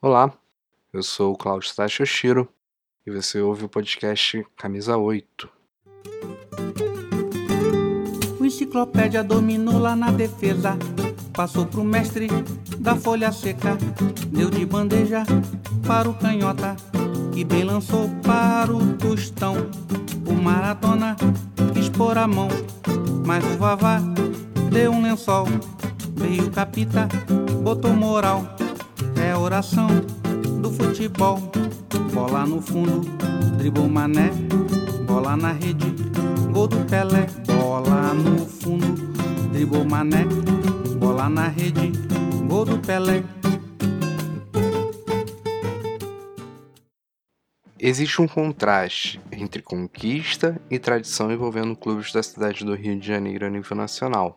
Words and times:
Olá, 0.00 0.32
eu 0.92 1.02
sou 1.02 1.32
o 1.32 1.36
Claudio 1.36 1.74
Tashoshiro 1.74 2.48
e 3.04 3.10
você 3.10 3.40
ouve 3.40 3.64
o 3.64 3.68
podcast 3.68 4.46
Camisa 4.56 4.96
8. 4.96 5.50
O 8.38 8.44
enciclopédia 8.44 9.24
dominou 9.24 9.76
lá 9.76 9.96
na 9.96 10.12
defesa. 10.12 10.78
Passou 11.32 11.66
pro 11.66 11.82
mestre 11.82 12.28
da 12.78 12.94
folha 12.94 13.32
seca. 13.32 13.76
Deu 14.28 14.48
de 14.50 14.64
bandeja 14.64 15.24
para 15.84 16.08
o 16.08 16.14
canhota. 16.14 16.76
Que 17.34 17.42
bem 17.42 17.64
lançou 17.64 18.08
para 18.22 18.72
o 18.72 18.96
tostão. 18.98 19.56
O 20.24 20.32
maratona 20.32 21.16
quis 21.74 21.88
pôr 21.88 22.16
a 22.16 22.28
mão. 22.28 22.46
Mas 23.26 23.44
o 23.44 23.58
Vavá 23.58 23.98
deu 24.70 24.92
um 24.92 25.02
lençol. 25.02 25.46
Veio 26.14 26.48
capita, 26.52 27.08
botou 27.64 27.92
moral. 27.94 28.57
É 29.22 29.36
oração 29.36 29.88
do 30.60 30.70
futebol. 30.70 31.38
Bola 32.12 32.46
no 32.46 32.60
fundo, 32.60 33.00
dribou 33.56 33.88
mané. 33.88 34.30
Bola 35.06 35.36
na 35.36 35.52
rede, 35.52 35.86
gol 36.52 36.68
do 36.68 36.84
Pelé. 36.84 37.26
Bola 37.46 38.14
no 38.14 38.46
fundo, 38.46 38.94
dribou 39.52 39.84
mané. 39.84 40.24
Bola 40.98 41.28
na 41.28 41.48
rede, 41.48 41.92
gol 42.48 42.64
do 42.64 42.78
Pelé. 42.78 43.24
Existe 47.80 48.20
um 48.20 48.26
contraste 48.26 49.20
entre 49.30 49.62
conquista 49.62 50.60
e 50.68 50.78
tradição 50.78 51.30
envolvendo 51.30 51.76
clubes 51.76 52.12
da 52.12 52.22
cidade 52.22 52.64
do 52.64 52.74
Rio 52.74 52.98
de 52.98 53.06
Janeiro 53.06 53.46
a 53.46 53.50
nível 53.50 53.76
nacional. 53.76 54.36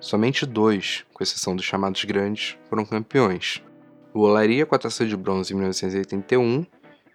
Somente 0.00 0.44
dois, 0.44 1.04
com 1.14 1.22
exceção 1.22 1.54
dos 1.54 1.64
chamados 1.64 2.04
grandes, 2.04 2.58
foram 2.68 2.84
campeões: 2.84 3.62
o 4.14 4.20
Olaria 4.20 4.64
com 4.64 4.76
a 4.76 4.78
taça 4.78 5.04
de 5.04 5.16
bronze 5.16 5.52
em 5.52 5.56
1981 5.56 6.64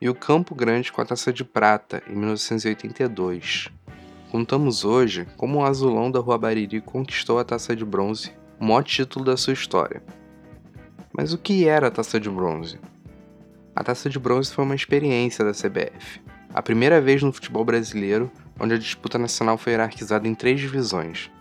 e 0.01 0.09
o 0.09 0.13
Campo 0.13 0.53
Grande 0.53 0.91
com 0.91 1.01
a 1.01 1.05
taça 1.05 1.31
de 1.31 1.45
prata 1.45 2.03
em 2.09 2.13
1982. 2.13 3.69
Contamos 4.29 4.83
hoje 4.83 5.25
como 5.37 5.59
o 5.59 5.65
azulão 5.65 6.11
da 6.11 6.19
Rua 6.19 6.37
Bariri 6.37 6.81
conquistou 6.81 7.39
a 7.39 7.45
taça 7.45 7.73
de 7.73 7.85
bronze, 7.85 8.33
o 8.59 8.65
maior 8.65 8.83
título 8.83 9.23
da 9.23 9.37
sua 9.37 9.53
história. 9.53 10.03
Mas 11.13 11.31
o 11.31 11.37
que 11.37 11.65
era 11.65 11.87
a 11.87 11.91
taça 11.91 12.19
de 12.19 12.29
bronze? 12.29 12.77
A 13.73 13.81
taça 13.81 14.09
de 14.09 14.19
bronze 14.19 14.51
foi 14.53 14.65
uma 14.65 14.75
experiência 14.75 15.45
da 15.45 15.51
CBF, 15.51 16.19
a 16.53 16.61
primeira 16.61 16.99
vez 16.99 17.23
no 17.23 17.31
futebol 17.31 17.63
brasileiro 17.63 18.29
onde 18.59 18.73
a 18.73 18.77
disputa 18.77 19.17
nacional 19.17 19.57
foi 19.57 19.71
hierarquizada 19.71 20.27
em 20.27 20.35
três 20.35 20.59
divisões. 20.59 21.31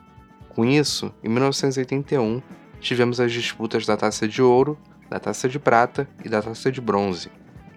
Com 0.50 0.64
isso, 0.64 1.12
em 1.22 1.28
1981, 1.28 2.40
tivemos 2.78 3.18
as 3.18 3.33
disputas 3.33 3.84
da 3.84 3.96
taça 3.96 4.28
de 4.28 4.40
ouro, 4.40 4.78
da 5.09 5.19
Taça 5.19 5.48
de 5.48 5.59
Prata 5.59 6.09
e 6.25 6.28
da 6.28 6.42
Taça 6.42 6.70
de 6.70 6.81
Bronze, 6.81 7.31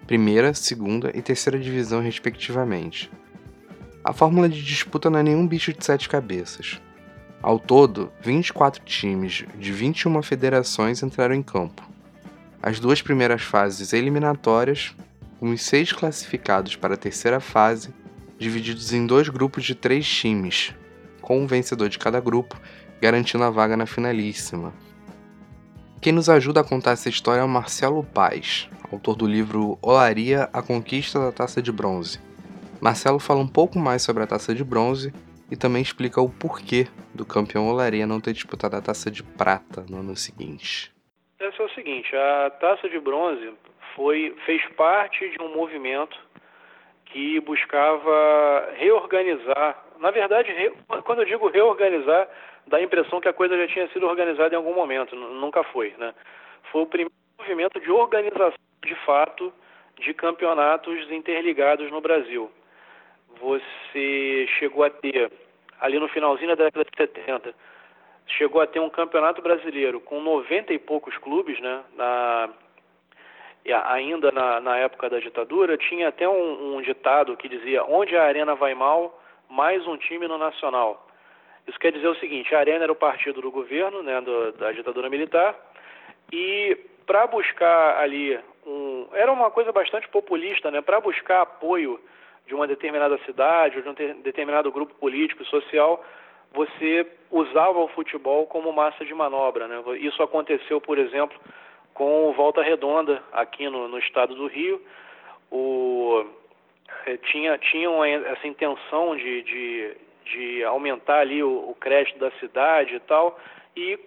primeira, 0.06 0.52
segunda 0.54 1.10
e 1.14 1.22
terceira 1.22 1.58
divisão, 1.58 2.00
respectivamente. 2.00 3.10
A 4.04 4.12
fórmula 4.12 4.48
de 4.48 4.62
disputa 4.62 5.08
não 5.08 5.18
é 5.18 5.22
nenhum 5.22 5.46
bicho 5.46 5.72
de 5.72 5.84
sete 5.84 6.08
cabeças. 6.08 6.80
Ao 7.40 7.58
todo, 7.58 8.12
24 8.20 8.84
times 8.84 9.44
de 9.58 9.72
21 9.72 10.22
federações 10.22 11.02
entraram 11.02 11.34
em 11.34 11.42
campo. 11.42 11.82
As 12.62 12.78
duas 12.78 13.02
primeiras 13.02 13.42
fases 13.42 13.92
eliminatórias, 13.92 14.94
com 15.40 15.50
os 15.50 15.62
seis 15.62 15.92
classificados 15.92 16.76
para 16.76 16.94
a 16.94 16.96
terceira 16.96 17.40
fase, 17.40 17.92
divididos 18.38 18.92
em 18.92 19.06
dois 19.06 19.28
grupos 19.28 19.64
de 19.64 19.74
três 19.74 20.06
times, 20.06 20.74
com 21.20 21.40
um 21.40 21.46
vencedor 21.46 21.88
de 21.88 21.98
cada 21.98 22.20
grupo, 22.20 22.60
garantindo 23.00 23.42
a 23.44 23.50
vaga 23.50 23.76
na 23.76 23.86
finalíssima, 23.86 24.72
quem 26.02 26.12
nos 26.12 26.28
ajuda 26.28 26.62
a 26.62 26.68
contar 26.68 26.90
essa 26.90 27.08
história 27.08 27.42
é 27.42 27.44
o 27.44 27.48
Marcelo 27.48 28.02
Paz, 28.02 28.68
autor 28.90 29.14
do 29.14 29.24
livro 29.24 29.78
Olaria, 29.80 30.50
a 30.52 30.60
Conquista 30.60 31.20
da 31.20 31.30
Taça 31.30 31.62
de 31.62 31.70
Bronze. 31.70 32.18
Marcelo 32.80 33.20
fala 33.20 33.38
um 33.38 33.46
pouco 33.46 33.78
mais 33.78 34.02
sobre 34.02 34.24
a 34.24 34.26
Taça 34.26 34.52
de 34.52 34.64
Bronze 34.64 35.14
e 35.48 35.56
também 35.56 35.80
explica 35.80 36.20
o 36.20 36.28
porquê 36.28 36.88
do 37.14 37.24
campeão 37.24 37.68
Olaria 37.68 38.04
não 38.04 38.20
ter 38.20 38.32
disputado 38.32 38.74
a 38.74 38.82
Taça 38.82 39.12
de 39.12 39.22
Prata 39.22 39.86
no 39.88 39.98
ano 40.00 40.16
seguinte. 40.16 40.92
Esse 41.38 41.62
é 41.62 41.64
o 41.64 41.70
seguinte, 41.70 42.16
a 42.16 42.50
Taça 42.50 42.88
de 42.88 42.98
Bronze 42.98 43.52
foi, 43.94 44.34
fez 44.44 44.60
parte 44.76 45.30
de 45.30 45.40
um 45.40 45.54
movimento 45.54 46.18
que 47.04 47.38
buscava 47.38 48.72
reorganizar, 48.76 49.84
na 50.00 50.10
verdade, 50.10 50.50
re, 50.50 50.72
quando 51.04 51.20
eu 51.20 51.26
digo 51.26 51.48
reorganizar, 51.48 52.28
dá 52.66 52.78
a 52.78 52.82
impressão 52.82 53.20
que 53.20 53.28
a 53.28 53.32
coisa 53.32 53.56
já 53.56 53.66
tinha 53.66 53.88
sido 53.88 54.06
organizada 54.06 54.54
em 54.54 54.56
algum 54.56 54.74
momento, 54.74 55.14
nunca 55.16 55.62
foi, 55.64 55.94
né? 55.98 56.14
Foi 56.70 56.82
o 56.82 56.86
primeiro 56.86 57.12
movimento 57.38 57.80
de 57.80 57.90
organização 57.90 58.58
de 58.84 58.94
fato 59.06 59.52
de 59.98 60.14
campeonatos 60.14 61.10
interligados 61.10 61.90
no 61.90 62.00
Brasil. 62.00 62.50
Você 63.40 64.46
chegou 64.58 64.84
a 64.84 64.90
ter, 64.90 65.30
ali 65.80 65.98
no 65.98 66.08
finalzinho 66.08 66.56
da 66.56 66.64
década 66.64 66.84
de 66.84 66.96
70, 66.96 67.54
chegou 68.26 68.60
a 68.60 68.66
ter 68.66 68.80
um 68.80 68.90
campeonato 68.90 69.42
brasileiro 69.42 70.00
com 70.00 70.20
90 70.20 70.72
e 70.72 70.78
poucos 70.78 71.16
clubes, 71.18 71.60
né? 71.60 71.82
Na, 71.94 72.50
ainda 73.86 74.30
na, 74.32 74.60
na 74.60 74.76
época 74.78 75.08
da 75.08 75.18
ditadura, 75.18 75.76
tinha 75.76 76.08
até 76.08 76.28
um, 76.28 76.76
um 76.76 76.82
ditado 76.82 77.36
que 77.36 77.48
dizia: 77.48 77.84
onde 77.84 78.16
a 78.16 78.24
arena 78.24 78.54
vai 78.54 78.74
mal, 78.74 79.20
mais 79.48 79.86
um 79.86 79.96
time 79.96 80.26
no 80.26 80.38
Nacional. 80.38 81.06
Isso 81.66 81.78
quer 81.78 81.92
dizer 81.92 82.08
o 82.08 82.16
seguinte: 82.16 82.54
a 82.54 82.58
Arena 82.58 82.84
era 82.84 82.92
o 82.92 82.96
partido 82.96 83.40
do 83.40 83.50
governo, 83.50 84.02
né, 84.02 84.20
do, 84.20 84.52
da 84.52 84.72
ditadura 84.72 85.08
militar, 85.08 85.54
e 86.32 86.76
para 87.06 87.26
buscar 87.26 87.98
ali 87.98 88.38
um, 88.66 89.06
era 89.12 89.32
uma 89.32 89.50
coisa 89.50 89.72
bastante 89.72 90.08
populista, 90.08 90.70
né, 90.70 90.80
para 90.80 91.00
buscar 91.00 91.42
apoio 91.42 92.00
de 92.46 92.54
uma 92.54 92.66
determinada 92.66 93.18
cidade 93.24 93.76
ou 93.76 93.82
de 93.82 93.88
um 93.88 94.22
determinado 94.22 94.70
grupo 94.70 94.94
político 94.94 95.42
e 95.42 95.46
social, 95.46 96.04
você 96.52 97.06
usava 97.30 97.78
o 97.78 97.88
futebol 97.88 98.46
como 98.46 98.72
massa 98.72 99.04
de 99.04 99.14
manobra. 99.14 99.66
Né? 99.66 99.82
Isso 99.98 100.22
aconteceu, 100.22 100.80
por 100.80 100.98
exemplo, 100.98 101.38
com 101.94 102.28
o 102.28 102.32
Volta 102.32 102.62
Redonda 102.62 103.22
aqui 103.32 103.68
no, 103.68 103.88
no 103.88 103.98
estado 103.98 104.34
do 104.34 104.46
Rio. 104.46 104.82
O, 105.50 106.24
eh, 107.06 107.16
tinha, 107.18 107.56
tinham 107.58 108.04
essa 108.04 108.46
intenção 108.46 109.16
de, 109.16 109.42
de, 109.42 109.96
de 110.24 110.64
aumentar 110.64 111.20
ali 111.20 111.42
o, 111.42 111.70
o 111.70 111.74
crédito 111.74 112.18
da 112.18 112.30
cidade 112.32 112.94
e 112.94 113.00
tal, 113.00 113.38
e 113.74 113.98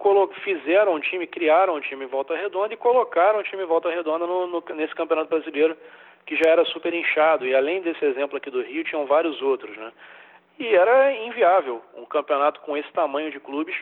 fizeram 0.42 0.94
um 0.94 1.00
time, 1.00 1.26
criaram 1.26 1.74
um 1.74 1.80
time 1.80 2.04
em 2.04 2.08
Volta 2.08 2.36
Redonda 2.36 2.72
e 2.72 2.76
colocaram 2.76 3.40
o 3.40 3.42
time 3.42 3.62
em 3.62 3.66
Volta 3.66 3.90
Redonda 3.90 4.26
no, 4.26 4.46
no, 4.46 4.64
nesse 4.74 4.94
Campeonato 4.94 5.28
Brasileiro 5.28 5.76
que 6.24 6.36
já 6.36 6.50
era 6.50 6.64
super 6.66 6.92
inchado. 6.92 7.46
E 7.46 7.54
além 7.54 7.80
desse 7.80 8.04
exemplo 8.04 8.36
aqui 8.36 8.50
do 8.50 8.62
Rio, 8.62 8.84
tinham 8.84 9.06
vários 9.06 9.40
outros, 9.40 9.76
né? 9.76 9.92
E 10.58 10.74
era 10.74 11.12
inviável 11.12 11.82
um 11.94 12.04
campeonato 12.04 12.60
com 12.60 12.76
esse 12.76 12.90
tamanho 12.92 13.30
de 13.30 13.38
clubes 13.38 13.76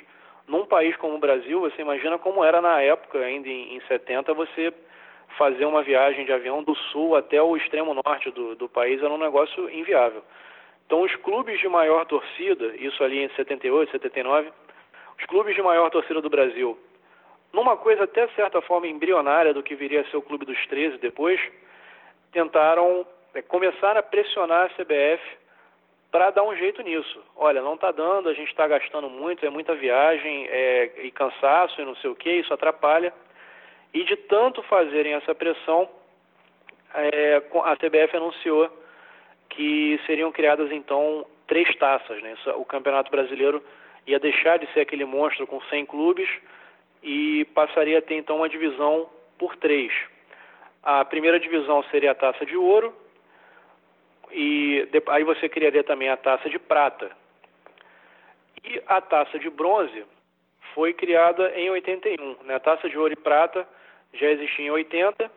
num 0.46 0.66
país 0.66 0.96
como 0.96 1.14
o 1.14 1.20
Brasil. 1.20 1.60
Você 1.60 1.82
imagina 1.82 2.18
como 2.18 2.44
era 2.44 2.60
na 2.60 2.80
época, 2.80 3.18
ainda 3.18 3.48
em, 3.48 3.76
em 3.76 3.80
70, 3.82 4.34
você 4.34 4.72
fazer 5.38 5.64
uma 5.64 5.82
viagem 5.82 6.24
de 6.24 6.32
avião 6.32 6.62
do 6.62 6.74
sul 6.74 7.16
até 7.16 7.40
o 7.42 7.56
extremo 7.56 7.94
norte 7.94 8.30
do, 8.30 8.54
do 8.54 8.68
país 8.68 9.02
era 9.02 9.12
um 9.12 9.18
negócio 9.18 9.70
inviável. 9.70 10.22
Então, 10.86 11.02
os 11.02 11.14
clubes 11.16 11.58
de 11.60 11.68
maior 11.68 12.04
torcida, 12.06 12.74
isso 12.76 13.02
ali 13.02 13.24
em 13.24 13.28
78, 13.30 13.90
79, 13.92 14.52
os 15.18 15.24
clubes 15.26 15.54
de 15.54 15.62
maior 15.62 15.90
torcida 15.90 16.20
do 16.20 16.28
Brasil, 16.28 16.78
numa 17.52 17.76
coisa 17.76 18.04
até 18.04 18.26
certa 18.28 18.60
forma 18.60 18.86
embrionária 18.86 19.54
do 19.54 19.62
que 19.62 19.74
viria 19.74 20.02
a 20.02 20.04
ser 20.06 20.16
o 20.16 20.22
Clube 20.22 20.44
dos 20.44 20.66
13 20.66 20.98
depois, 20.98 21.40
tentaram 22.32 23.06
é, 23.32 23.40
começar 23.40 23.96
a 23.96 24.02
pressionar 24.02 24.66
a 24.66 24.68
CBF 24.70 25.22
para 26.10 26.30
dar 26.30 26.42
um 26.42 26.54
jeito 26.56 26.82
nisso. 26.82 27.22
Olha, 27.36 27.62
não 27.62 27.74
está 27.74 27.90
dando, 27.90 28.28
a 28.28 28.34
gente 28.34 28.48
está 28.48 28.66
gastando 28.66 29.08
muito, 29.08 29.44
é 29.46 29.50
muita 29.50 29.74
viagem 29.74 30.46
é, 30.48 30.90
e 31.02 31.10
cansaço 31.10 31.80
e 31.80 31.84
não 31.84 31.96
sei 31.96 32.10
o 32.10 32.14
que, 32.14 32.30
isso 32.30 32.52
atrapalha. 32.52 33.12
E 33.92 34.04
de 34.04 34.16
tanto 34.16 34.62
fazerem 34.64 35.14
essa 35.14 35.34
pressão, 35.34 35.88
é, 36.94 37.42
a 37.64 37.76
CBF 37.76 38.16
anunciou 38.16 38.70
que 39.54 40.00
seriam 40.06 40.32
criadas 40.32 40.70
então 40.72 41.26
três 41.46 41.74
taças. 41.76 42.20
Né? 42.22 42.34
O 42.56 42.64
Campeonato 42.64 43.10
Brasileiro 43.10 43.62
ia 44.06 44.18
deixar 44.18 44.58
de 44.58 44.70
ser 44.72 44.80
aquele 44.80 45.04
monstro 45.04 45.46
com 45.46 45.60
100 45.62 45.86
clubes 45.86 46.28
e 47.02 47.44
passaria 47.54 47.98
a 47.98 48.02
ter 48.02 48.16
então 48.16 48.36
uma 48.36 48.48
divisão 48.48 49.08
por 49.38 49.56
três. 49.56 49.92
A 50.82 51.04
primeira 51.04 51.38
divisão 51.40 51.82
seria 51.84 52.10
a 52.10 52.14
taça 52.14 52.44
de 52.44 52.56
ouro 52.56 52.94
e 54.30 54.86
aí 55.08 55.24
você 55.24 55.48
criaria 55.48 55.84
também 55.84 56.08
a 56.08 56.16
taça 56.16 56.50
de 56.50 56.58
prata. 56.58 57.10
E 58.64 58.82
a 58.86 59.00
taça 59.00 59.38
de 59.38 59.48
bronze 59.50 60.04
foi 60.74 60.92
criada 60.92 61.52
em 61.56 61.70
81. 61.70 62.42
Né? 62.44 62.54
A 62.54 62.60
taça 62.60 62.88
de 62.88 62.98
ouro 62.98 63.12
e 63.12 63.16
prata 63.16 63.66
já 64.12 64.30
existia 64.30 64.66
em 64.66 64.70
80 64.70 65.30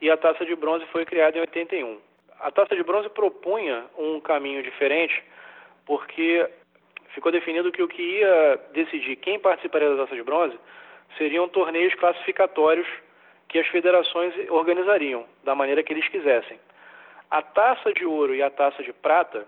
e 0.00 0.10
a 0.10 0.16
taça 0.16 0.44
de 0.44 0.56
bronze 0.56 0.84
foi 0.86 1.04
criada 1.04 1.38
em 1.38 1.40
81 1.40 2.11
a 2.42 2.50
taça 2.50 2.74
de 2.74 2.82
bronze 2.82 3.08
propunha 3.08 3.84
um 3.96 4.20
caminho 4.20 4.62
diferente, 4.62 5.22
porque 5.86 6.48
ficou 7.14 7.30
definido 7.30 7.70
que 7.70 7.82
o 7.82 7.88
que 7.88 8.02
ia 8.02 8.60
decidir 8.72 9.16
quem 9.16 9.38
participaria 9.38 9.90
da 9.90 10.02
taça 10.04 10.16
de 10.16 10.22
bronze 10.22 10.58
seriam 11.16 11.48
torneios 11.48 11.94
classificatórios 11.94 12.86
que 13.48 13.58
as 13.58 13.66
federações 13.68 14.34
organizariam 14.50 15.24
da 15.44 15.54
maneira 15.54 15.82
que 15.82 15.92
eles 15.92 16.08
quisessem. 16.08 16.58
A 17.30 17.42
taça 17.42 17.92
de 17.92 18.04
ouro 18.04 18.34
e 18.34 18.42
a 18.42 18.50
taça 18.50 18.82
de 18.82 18.92
prata 18.92 19.46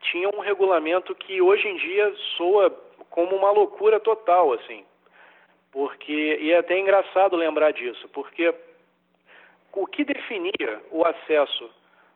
tinham 0.00 0.32
um 0.34 0.40
regulamento 0.40 1.14
que 1.14 1.40
hoje 1.40 1.68
em 1.68 1.76
dia 1.76 2.12
soa 2.36 2.70
como 3.08 3.36
uma 3.36 3.50
loucura 3.50 4.00
total, 4.00 4.52
assim. 4.54 4.84
Porque, 5.70 6.38
e 6.40 6.50
é 6.50 6.58
até 6.58 6.78
engraçado 6.78 7.36
lembrar 7.36 7.72
disso, 7.72 8.08
porque 8.08 8.52
o 9.72 9.86
que 9.86 10.04
definia 10.04 10.82
o 10.90 11.04
acesso 11.04 11.70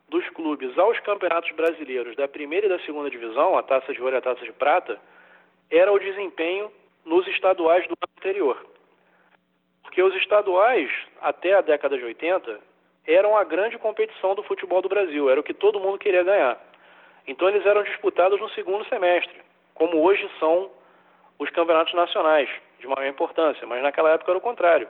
dos 0.09 0.27
clubes 0.29 0.77
aos 0.77 0.99
campeonatos 0.99 1.51
brasileiros 1.51 2.15
da 2.15 2.27
primeira 2.27 2.67
e 2.67 2.69
da 2.69 2.79
segunda 2.79 3.09
divisão, 3.09 3.57
a 3.57 3.63
taça 3.63 3.93
de 3.93 4.01
ouro 4.01 4.15
e 4.15 4.17
a 4.17 4.21
taça 4.21 4.43
de 4.43 4.51
prata, 4.51 4.99
era 5.69 5.91
o 5.91 5.99
desempenho 5.99 6.71
nos 7.03 7.27
estaduais 7.27 7.87
do 7.87 7.93
ano 7.93 8.13
anterior. 8.17 8.65
Porque 9.81 10.01
os 10.01 10.15
estaduais, 10.15 10.91
até 11.21 11.53
a 11.53 11.61
década 11.61 11.97
de 11.97 12.03
80, 12.03 12.59
eram 13.07 13.37
a 13.37 13.43
grande 13.43 13.77
competição 13.77 14.35
do 14.35 14.43
futebol 14.43 14.81
do 14.81 14.89
Brasil, 14.89 15.29
era 15.29 15.39
o 15.39 15.43
que 15.43 15.53
todo 15.53 15.79
mundo 15.79 15.97
queria 15.97 16.23
ganhar. 16.23 16.59
Então 17.27 17.47
eles 17.49 17.65
eram 17.65 17.83
disputados 17.83 18.39
no 18.39 18.49
segundo 18.49 18.85
semestre, 18.85 19.35
como 19.73 20.03
hoje 20.03 20.29
são 20.39 20.69
os 21.39 21.49
campeonatos 21.49 21.93
nacionais, 21.93 22.49
de 22.79 22.87
maior 22.87 23.07
importância, 23.07 23.65
mas 23.67 23.81
naquela 23.81 24.11
época 24.11 24.31
era 24.31 24.37
o 24.37 24.41
contrário. 24.41 24.87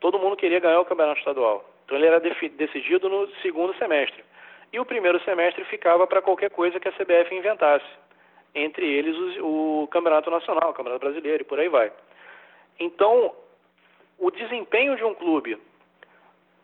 Todo 0.00 0.18
mundo 0.18 0.36
queria 0.36 0.60
ganhar 0.60 0.80
o 0.80 0.84
campeonato 0.84 1.18
estadual. 1.18 1.64
Então 1.84 1.96
ele 1.96 2.06
era 2.06 2.20
decidido 2.20 3.08
no 3.08 3.28
segundo 3.42 3.74
semestre. 3.76 4.24
E 4.72 4.80
o 4.80 4.84
primeiro 4.84 5.20
semestre 5.24 5.64
ficava 5.64 6.06
para 6.06 6.22
qualquer 6.22 6.50
coisa 6.50 6.80
que 6.80 6.88
a 6.88 6.92
CBF 6.92 7.34
inventasse. 7.34 7.86
Entre 8.54 8.86
eles 8.86 9.16
o, 9.38 9.82
o 9.82 9.88
Campeonato 9.88 10.30
Nacional, 10.30 10.70
o 10.70 10.74
Campeonato 10.74 11.04
Brasileiro 11.04 11.42
e 11.42 11.46
por 11.46 11.60
aí 11.60 11.68
vai. 11.68 11.92
Então, 12.78 13.32
o 14.18 14.30
desempenho 14.30 14.96
de 14.96 15.04
um 15.04 15.14
clube, 15.14 15.58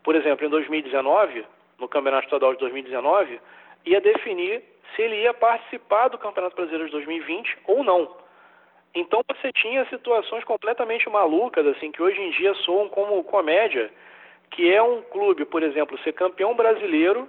por 0.02 0.14
exemplo, 0.14 0.46
em 0.46 0.50
2019, 0.50 1.44
no 1.78 1.88
Campeonato 1.88 2.24
Estadual 2.24 2.54
de 2.54 2.60
2019, 2.60 3.40
ia 3.84 4.00
definir 4.00 4.62
se 4.94 5.02
ele 5.02 5.22
ia 5.22 5.34
participar 5.34 6.08
do 6.08 6.18
Campeonato 6.18 6.56
Brasileiro 6.56 6.86
de 6.86 6.92
2020 6.92 7.58
ou 7.66 7.82
não. 7.82 8.22
Então 8.94 9.22
você 9.26 9.50
tinha 9.52 9.84
situações 9.86 10.44
completamente 10.44 11.08
malucas, 11.08 11.66
assim, 11.66 11.90
que 11.90 12.02
hoje 12.02 12.20
em 12.20 12.30
dia 12.30 12.54
soam 12.56 12.88
como 12.88 13.24
comédia, 13.24 13.90
que 14.50 14.70
é 14.72 14.82
um 14.82 15.00
clube, 15.02 15.46
por 15.46 15.62
exemplo, 15.62 15.98
ser 16.00 16.12
campeão 16.12 16.54
brasileiro 16.54 17.26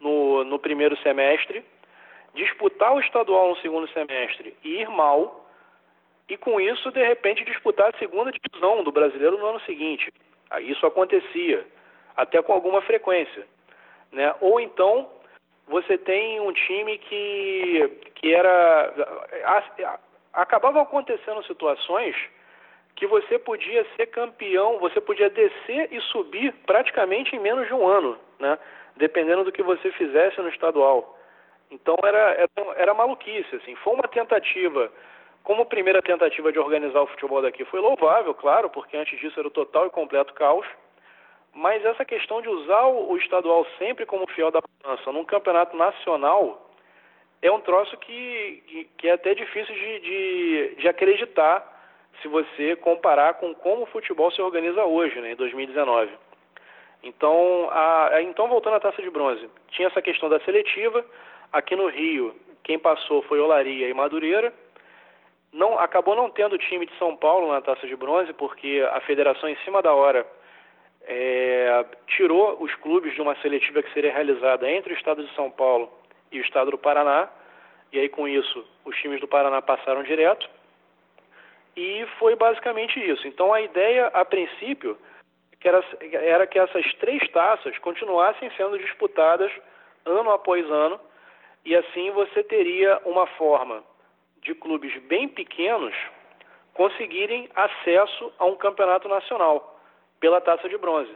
no, 0.00 0.44
no 0.44 0.58
primeiro 0.58 0.96
semestre, 0.98 1.62
disputar 2.34 2.94
o 2.94 3.00
estadual 3.00 3.50
no 3.50 3.56
segundo 3.56 3.88
semestre 3.88 4.56
e 4.64 4.80
ir 4.80 4.88
mal, 4.88 5.46
e 6.28 6.36
com 6.36 6.60
isso, 6.60 6.90
de 6.90 7.04
repente, 7.04 7.44
disputar 7.44 7.92
a 7.92 7.98
segunda 7.98 8.32
divisão 8.32 8.82
do 8.82 8.92
brasileiro 8.92 9.36
no 9.36 9.46
ano 9.46 9.60
seguinte. 9.60 10.12
Isso 10.60 10.86
acontecia, 10.86 11.66
até 12.16 12.40
com 12.40 12.52
alguma 12.52 12.80
frequência. 12.82 13.46
Né? 14.12 14.34
Ou 14.40 14.60
então 14.60 15.08
você 15.70 15.96
tem 15.96 16.40
um 16.40 16.52
time 16.52 16.98
que, 16.98 18.00
que 18.16 18.34
era. 18.34 18.92
Acabava 20.32 20.82
acontecendo 20.82 21.44
situações 21.44 22.16
que 22.96 23.06
você 23.06 23.38
podia 23.38 23.86
ser 23.96 24.06
campeão, 24.06 24.78
você 24.78 25.00
podia 25.00 25.30
descer 25.30 25.88
e 25.90 26.00
subir 26.02 26.52
praticamente 26.66 27.34
em 27.34 27.38
menos 27.38 27.66
de 27.66 27.72
um 27.72 27.86
ano, 27.86 28.18
né? 28.38 28.58
Dependendo 28.96 29.44
do 29.44 29.52
que 29.52 29.62
você 29.62 29.90
fizesse 29.92 30.40
no 30.40 30.48
estadual. 30.48 31.18
Então 31.70 31.96
era, 32.02 32.18
era, 32.32 32.50
era 32.76 32.94
maluquice, 32.94 33.54
assim. 33.56 33.74
Foi 33.76 33.94
uma 33.94 34.08
tentativa, 34.08 34.90
como 35.44 35.66
primeira 35.66 36.02
tentativa 36.02 36.52
de 36.52 36.58
organizar 36.58 37.00
o 37.02 37.06
futebol 37.06 37.40
daqui, 37.40 37.64
foi 37.64 37.80
louvável, 37.80 38.34
claro, 38.34 38.68
porque 38.68 38.96
antes 38.96 39.18
disso 39.20 39.38
era 39.38 39.48
o 39.48 39.52
total 39.52 39.86
e 39.86 39.90
completo 39.90 40.34
caos. 40.34 40.66
Mas 41.52 41.84
essa 41.84 42.04
questão 42.04 42.40
de 42.40 42.48
usar 42.48 42.86
o, 42.86 43.16
estadual 43.16 43.66
sempre 43.78 44.06
como 44.06 44.28
fiel 44.28 44.50
da 44.50 44.60
balança 44.82 45.12
num 45.12 45.24
campeonato 45.24 45.76
nacional 45.76 46.70
é 47.42 47.50
um 47.50 47.60
troço 47.60 47.96
que, 47.96 48.86
que, 48.96 49.08
é 49.08 49.12
até 49.12 49.34
difícil 49.34 49.74
de, 49.74 50.00
de, 50.00 50.74
de, 50.76 50.88
acreditar 50.88 51.66
se 52.20 52.28
você 52.28 52.76
comparar 52.76 53.34
com 53.34 53.54
como 53.54 53.82
o 53.82 53.86
futebol 53.86 54.30
se 54.30 54.42
organiza 54.42 54.84
hoje, 54.84 55.18
né, 55.20 55.32
em 55.32 55.36
2019. 55.36 56.12
Então, 57.02 57.68
a, 57.70 58.22
então, 58.22 58.48
voltando 58.48 58.76
à 58.76 58.80
taça 58.80 59.00
de 59.00 59.10
bronze, 59.10 59.48
tinha 59.70 59.88
essa 59.88 60.02
questão 60.02 60.28
da 60.28 60.40
seletiva. 60.40 61.04
Aqui 61.52 61.74
no 61.74 61.88
Rio, 61.88 62.34
quem 62.62 62.78
passou 62.78 63.22
foi 63.22 63.40
Olaria 63.40 63.88
e 63.88 63.94
Madureira. 63.94 64.52
Não, 65.52 65.78
acabou 65.78 66.14
não 66.14 66.30
tendo 66.30 66.58
time 66.58 66.86
de 66.86 66.96
São 66.96 67.16
Paulo 67.16 67.52
na 67.52 67.60
taça 67.60 67.86
de 67.86 67.96
bronze, 67.96 68.32
porque 68.34 68.86
a 68.92 69.00
federação, 69.00 69.48
em 69.48 69.56
cima 69.64 69.82
da 69.82 69.92
hora, 69.92 70.26
é, 71.02 71.84
tirou 72.06 72.62
os 72.62 72.74
clubes 72.76 73.14
de 73.14 73.20
uma 73.20 73.34
seletiva 73.36 73.82
que 73.82 73.92
seria 73.92 74.12
realizada 74.12 74.70
entre 74.70 74.92
o 74.92 74.96
estado 74.96 75.24
de 75.24 75.34
São 75.34 75.50
Paulo 75.50 75.90
e 76.30 76.38
o 76.38 76.42
estado 76.42 76.70
do 76.70 76.78
Paraná, 76.78 77.28
e 77.92 77.98
aí 77.98 78.08
com 78.08 78.28
isso 78.28 78.64
os 78.84 78.96
times 78.98 79.20
do 79.20 79.26
Paraná 79.26 79.60
passaram 79.60 80.02
direto, 80.02 80.48
e 81.76 82.06
foi 82.18 82.36
basicamente 82.36 83.00
isso. 83.00 83.26
Então 83.26 83.52
a 83.52 83.60
ideia, 83.60 84.06
a 84.08 84.24
princípio, 84.24 84.96
que 85.60 85.68
era, 85.68 85.84
era 86.12 86.46
que 86.46 86.58
essas 86.58 86.92
três 86.94 87.26
taças 87.30 87.76
continuassem 87.78 88.50
sendo 88.56 88.78
disputadas 88.78 89.52
ano 90.04 90.30
após 90.30 90.68
ano, 90.70 90.98
e 91.64 91.76
assim 91.76 92.10
você 92.10 92.42
teria 92.42 93.00
uma 93.04 93.26
forma 93.26 93.84
de 94.42 94.54
clubes 94.54 94.96
bem 95.02 95.28
pequenos 95.28 95.94
conseguirem 96.72 97.48
acesso 97.54 98.32
a 98.38 98.46
um 98.46 98.56
campeonato 98.56 99.06
nacional 99.06 99.78
pela 100.18 100.40
taça 100.40 100.68
de 100.68 100.78
bronze. 100.78 101.14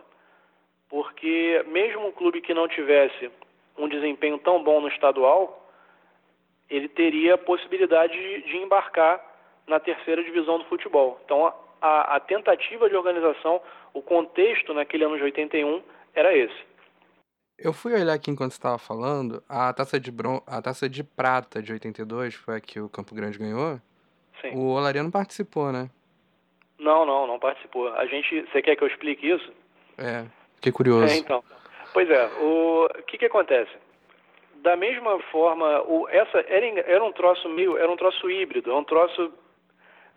Porque 0.90 1.64
mesmo 1.68 2.06
um 2.06 2.12
clube 2.12 2.42
que 2.42 2.52
não 2.52 2.68
tivesse 2.68 3.30
um 3.78 3.88
desempenho 3.88 4.38
tão 4.38 4.62
bom 4.62 4.80
no 4.80 4.88
estadual, 4.88 5.66
ele 6.68 6.88
teria 6.88 7.34
a 7.34 7.38
possibilidade 7.38 8.12
de, 8.12 8.42
de 8.42 8.56
embarcar 8.58 9.24
na 9.66 9.80
terceira 9.80 10.22
divisão 10.22 10.58
do 10.58 10.64
futebol. 10.66 11.18
Então 11.24 11.52
a, 11.80 12.16
a, 12.16 12.20
tentativa 12.20 12.88
de 12.88 12.96
organização, 12.96 13.60
o 13.94 14.02
contexto 14.02 14.74
naquele 14.74 15.04
ano 15.04 15.16
de 15.16 15.22
81 15.22 15.82
era 16.14 16.36
esse. 16.36 16.74
Eu 17.56 17.72
fui 17.72 17.94
olhar 17.94 18.12
aqui 18.12 18.30
enquanto 18.30 18.52
estava 18.52 18.76
falando, 18.76 19.42
a 19.48 19.72
taça 19.72 19.98
de 19.98 20.10
bron... 20.10 20.42
a 20.46 20.60
taça 20.60 20.88
de 20.88 21.04
prata 21.04 21.62
de 21.62 21.72
82 21.72 22.34
foi 22.34 22.56
a 22.56 22.60
que 22.60 22.80
o 22.80 22.88
Campo 22.88 23.14
Grande 23.14 23.38
ganhou. 23.38 23.80
Sim. 24.40 24.50
O 24.56 24.72
Olaria 24.72 25.02
não 25.02 25.10
participou, 25.10 25.70
né? 25.72 25.88
Não, 26.78 27.06
não, 27.06 27.26
não 27.26 27.38
participou. 27.38 27.88
A 27.94 28.04
gente, 28.06 28.42
você 28.42 28.60
quer 28.60 28.74
que 28.74 28.82
eu 28.82 28.88
explique 28.88 29.30
isso? 29.30 29.52
É, 29.96 30.24
fiquei 30.56 30.72
curioso. 30.72 31.14
É, 31.14 31.16
então. 31.16 31.42
Pois 31.92 32.10
é, 32.10 32.26
o 32.40 32.88
que 33.06 33.16
que 33.16 33.26
acontece? 33.26 33.70
Da 34.56 34.76
mesma 34.76 35.20
forma, 35.30 35.82
o, 35.82 36.08
essa 36.08 36.38
era, 36.48 36.66
era 36.80 37.04
um 37.04 37.12
troço 37.12 37.48
meio, 37.48 37.78
era 37.78 37.90
um 37.90 37.96
troço 37.96 38.28
híbrido, 38.28 38.72
é 38.72 38.74
um 38.74 38.82
troço 38.82 39.32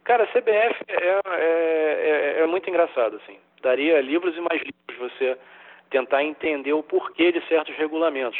Cara, 0.08 0.26
CBF 0.28 0.86
é, 0.88 0.96
é, 0.96 2.38
é, 2.38 2.40
é, 2.40 2.46
muito 2.46 2.70
engraçado, 2.70 3.18
assim. 3.18 3.38
Daria 3.62 4.02
livros 4.02 4.36
e 4.36 4.42
mais 4.42 4.62
livros 4.62 5.12
você 5.12 5.38
tentar 5.90 6.24
entender 6.24 6.74
o 6.74 6.84
porquê 6.84 7.32
de 7.32 7.46
certos 7.48 7.76
regulamentos. 7.76 8.40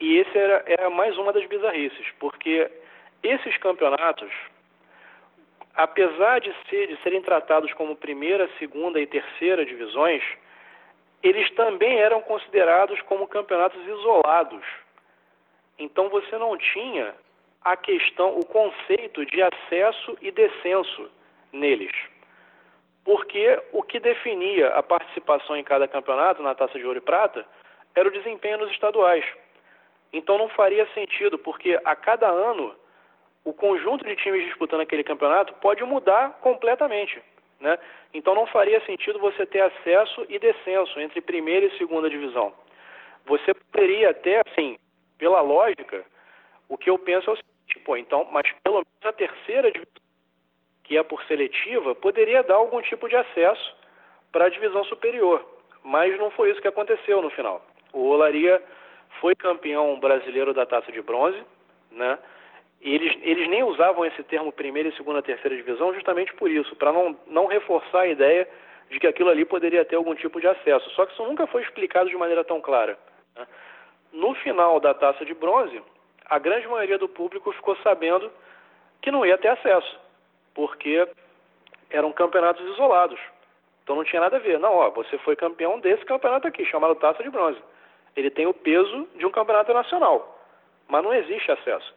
E 0.00 0.18
esse 0.18 0.36
era, 0.36 0.64
era 0.66 0.90
mais 0.90 1.16
uma 1.16 1.32
das 1.32 1.46
bizarrices, 1.46 2.06
porque 2.18 2.70
esses 3.22 3.56
campeonatos, 3.58 4.30
apesar 5.74 6.40
de, 6.40 6.54
ser, 6.68 6.88
de 6.88 6.96
serem 7.02 7.22
tratados 7.22 7.72
como 7.74 7.96
primeira, 7.96 8.48
segunda 8.58 9.00
e 9.00 9.06
terceira 9.06 9.64
divisões, 9.64 10.22
eles 11.22 11.50
também 11.52 11.98
eram 11.98 12.20
considerados 12.20 13.00
como 13.02 13.26
campeonatos 13.26 13.80
isolados. 13.86 14.64
Então 15.78 16.08
você 16.08 16.36
não 16.36 16.56
tinha 16.58 17.14
a 17.64 17.76
questão, 17.76 18.38
o 18.38 18.44
conceito 18.44 19.24
de 19.24 19.42
acesso 19.42 20.18
e 20.20 20.30
descenso 20.30 21.10
neles. 21.50 21.92
Porque 23.04 23.60
o 23.72 23.82
que 23.82 24.00
definia 24.00 24.68
a 24.68 24.82
participação 24.82 25.56
em 25.56 25.64
cada 25.64 25.86
campeonato, 25.86 26.42
na 26.42 26.54
taça 26.54 26.78
de 26.78 26.86
ouro 26.86 26.98
e 26.98 27.02
prata, 27.02 27.44
era 27.94 28.08
o 28.08 28.12
desempenho 28.12 28.58
nos 28.58 28.70
estaduais. 28.70 29.24
Então 30.12 30.38
não 30.38 30.48
faria 30.48 30.86
sentido, 30.94 31.38
porque 31.38 31.78
a 31.84 31.94
cada 31.94 32.28
ano 32.28 32.74
o 33.44 33.52
conjunto 33.52 34.04
de 34.04 34.16
times 34.16 34.44
disputando 34.46 34.80
aquele 34.80 35.04
campeonato 35.04 35.52
pode 35.54 35.84
mudar 35.84 36.38
completamente. 36.40 37.20
Né? 37.60 37.78
Então 38.12 38.34
não 38.34 38.46
faria 38.46 38.80
sentido 38.86 39.18
você 39.18 39.44
ter 39.44 39.60
acesso 39.60 40.24
e 40.28 40.38
descenso 40.38 40.98
entre 40.98 41.20
primeira 41.20 41.66
e 41.66 41.76
segunda 41.76 42.08
divisão. 42.08 42.52
Você 43.26 43.52
poderia 43.54 44.10
até, 44.10 44.42
assim, 44.46 44.78
pela 45.18 45.40
lógica, 45.40 46.04
o 46.68 46.76
que 46.76 46.90
eu 46.90 46.98
penso 46.98 47.30
é 47.30 47.32
o 47.34 47.36
Tipo, 47.66 47.96
então, 47.96 48.26
mas 48.30 48.50
pelo 48.62 48.76
menos 48.76 48.88
a 49.02 49.12
terceira 49.12 49.70
divisão, 49.70 50.03
que 50.84 50.96
é 50.96 51.02
por 51.02 51.22
seletiva, 51.24 51.94
poderia 51.94 52.42
dar 52.42 52.56
algum 52.56 52.80
tipo 52.82 53.08
de 53.08 53.16
acesso 53.16 53.76
para 54.30 54.46
a 54.46 54.48
divisão 54.48 54.84
superior. 54.84 55.44
Mas 55.82 56.16
não 56.18 56.30
foi 56.30 56.50
isso 56.50 56.60
que 56.60 56.68
aconteceu 56.68 57.20
no 57.20 57.30
final. 57.30 57.64
O 57.92 58.08
Olaria 58.08 58.62
foi 59.20 59.34
campeão 59.34 59.98
brasileiro 59.98 60.52
da 60.52 60.66
taça 60.66 60.92
de 60.92 61.00
bronze, 61.00 61.42
né? 61.90 62.18
E 62.80 62.94
eles, 62.94 63.16
eles 63.22 63.48
nem 63.48 63.62
usavam 63.62 64.04
esse 64.04 64.22
termo 64.24 64.52
primeira, 64.52 64.92
segunda, 64.92 65.22
terceira 65.22 65.56
divisão 65.56 65.94
justamente 65.94 66.34
por 66.34 66.50
isso, 66.50 66.76
para 66.76 66.92
não, 66.92 67.18
não 67.26 67.46
reforçar 67.46 68.00
a 68.00 68.08
ideia 68.08 68.46
de 68.90 69.00
que 69.00 69.06
aquilo 69.06 69.30
ali 69.30 69.44
poderia 69.44 69.84
ter 69.84 69.96
algum 69.96 70.14
tipo 70.14 70.38
de 70.38 70.46
acesso. 70.46 70.90
Só 70.90 71.06
que 71.06 71.14
isso 71.14 71.24
nunca 71.24 71.46
foi 71.46 71.62
explicado 71.62 72.10
de 72.10 72.16
maneira 72.16 72.44
tão 72.44 72.60
clara. 72.60 72.98
Né? 73.34 73.46
No 74.12 74.34
final 74.34 74.78
da 74.80 74.92
taça 74.92 75.24
de 75.24 75.32
bronze, 75.32 75.80
a 76.26 76.38
grande 76.38 76.68
maioria 76.68 76.98
do 76.98 77.08
público 77.08 77.52
ficou 77.52 77.74
sabendo 77.76 78.30
que 79.00 79.10
não 79.10 79.24
ia 79.24 79.38
ter 79.38 79.48
acesso, 79.48 79.98
porque 80.54 81.06
eram 81.90 82.12
campeonatos 82.12 82.64
isolados. 82.72 83.18
Então 83.82 83.96
não 83.96 84.04
tinha 84.04 84.22
nada 84.22 84.36
a 84.36 84.40
ver. 84.40 84.58
Não, 84.58 84.72
ó, 84.72 84.90
você 84.90 85.18
foi 85.18 85.36
campeão 85.36 85.78
desse 85.78 86.04
campeonato 86.04 86.46
aqui, 86.46 86.64
chamado 86.64 86.94
Taça 86.94 87.22
de 87.22 87.30
Bronze. 87.30 87.60
Ele 88.16 88.30
tem 88.30 88.46
o 88.46 88.54
peso 88.54 89.08
de 89.16 89.26
um 89.26 89.30
campeonato 89.30 89.72
nacional, 89.72 90.38
mas 90.88 91.02
não 91.02 91.12
existe 91.12 91.50
acesso. 91.50 91.94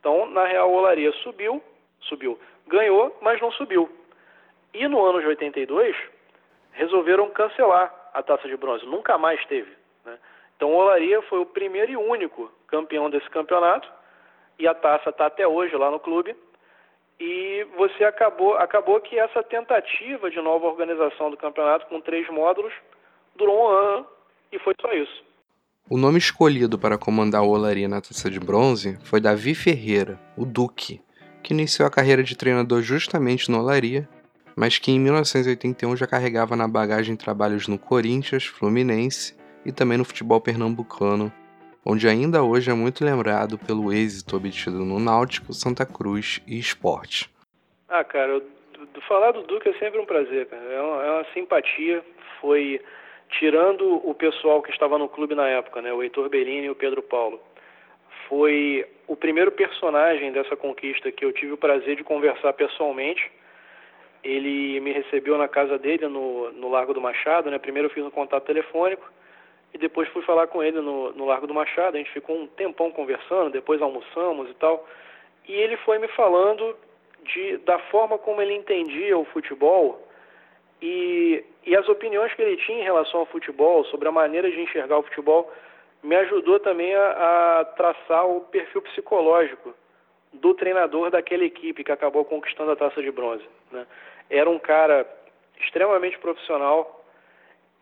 Então, 0.00 0.26
na 0.26 0.46
real, 0.46 0.72
Olaria 0.72 1.12
subiu, 1.22 1.62
subiu, 2.00 2.38
ganhou, 2.66 3.16
mas 3.20 3.40
não 3.40 3.52
subiu. 3.52 3.88
E 4.72 4.88
no 4.88 5.04
ano 5.04 5.20
de 5.20 5.26
82, 5.26 5.96
resolveram 6.72 7.28
cancelar 7.30 7.94
a 8.14 8.22
Taça 8.22 8.48
de 8.48 8.56
Bronze, 8.56 8.86
nunca 8.86 9.18
mais 9.18 9.44
teve. 9.46 9.70
Né? 10.04 10.18
Então, 10.56 10.74
Olaria 10.74 11.20
foi 11.22 11.40
o 11.40 11.46
primeiro 11.46 11.92
e 11.92 11.96
único 11.96 12.50
campeão 12.66 13.10
desse 13.10 13.28
campeonato, 13.28 13.88
e 14.58 14.68
a 14.68 14.74
taça 14.74 15.08
está 15.08 15.26
até 15.26 15.48
hoje 15.48 15.74
lá 15.74 15.90
no 15.90 15.98
clube 15.98 16.36
e 17.20 17.66
você 17.76 18.04
acabou, 18.04 18.54
acabou 18.54 18.98
que 18.98 19.18
essa 19.18 19.42
tentativa 19.42 20.30
de 20.30 20.40
nova 20.40 20.66
organização 20.66 21.30
do 21.30 21.36
campeonato 21.36 21.86
com 21.86 22.00
três 22.00 22.26
módulos 22.30 22.72
durou 23.36 23.62
um 23.62 23.68
ano 23.68 24.06
e 24.50 24.58
foi 24.58 24.74
só 24.80 24.90
isso. 24.94 25.22
O 25.88 25.98
nome 25.98 26.18
escolhido 26.18 26.78
para 26.78 26.96
comandar 26.96 27.42
o 27.42 27.50
Olaria 27.50 27.88
na 27.88 28.00
taça 28.00 28.30
de 28.30 28.40
bronze 28.40 28.98
foi 29.04 29.20
Davi 29.20 29.54
Ferreira, 29.54 30.18
o 30.36 30.46
Duque, 30.46 31.02
que 31.42 31.52
iniciou 31.52 31.86
a 31.86 31.90
carreira 31.90 32.22
de 32.22 32.36
treinador 32.36 32.80
justamente 32.80 33.50
no 33.50 33.58
Olaria, 33.58 34.08
mas 34.56 34.78
que 34.78 34.90
em 34.90 34.98
1981 34.98 35.96
já 35.96 36.06
carregava 36.06 36.56
na 36.56 36.66
bagagem 36.66 37.16
trabalhos 37.16 37.68
no 37.68 37.78
Corinthians, 37.78 38.46
Fluminense 38.46 39.36
e 39.64 39.72
também 39.72 39.98
no 39.98 40.04
futebol 40.04 40.40
pernambucano, 40.40 41.30
onde 41.90 42.06
ainda 42.06 42.44
hoje 42.44 42.70
é 42.70 42.74
muito 42.74 43.04
lembrado 43.04 43.58
pelo 43.58 43.92
êxito 43.92 44.36
obtido 44.36 44.84
no 44.84 45.00
Náutico, 45.00 45.52
Santa 45.52 45.84
Cruz 45.84 46.40
e 46.46 46.56
Esporte. 46.56 47.28
Ah, 47.88 48.04
cara, 48.04 48.40
falar 49.08 49.32
do 49.32 49.42
Duque 49.42 49.68
é 49.68 49.72
sempre 49.74 49.98
um 49.98 50.06
prazer, 50.06 50.46
cara. 50.46 50.62
É 50.62 50.80
uma, 50.80 51.04
é 51.04 51.10
uma, 51.10 51.24
simpatia. 51.34 52.04
Foi 52.40 52.80
tirando 53.40 54.00
o 54.08 54.14
pessoal 54.14 54.62
que 54.62 54.70
estava 54.70 54.96
no 54.98 55.08
clube 55.08 55.34
na 55.34 55.48
época, 55.48 55.82
né, 55.82 55.92
o 55.92 56.02
Heitor 56.02 56.28
Bellini 56.28 56.66
e 56.66 56.70
o 56.70 56.76
Pedro 56.76 57.02
Paulo. 57.02 57.40
Foi 58.28 58.86
o 59.08 59.16
primeiro 59.16 59.50
personagem 59.50 60.30
dessa 60.30 60.54
conquista 60.54 61.10
que 61.10 61.24
eu 61.24 61.32
tive 61.32 61.52
o 61.52 61.58
prazer 61.58 61.96
de 61.96 62.04
conversar 62.04 62.52
pessoalmente. 62.52 63.28
Ele 64.22 64.78
me 64.78 64.92
recebeu 64.92 65.36
na 65.36 65.48
casa 65.48 65.76
dele 65.76 66.06
no, 66.06 66.52
no 66.52 66.68
Largo 66.68 66.94
do 66.94 67.00
Machado, 67.00 67.50
né? 67.50 67.58
Primeiro 67.58 67.88
eu 67.88 67.92
fiz 67.92 68.04
um 68.04 68.10
contato 68.10 68.44
telefônico 68.44 69.10
depois 69.80 70.08
fui 70.10 70.22
falar 70.22 70.46
com 70.46 70.62
ele 70.62 70.80
no, 70.80 71.12
no 71.12 71.24
Largo 71.24 71.46
do 71.46 71.54
Machado. 71.54 71.96
A 71.96 71.98
gente 71.98 72.12
ficou 72.12 72.36
um 72.36 72.46
tempão 72.46 72.90
conversando, 72.92 73.50
depois 73.50 73.82
almoçamos 73.82 74.50
e 74.50 74.54
tal. 74.54 74.86
E 75.48 75.52
ele 75.52 75.76
foi 75.78 75.98
me 75.98 76.08
falando 76.08 76.76
de, 77.24 77.56
da 77.58 77.78
forma 77.90 78.18
como 78.18 78.40
ele 78.40 78.54
entendia 78.54 79.18
o 79.18 79.24
futebol 79.24 80.06
e, 80.80 81.44
e 81.66 81.76
as 81.76 81.88
opiniões 81.88 82.32
que 82.34 82.42
ele 82.42 82.56
tinha 82.58 82.80
em 82.80 82.84
relação 82.84 83.20
ao 83.20 83.26
futebol, 83.26 83.84
sobre 83.86 84.08
a 84.08 84.12
maneira 84.12 84.50
de 84.50 84.60
enxergar 84.60 84.98
o 84.98 85.02
futebol, 85.02 85.52
me 86.02 86.16
ajudou 86.16 86.58
também 86.60 86.94
a, 86.94 87.60
a 87.60 87.64
traçar 87.64 88.26
o 88.26 88.40
perfil 88.42 88.80
psicológico 88.82 89.74
do 90.32 90.54
treinador 90.54 91.10
daquela 91.10 91.44
equipe 91.44 91.84
que 91.84 91.92
acabou 91.92 92.24
conquistando 92.24 92.70
a 92.70 92.76
taça 92.76 93.02
de 93.02 93.10
bronze. 93.10 93.44
Né? 93.70 93.86
Era 94.30 94.48
um 94.48 94.58
cara 94.58 95.06
extremamente 95.60 96.18
profissional 96.18 97.04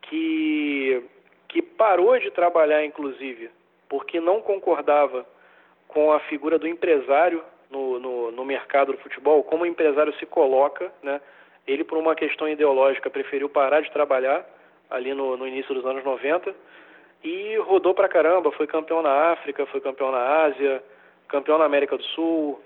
que 0.02 1.04
que 1.48 1.62
parou 1.62 2.18
de 2.18 2.30
trabalhar, 2.30 2.84
inclusive, 2.84 3.50
porque 3.88 4.20
não 4.20 4.40
concordava 4.42 5.26
com 5.88 6.12
a 6.12 6.20
figura 6.20 6.58
do 6.58 6.68
empresário 6.68 7.42
no, 7.70 7.98
no, 7.98 8.30
no, 8.32 8.44
mercado 8.44 8.92
do 8.92 8.98
futebol, 8.98 9.42
como 9.42 9.64
o 9.64 9.66
empresário 9.66 10.12
se 10.14 10.26
coloca, 10.26 10.92
né? 11.02 11.20
Ele, 11.66 11.84
por 11.84 11.98
uma 11.98 12.14
questão 12.14 12.48
ideológica, 12.48 13.10
preferiu 13.10 13.48
parar 13.48 13.80
de 13.80 13.90
trabalhar 13.90 14.46
ali 14.90 15.12
no, 15.12 15.36
no 15.36 15.46
início 15.46 15.74
dos 15.74 15.84
anos 15.84 16.02
90 16.02 16.54
e 17.22 17.56
rodou 17.58 17.94
pra 17.94 18.08
caramba, 18.08 18.52
foi 18.52 18.66
campeão 18.66 19.02
na 19.02 19.32
África, 19.32 19.66
foi 19.66 19.80
campeão 19.80 20.10
na 20.10 20.44
Ásia, 20.44 20.82
campeão 21.26 21.58
na 21.58 21.64
América 21.64 21.96
do 21.96 22.04
Sul, 22.04 22.60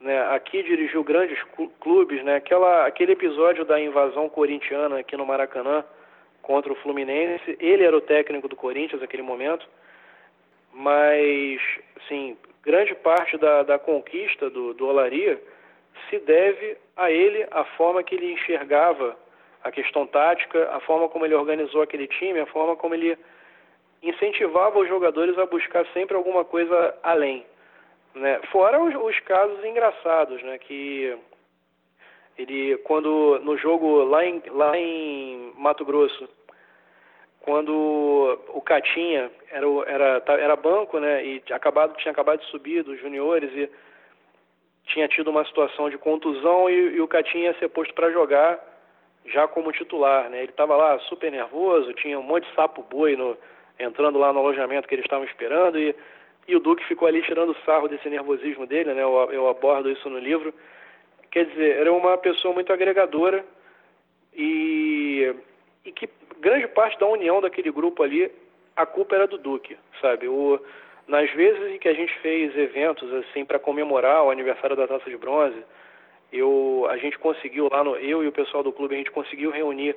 né? 0.00 0.22
Aqui 0.34 0.62
dirigiu 0.62 1.04
grandes 1.04 1.38
clubes, 1.78 2.22
né? 2.24 2.36
Aquela, 2.36 2.86
aquele 2.86 3.12
episódio 3.12 3.64
da 3.64 3.80
invasão 3.80 4.28
corintiana 4.28 4.98
aqui 4.98 5.16
no 5.16 5.26
Maracanã, 5.26 5.84
contra 6.42 6.72
o 6.72 6.76
Fluminense. 6.76 7.56
Ele 7.60 7.84
era 7.84 7.96
o 7.96 8.00
técnico 8.00 8.48
do 8.48 8.56
Corinthians 8.56 9.00
naquele 9.00 9.22
momento, 9.22 9.66
mas, 10.72 11.60
sim, 12.08 12.36
grande 12.62 12.94
parte 12.94 13.36
da, 13.36 13.62
da 13.62 13.78
conquista 13.78 14.50
do, 14.50 14.74
do 14.74 14.86
Olaria 14.86 15.40
se 16.08 16.18
deve 16.18 16.76
a 16.96 17.10
ele, 17.10 17.46
a 17.50 17.64
forma 17.64 18.02
que 18.02 18.14
ele 18.14 18.32
enxergava 18.32 19.16
a 19.62 19.70
questão 19.70 20.06
tática, 20.06 20.70
a 20.70 20.80
forma 20.80 21.08
como 21.08 21.24
ele 21.24 21.34
organizou 21.34 21.82
aquele 21.82 22.06
time, 22.06 22.40
a 22.40 22.46
forma 22.46 22.76
como 22.76 22.94
ele 22.94 23.18
incentivava 24.02 24.78
os 24.78 24.88
jogadores 24.88 25.36
a 25.38 25.46
buscar 25.46 25.86
sempre 25.92 26.16
alguma 26.16 26.44
coisa 26.44 26.94
além. 27.02 27.44
Né? 28.14 28.40
Fora 28.50 28.82
os, 28.82 28.94
os 28.94 29.20
casos 29.20 29.62
engraçados, 29.64 30.42
né? 30.42 30.58
que 30.58 31.16
ele, 32.40 32.76
quando 32.78 33.38
no 33.42 33.56
jogo 33.56 34.04
lá 34.04 34.24
em, 34.24 34.42
lá 34.50 34.76
em 34.76 35.52
Mato 35.56 35.84
Grosso, 35.84 36.28
quando 37.40 38.38
o 38.48 38.60
Catinha 38.60 39.30
era, 39.50 39.66
era, 39.86 40.22
era 40.26 40.56
banco, 40.56 40.98
né, 40.98 41.24
e 41.24 41.42
acabado, 41.50 41.96
tinha 41.96 42.12
acabado 42.12 42.40
de 42.40 42.46
subir 42.46 42.82
dos 42.82 42.98
juniores 43.00 43.50
e 43.54 43.70
tinha 44.86 45.08
tido 45.08 45.30
uma 45.30 45.44
situação 45.44 45.88
de 45.90 45.98
contusão 45.98 46.68
e, 46.68 46.96
e 46.96 47.00
o 47.00 47.08
Catinha 47.08 47.50
ia 47.50 47.58
ser 47.58 47.68
posto 47.68 47.94
para 47.94 48.10
jogar 48.10 48.58
já 49.26 49.46
como 49.46 49.72
titular, 49.72 50.30
né? 50.30 50.38
Ele 50.38 50.50
estava 50.50 50.74
lá 50.74 50.98
super 51.00 51.30
nervoso, 51.30 51.92
tinha 51.94 52.18
um 52.18 52.22
monte 52.22 52.48
de 52.48 52.54
sapo 52.54 52.82
boi 52.82 53.16
no, 53.16 53.36
entrando 53.78 54.18
lá 54.18 54.32
no 54.32 54.40
alojamento 54.40 54.88
que 54.88 54.94
eles 54.94 55.04
estavam 55.04 55.26
esperando 55.26 55.78
e, 55.78 55.94
e 56.48 56.56
o 56.56 56.60
Duque 56.60 56.84
ficou 56.86 57.06
ali 57.06 57.22
tirando 57.22 57.56
sarro 57.64 57.86
desse 57.86 58.08
nervosismo 58.08 58.66
dele, 58.66 58.94
né? 58.94 59.02
Eu, 59.02 59.28
eu 59.30 59.48
abordo 59.48 59.90
isso 59.90 60.08
no 60.08 60.18
livro. 60.18 60.52
Quer 61.30 61.46
dizer, 61.46 61.76
era 61.76 61.92
uma 61.92 62.18
pessoa 62.18 62.52
muito 62.52 62.72
agregadora 62.72 63.44
e, 64.34 65.32
e 65.84 65.92
que 65.92 66.08
grande 66.40 66.66
parte 66.68 66.98
da 66.98 67.06
união 67.06 67.40
daquele 67.40 67.70
grupo 67.70 68.02
ali, 68.02 68.30
a 68.74 68.84
culpa 68.86 69.14
era 69.14 69.26
do 69.26 69.38
Duque, 69.38 69.76
sabe? 70.00 70.26
O, 70.26 70.60
nas 71.06 71.30
vezes 71.32 71.72
em 71.72 71.78
que 71.78 71.88
a 71.88 71.94
gente 71.94 72.12
fez 72.20 72.56
eventos 72.56 73.12
assim 73.14 73.44
para 73.44 73.58
comemorar 73.58 74.24
o 74.24 74.30
aniversário 74.30 74.76
da 74.76 74.88
Taça 74.88 75.08
de 75.08 75.16
Bronze, 75.16 75.62
eu, 76.32 76.86
a 76.88 76.96
gente 76.96 77.18
conseguiu 77.18 77.68
lá 77.70 77.82
no, 77.84 77.96
eu 77.96 78.24
e 78.24 78.28
o 78.28 78.32
pessoal 78.32 78.62
do 78.62 78.72
clube 78.72 78.94
a 78.94 78.98
gente 78.98 79.10
conseguiu 79.10 79.50
reunir 79.50 79.96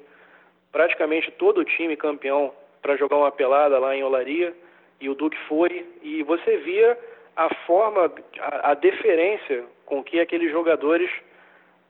praticamente 0.71 1.31
todo 1.31 1.59
o 1.59 1.65
time 1.65 1.95
campeão 1.95 2.51
para 2.81 2.97
jogar 2.97 3.17
uma 3.17 3.31
pelada 3.31 3.77
lá 3.79 3.95
em 3.95 4.03
Olaria 4.03 4.53
e 4.99 5.09
o 5.09 5.15
Duque 5.15 5.37
foi 5.47 5.85
e 6.01 6.23
você 6.23 6.57
via 6.57 6.97
a 7.35 7.53
forma, 7.65 8.11
a, 8.39 8.71
a 8.71 8.73
deferência 8.73 9.63
com 9.85 10.03
que 10.03 10.19
aqueles 10.19 10.51
jogadores 10.51 11.09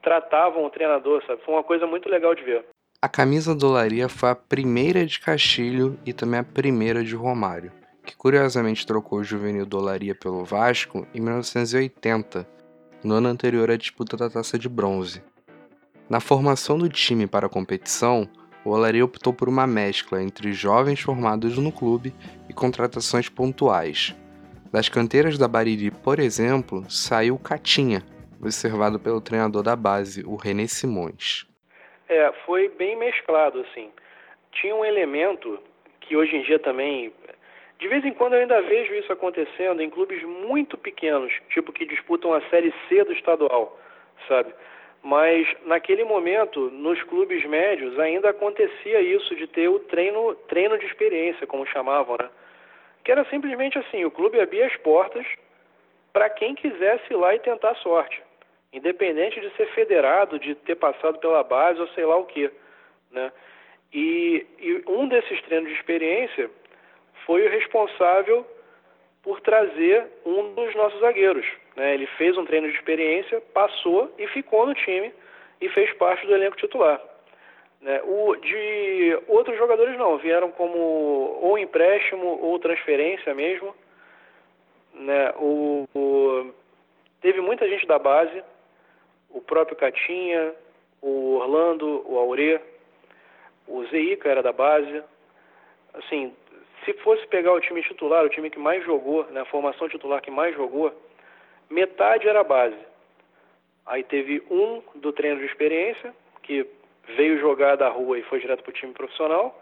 tratavam 0.02 0.64
o 0.64 0.70
treinador, 0.70 1.22
sabe? 1.26 1.42
Foi 1.44 1.54
uma 1.54 1.64
coisa 1.64 1.86
muito 1.86 2.08
legal 2.08 2.34
de 2.34 2.42
ver. 2.42 2.64
A 3.00 3.08
camisa 3.08 3.54
do 3.54 3.68
Olaria 3.68 4.08
foi 4.08 4.30
a 4.30 4.34
primeira 4.34 5.04
de 5.04 5.20
Castilho 5.20 5.98
e 6.06 6.12
também 6.12 6.40
a 6.40 6.44
primeira 6.44 7.04
de 7.04 7.14
Romário, 7.14 7.72
que 8.04 8.16
curiosamente 8.16 8.86
trocou 8.86 9.18
o 9.18 9.24
juvenil 9.24 9.66
do 9.66 9.78
Olaria 9.78 10.14
pelo 10.14 10.44
Vasco 10.44 11.06
em 11.14 11.20
1980, 11.20 12.46
no 13.02 13.14
ano 13.14 13.28
anterior 13.28 13.70
à 13.70 13.76
disputa 13.76 14.16
da 14.16 14.30
Taça 14.30 14.58
de 14.58 14.68
Bronze. 14.68 15.22
Na 16.08 16.20
formação 16.20 16.78
do 16.78 16.88
time 16.88 17.26
para 17.26 17.46
a 17.46 17.50
competição, 17.50 18.28
o 18.64 18.70
Olaria 18.70 19.04
optou 19.04 19.32
por 19.32 19.48
uma 19.48 19.66
mescla 19.66 20.22
entre 20.22 20.52
jovens 20.52 21.00
formados 21.00 21.58
no 21.58 21.70
clube 21.70 22.14
e 22.48 22.54
contratações 22.54 23.28
pontuais. 23.28 24.14
Das 24.74 24.88
canteiras 24.88 25.38
da 25.38 25.46
Bariri, 25.46 25.92
por 25.92 26.18
exemplo, 26.18 26.82
saiu 26.90 27.38
Catinha, 27.38 28.02
observado 28.42 28.98
pelo 28.98 29.20
treinador 29.20 29.62
da 29.62 29.76
base, 29.76 30.24
o 30.26 30.34
René 30.34 30.66
Simões. 30.66 31.46
É, 32.08 32.32
foi 32.44 32.68
bem 32.70 32.96
mesclado, 32.96 33.60
assim. 33.60 33.92
Tinha 34.50 34.74
um 34.74 34.84
elemento 34.84 35.60
que 36.00 36.16
hoje 36.16 36.34
em 36.34 36.42
dia 36.42 36.58
também. 36.58 37.12
De 37.78 37.86
vez 37.86 38.04
em 38.04 38.12
quando 38.14 38.32
eu 38.32 38.40
ainda 38.40 38.60
vejo 38.62 38.92
isso 38.94 39.12
acontecendo 39.12 39.80
em 39.80 39.88
clubes 39.88 40.20
muito 40.24 40.76
pequenos, 40.76 41.32
tipo 41.50 41.72
que 41.72 41.86
disputam 41.86 42.34
a 42.34 42.40
Série 42.50 42.74
C 42.88 43.04
do 43.04 43.12
estadual, 43.12 43.78
sabe? 44.26 44.52
Mas 45.04 45.46
naquele 45.66 46.02
momento, 46.02 46.68
nos 46.72 47.00
clubes 47.04 47.44
médios, 47.44 47.96
ainda 48.00 48.30
acontecia 48.30 49.00
isso 49.00 49.36
de 49.36 49.46
ter 49.46 49.68
o 49.68 49.78
treino, 49.78 50.34
treino 50.48 50.76
de 50.76 50.86
experiência, 50.86 51.46
como 51.46 51.64
chamavam, 51.64 52.16
né? 52.20 52.28
Que 53.04 53.12
era 53.12 53.24
simplesmente 53.26 53.78
assim: 53.78 54.04
o 54.04 54.10
clube 54.10 54.40
abria 54.40 54.66
as 54.66 54.76
portas 54.76 55.26
para 56.12 56.30
quem 56.30 56.54
quisesse 56.54 57.12
ir 57.12 57.16
lá 57.16 57.34
e 57.34 57.40
tentar 57.40 57.70
a 57.70 57.76
sorte 57.76 58.22
independente 58.74 59.40
de 59.40 59.48
ser 59.50 59.66
federado, 59.68 60.38
de 60.38 60.56
ter 60.56 60.74
passado 60.74 61.18
pela 61.18 61.44
base 61.44 61.80
ou 61.80 61.86
sei 61.88 62.04
lá 62.04 62.16
o 62.16 62.26
que. 62.26 62.50
né? 63.12 63.32
E, 63.92 64.44
e 64.58 64.82
um 64.88 65.06
desses 65.06 65.40
treinos 65.42 65.68
de 65.68 65.76
experiência 65.76 66.50
foi 67.24 67.46
o 67.46 67.50
responsável 67.50 68.44
por 69.22 69.40
trazer 69.40 70.04
um 70.26 70.52
dos 70.54 70.74
nossos 70.74 70.98
zagueiros. 71.00 71.46
Né? 71.76 71.94
Ele 71.94 72.06
fez 72.18 72.36
um 72.36 72.44
treino 72.44 72.68
de 72.68 72.74
experiência, 72.74 73.40
passou 73.54 74.12
e 74.18 74.26
ficou 74.26 74.66
no 74.66 74.74
time 74.74 75.14
e 75.60 75.68
fez 75.68 75.92
parte 75.94 76.26
do 76.26 76.34
elenco 76.34 76.56
titular. 76.56 77.00
Né? 77.84 78.00
O, 78.02 78.34
de 78.36 79.20
outros 79.28 79.58
jogadores 79.58 79.98
não, 79.98 80.16
vieram 80.16 80.50
como 80.50 80.78
ou 80.78 81.58
empréstimo 81.58 82.38
ou 82.40 82.58
transferência 82.58 83.34
mesmo. 83.34 83.74
Né? 84.94 85.30
O, 85.36 85.86
o, 85.94 86.50
teve 87.20 87.42
muita 87.42 87.68
gente 87.68 87.86
da 87.86 87.98
base, 87.98 88.42
o 89.28 89.38
próprio 89.42 89.76
Catinha, 89.76 90.54
o 91.02 91.34
Orlando, 91.34 92.02
o 92.10 92.18
Aure, 92.18 92.58
o 93.68 93.84
Zeica 93.88 94.30
era 94.30 94.42
da 94.42 94.52
base. 94.52 95.02
Assim, 95.92 96.34
se 96.86 96.94
fosse 96.94 97.26
pegar 97.26 97.52
o 97.52 97.60
time 97.60 97.82
titular, 97.82 98.24
o 98.24 98.30
time 98.30 98.48
que 98.48 98.58
mais 98.58 98.82
jogou, 98.82 99.26
né, 99.26 99.42
a 99.42 99.46
formação 99.46 99.90
titular 99.90 100.22
que 100.22 100.30
mais 100.30 100.56
jogou, 100.56 100.90
metade 101.68 102.26
era 102.26 102.42
base. 102.42 102.78
Aí 103.84 104.02
teve 104.02 104.42
um 104.50 104.82
do 104.94 105.12
treino 105.12 105.40
de 105.40 105.44
experiência, 105.44 106.14
que 106.42 106.66
veio 107.16 107.38
jogar 107.38 107.76
da 107.76 107.88
rua 107.88 108.18
e 108.18 108.22
foi 108.24 108.40
direto 108.40 108.62
para 108.62 108.70
o 108.70 108.74
time 108.74 108.92
profissional, 108.92 109.60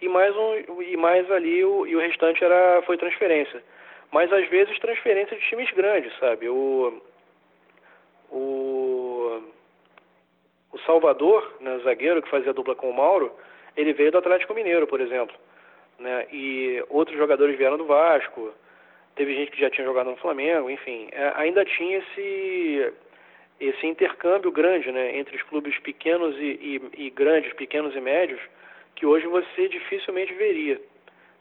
e 0.00 0.08
mais 0.08 0.34
um 0.36 0.82
e 0.82 0.96
mais 0.96 1.30
ali 1.30 1.64
o, 1.64 1.86
e 1.86 1.96
o 1.96 2.00
restante 2.00 2.42
era 2.44 2.82
foi 2.82 2.96
transferência. 2.96 3.62
Mas 4.10 4.32
às 4.32 4.48
vezes 4.48 4.78
transferência 4.78 5.36
de 5.36 5.42
times 5.48 5.70
grandes, 5.72 6.16
sabe? 6.18 6.48
O 6.48 7.02
o, 8.30 9.42
o 10.72 10.78
Salvador, 10.80 11.56
né, 11.60 11.78
zagueiro 11.82 12.22
que 12.22 12.28
fazia 12.30 12.52
dupla 12.52 12.74
com 12.74 12.90
o 12.90 12.94
Mauro, 12.94 13.32
ele 13.76 13.92
veio 13.94 14.12
do 14.12 14.18
Atlético 14.18 14.54
Mineiro, 14.54 14.86
por 14.86 15.00
exemplo 15.00 15.34
né? 15.98 16.26
E 16.32 16.82
outros 16.88 17.16
jogadores 17.16 17.56
vieram 17.58 17.76
do 17.76 17.86
Vasco, 17.86 18.52
teve 19.16 19.34
gente 19.34 19.50
que 19.50 19.60
já 19.60 19.70
tinha 19.70 19.86
jogado 19.86 20.10
no 20.10 20.16
Flamengo, 20.16 20.70
enfim, 20.70 21.08
é, 21.12 21.32
ainda 21.34 21.64
tinha 21.64 21.98
esse 21.98 22.92
esse 23.60 23.86
intercâmbio 23.86 24.52
grande, 24.52 24.90
né, 24.92 25.18
entre 25.18 25.36
os 25.36 25.42
clubes 25.42 25.76
pequenos 25.80 26.36
e, 26.36 26.80
e, 26.96 27.06
e 27.06 27.10
grandes, 27.10 27.52
pequenos 27.54 27.94
e 27.94 28.00
médios, 28.00 28.40
que 28.94 29.04
hoje 29.04 29.26
você 29.26 29.68
dificilmente 29.68 30.32
veria. 30.34 30.80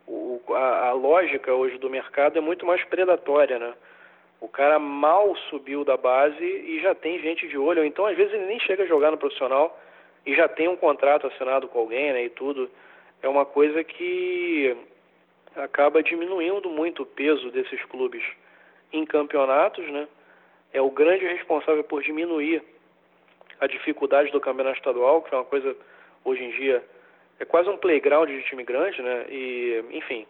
O, 0.07 0.41
a, 0.49 0.89
a, 0.89 0.91
lógica 0.93 1.53
hoje 1.53 1.77
do 1.77 1.89
mercado 1.89 2.37
é 2.37 2.41
muito 2.41 2.65
mais 2.65 2.83
predatória, 2.85 3.59
né? 3.59 3.73
O 4.39 4.47
cara 4.47 4.79
mal 4.79 5.35
subiu 5.49 5.83
da 5.83 5.97
base 5.97 6.43
e 6.43 6.79
já 6.81 6.93
tem 6.93 7.19
gente 7.19 7.47
de 7.47 7.57
olho, 7.57 7.83
então 7.83 8.05
às 8.05 8.15
vezes 8.15 8.33
ele 8.33 8.45
nem 8.45 8.59
chega 8.59 8.83
a 8.83 8.87
jogar 8.87 9.11
no 9.11 9.17
profissional 9.17 9.79
e 10.25 10.35
já 10.35 10.47
tem 10.47 10.67
um 10.67 10.75
contrato 10.75 11.27
assinado 11.27 11.67
com 11.67 11.79
alguém, 11.79 12.13
né, 12.13 12.25
e 12.25 12.29
tudo 12.29 12.69
é 13.21 13.27
uma 13.27 13.45
coisa 13.45 13.83
que 13.83 14.75
acaba 15.55 16.03
diminuindo 16.03 16.69
muito 16.69 17.03
o 17.03 17.05
peso 17.05 17.49
desses 17.49 17.83
clubes 17.85 18.23
em 18.93 19.05
campeonatos, 19.05 19.85
né? 19.91 20.07
É 20.73 20.81
o 20.81 20.91
grande 20.91 21.25
responsável 21.25 21.83
por 21.83 22.03
diminuir 22.03 22.63
a 23.59 23.67
dificuldade 23.67 24.31
do 24.31 24.39
campeonato 24.39 24.77
estadual, 24.77 25.21
que 25.21 25.33
é 25.33 25.37
uma 25.37 25.45
coisa 25.45 25.75
hoje 26.23 26.43
em 26.43 26.51
dia 26.51 26.83
é 27.39 27.45
quase 27.45 27.69
um 27.69 27.77
playground 27.77 28.29
de 28.29 28.43
time 28.43 28.63
grande, 28.63 29.01
né? 29.01 29.25
E, 29.29 29.83
enfim, 29.91 30.25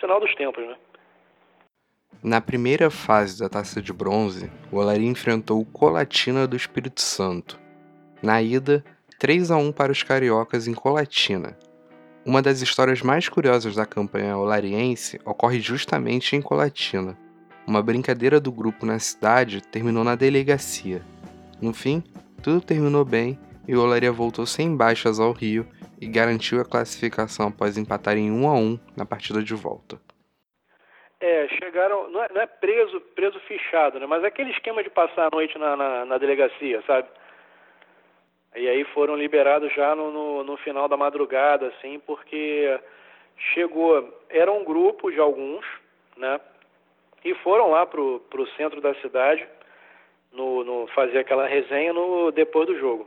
sinal 0.00 0.20
dos 0.20 0.34
tempos, 0.34 0.66
né? 0.66 0.76
Na 2.22 2.40
primeira 2.40 2.90
fase 2.90 3.38
da 3.38 3.48
Taça 3.48 3.80
de 3.80 3.92
Bronze, 3.92 4.50
o 4.72 4.78
Olaria 4.78 5.08
enfrentou 5.08 5.60
o 5.60 5.64
Colatina 5.64 6.46
do 6.46 6.56
Espírito 6.56 7.00
Santo. 7.00 7.58
Na 8.20 8.42
ida, 8.42 8.84
3 9.20 9.52
a 9.52 9.56
1 9.56 9.70
para 9.70 9.92
os 9.92 10.02
cariocas 10.02 10.66
em 10.66 10.74
Colatina, 10.74 11.56
uma 12.26 12.42
das 12.42 12.60
histórias 12.60 13.02
mais 13.02 13.28
curiosas 13.28 13.76
da 13.76 13.86
campanha 13.86 14.36
olariense 14.36 15.20
ocorre 15.24 15.60
justamente 15.60 16.34
em 16.34 16.42
Colatina. 16.42 17.16
Uma 17.68 17.82
brincadeira 17.82 18.40
do 18.40 18.50
grupo 18.50 18.86
na 18.86 18.98
cidade 18.98 19.60
terminou 19.60 20.02
na 20.02 20.14
delegacia. 20.14 21.02
No 21.60 21.74
fim, 21.74 22.02
tudo 22.42 22.64
terminou 22.64 23.04
bem 23.04 23.38
e 23.68 23.76
o 23.76 23.82
Olaria 23.82 24.10
voltou 24.10 24.46
sem 24.46 24.74
baixas 24.74 25.20
ao 25.20 25.32
Rio 25.32 25.66
e 26.00 26.06
garantiu 26.06 26.62
a 26.62 26.64
classificação 26.64 27.48
após 27.48 27.76
empatar 27.76 28.16
em 28.16 28.30
1 28.30 28.48
a 28.48 28.54
1 28.54 28.78
na 28.96 29.04
partida 29.04 29.42
de 29.42 29.52
volta. 29.52 30.00
É, 31.20 31.46
chegaram, 31.62 32.10
não 32.10 32.24
é, 32.24 32.28
não 32.32 32.40
é 32.40 32.46
preso, 32.46 33.02
preso 33.14 33.38
fichado, 33.40 34.00
né? 34.00 34.06
Mas 34.06 34.24
é 34.24 34.28
aquele 34.28 34.50
esquema 34.52 34.82
de 34.82 34.88
passar 34.88 35.26
a 35.26 35.30
noite 35.30 35.58
na, 35.58 35.76
na, 35.76 36.06
na 36.06 36.16
delegacia, 36.16 36.82
sabe? 36.86 37.06
E 38.56 38.66
aí 38.66 38.82
foram 38.94 39.14
liberados 39.14 39.70
já 39.74 39.94
no, 39.94 40.10
no, 40.10 40.42
no, 40.42 40.56
final 40.56 40.88
da 40.88 40.96
madrugada, 40.96 41.66
assim, 41.66 42.00
porque 42.06 42.80
chegou, 43.52 44.18
era 44.30 44.50
um 44.50 44.64
grupo 44.64 45.10
de 45.10 45.20
alguns, 45.20 45.66
né? 46.16 46.40
E 47.28 47.34
foram 47.34 47.70
lá 47.70 47.84
pro, 47.84 48.20
centro 48.56 48.80
da 48.80 48.94
cidade 48.94 49.46
no, 50.32 50.64
no 50.64 50.86
fazer 50.94 51.18
aquela 51.18 51.46
resenha 51.46 51.92
no 51.92 52.32
depois 52.32 52.66
do 52.66 52.78
jogo. 52.78 53.06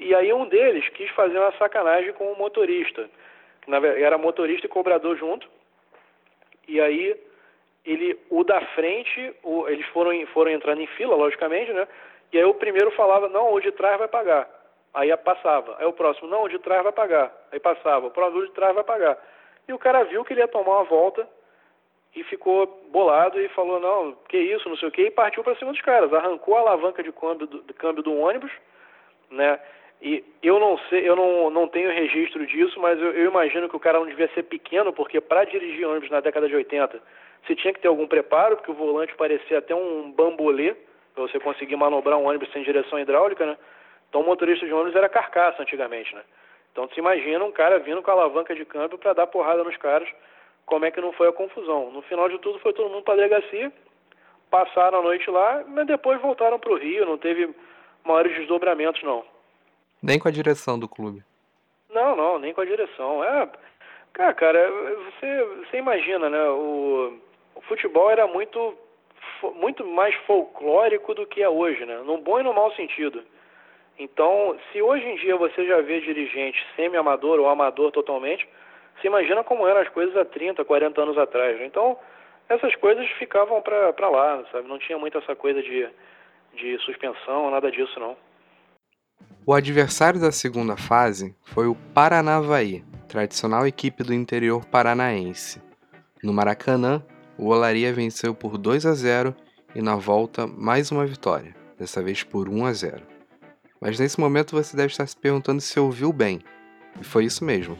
E 0.00 0.12
aí 0.12 0.32
um 0.32 0.48
deles 0.48 0.88
quis 0.88 1.08
fazer 1.10 1.38
uma 1.38 1.52
sacanagem 1.52 2.12
com 2.14 2.32
o 2.32 2.36
motorista, 2.36 3.08
que 3.62 3.70
na, 3.70 3.76
era 3.86 4.18
motorista 4.18 4.66
e 4.66 4.68
cobrador 4.68 5.16
junto. 5.16 5.48
E 6.66 6.80
aí 6.80 7.16
ele 7.84 8.18
o 8.30 8.42
da 8.42 8.60
frente, 8.74 9.32
o, 9.44 9.68
eles 9.68 9.86
foram 9.90 10.26
foram 10.32 10.50
entrando 10.50 10.80
em 10.80 10.88
fila, 10.88 11.14
logicamente, 11.14 11.72
né? 11.72 11.86
E 12.32 12.38
aí 12.38 12.44
o 12.44 12.54
primeiro 12.54 12.90
falava, 12.90 13.28
não, 13.28 13.52
o 13.52 13.60
de 13.60 13.70
trás 13.70 13.96
vai 13.96 14.08
pagar. 14.08 14.50
Aí 14.92 15.16
passava. 15.18 15.76
Aí 15.78 15.86
o 15.86 15.92
próximo, 15.92 16.26
não, 16.26 16.42
o 16.42 16.48
de 16.48 16.58
trás 16.58 16.82
vai 16.82 16.92
pagar. 16.92 17.32
Aí 17.52 17.60
passava, 17.60 18.08
o 18.08 18.10
próximo 18.10 18.40
o 18.40 18.46
de 18.46 18.52
trás 18.54 18.74
vai 18.74 18.82
pagar. 18.82 19.16
E 19.68 19.72
o 19.72 19.78
cara 19.78 20.02
viu 20.02 20.24
que 20.24 20.32
ele 20.32 20.40
ia 20.40 20.48
tomar 20.48 20.78
uma 20.78 20.84
volta 20.84 21.24
e 22.14 22.22
ficou 22.24 22.66
bolado 22.90 23.40
e 23.40 23.48
falou, 23.48 23.80
não, 23.80 24.16
que 24.28 24.38
isso, 24.38 24.68
não 24.68 24.76
sei 24.76 24.88
o 24.88 24.92
que, 24.92 25.02
e 25.02 25.10
partiu 25.10 25.42
para 25.42 25.56
cima 25.56 25.72
dos 25.72 25.80
caras. 25.80 26.12
Arrancou 26.12 26.56
a 26.56 26.60
alavanca 26.60 27.02
de 27.02 27.10
câmbio 27.12 27.46
do, 27.46 27.62
de 27.62 27.72
câmbio 27.72 28.02
do 28.02 28.16
ônibus, 28.16 28.52
né? 29.30 29.58
E 30.00 30.22
eu 30.42 30.60
não 30.60 30.78
sei, 30.90 31.08
eu 31.08 31.16
não, 31.16 31.50
não 31.50 31.66
tenho 31.66 31.90
registro 31.90 32.46
disso, 32.46 32.78
mas 32.78 33.00
eu, 33.00 33.12
eu 33.12 33.30
imagino 33.30 33.68
que 33.68 33.76
o 33.76 33.80
cara 33.80 33.98
não 33.98 34.06
devia 34.06 34.28
ser 34.34 34.42
pequeno, 34.42 34.92
porque 34.92 35.20
para 35.20 35.44
dirigir 35.44 35.88
ônibus 35.88 36.10
na 36.10 36.20
década 36.20 36.46
de 36.46 36.54
80, 36.54 37.00
você 37.44 37.56
tinha 37.56 37.72
que 37.72 37.80
ter 37.80 37.88
algum 37.88 38.06
preparo, 38.06 38.56
porque 38.56 38.70
o 38.70 38.74
volante 38.74 39.14
parecia 39.16 39.58
até 39.58 39.74
um 39.74 40.12
bambolê 40.12 40.74
para 41.14 41.22
você 41.22 41.40
conseguir 41.40 41.76
manobrar 41.76 42.18
um 42.18 42.26
ônibus 42.26 42.50
sem 42.52 42.62
direção 42.62 42.98
hidráulica, 42.98 43.46
né? 43.46 43.56
Então 44.08 44.20
o 44.20 44.24
motorista 44.24 44.66
de 44.66 44.72
ônibus 44.72 44.94
era 44.94 45.08
carcaça 45.08 45.62
antigamente, 45.62 46.14
né? 46.14 46.22
Então 46.70 46.86
você 46.86 47.00
imagina 47.00 47.44
um 47.44 47.52
cara 47.52 47.78
vindo 47.78 48.02
com 48.02 48.10
a 48.10 48.14
alavanca 48.14 48.54
de 48.54 48.64
câmbio 48.64 48.98
para 48.98 49.12
dar 49.12 49.26
porrada 49.26 49.64
nos 49.64 49.76
caras, 49.76 50.08
como 50.66 50.84
é 50.84 50.90
que 50.90 51.00
não 51.00 51.12
foi 51.12 51.28
a 51.28 51.32
confusão? 51.32 51.90
No 51.90 52.02
final 52.02 52.28
de 52.28 52.38
tudo 52.38 52.58
foi 52.58 52.72
todo 52.72 52.90
mundo 52.90 53.02
para 53.02 53.14
a 53.14 53.16
delegacia, 53.16 53.72
passaram 54.50 54.98
a 54.98 55.02
noite 55.02 55.30
lá, 55.30 55.64
mas 55.66 55.86
depois 55.86 56.20
voltaram 56.20 56.58
para 56.58 56.72
o 56.72 56.78
Rio, 56.78 57.06
não 57.06 57.18
teve 57.18 57.54
maiores 58.04 58.36
desdobramentos 58.36 59.02
não. 59.02 59.24
Nem 60.02 60.18
com 60.18 60.28
a 60.28 60.30
direção 60.30 60.78
do 60.78 60.88
clube? 60.88 61.22
Não, 61.90 62.16
não, 62.16 62.38
nem 62.38 62.52
com 62.52 62.60
a 62.60 62.64
direção. 62.64 63.24
É, 63.24 63.48
cara, 64.12 64.34
cara 64.34 64.70
você, 64.70 65.44
você 65.60 65.78
imagina, 65.78 66.28
né? 66.28 66.42
O, 66.50 67.18
o 67.54 67.60
futebol 67.62 68.10
era 68.10 68.26
muito 68.26 68.76
muito 69.56 69.84
mais 69.86 70.14
folclórico 70.26 71.14
do 71.14 71.26
que 71.26 71.42
é 71.42 71.48
hoje, 71.48 71.84
né? 71.84 71.98
No 71.98 72.18
bom 72.18 72.40
e 72.40 72.42
no 72.42 72.54
mau 72.54 72.72
sentido. 72.74 73.22
Então, 73.98 74.56
se 74.72 74.82
hoje 74.82 75.06
em 75.06 75.16
dia 75.16 75.36
você 75.36 75.66
já 75.66 75.80
vê 75.80 76.00
dirigente 76.00 76.64
semi-amador 76.74 77.38
ou 77.38 77.48
amador 77.48 77.92
totalmente, 77.92 78.48
você 78.96 79.06
imagina 79.06 79.44
como 79.44 79.66
eram 79.66 79.80
as 79.80 79.88
coisas 79.88 80.16
há 80.16 80.24
30, 80.24 80.64
40 80.64 81.00
anos 81.00 81.18
atrás. 81.18 81.58
Né? 81.58 81.66
Então, 81.66 81.96
essas 82.48 82.74
coisas 82.76 83.08
ficavam 83.18 83.60
para 83.62 84.08
lá, 84.08 84.44
sabe? 84.52 84.68
Não 84.68 84.78
tinha 84.78 84.98
muito 84.98 85.18
essa 85.18 85.34
coisa 85.34 85.62
de, 85.62 85.88
de 86.54 86.78
suspensão, 86.84 87.50
nada 87.50 87.70
disso 87.70 87.98
não. 87.98 88.16
O 89.46 89.52
adversário 89.52 90.20
da 90.20 90.32
segunda 90.32 90.76
fase 90.76 91.36
foi 91.42 91.66
o 91.66 91.74
Paranavaí, 91.94 92.82
tradicional 93.08 93.66
equipe 93.66 94.02
do 94.02 94.14
interior 94.14 94.64
paranaense. 94.64 95.62
No 96.22 96.32
Maracanã, 96.32 97.04
o 97.38 97.48
Olaria 97.48 97.92
venceu 97.92 98.34
por 98.34 98.56
2 98.56 98.86
a 98.86 98.92
0 98.92 99.34
e 99.74 99.82
na 99.82 99.96
volta 99.96 100.46
mais 100.46 100.90
uma 100.90 101.04
vitória, 101.04 101.54
dessa 101.78 102.02
vez 102.02 102.22
por 102.22 102.48
1 102.48 102.64
a 102.64 102.72
0. 102.72 103.02
Mas 103.80 103.98
nesse 103.98 104.18
momento 104.18 104.52
você 104.52 104.74
deve 104.76 104.92
estar 104.92 105.06
se 105.06 105.16
perguntando 105.16 105.60
se 105.60 105.78
ouviu 105.78 106.12
bem. 106.12 106.40
E 106.98 107.04
foi 107.04 107.24
isso 107.24 107.44
mesmo. 107.44 107.76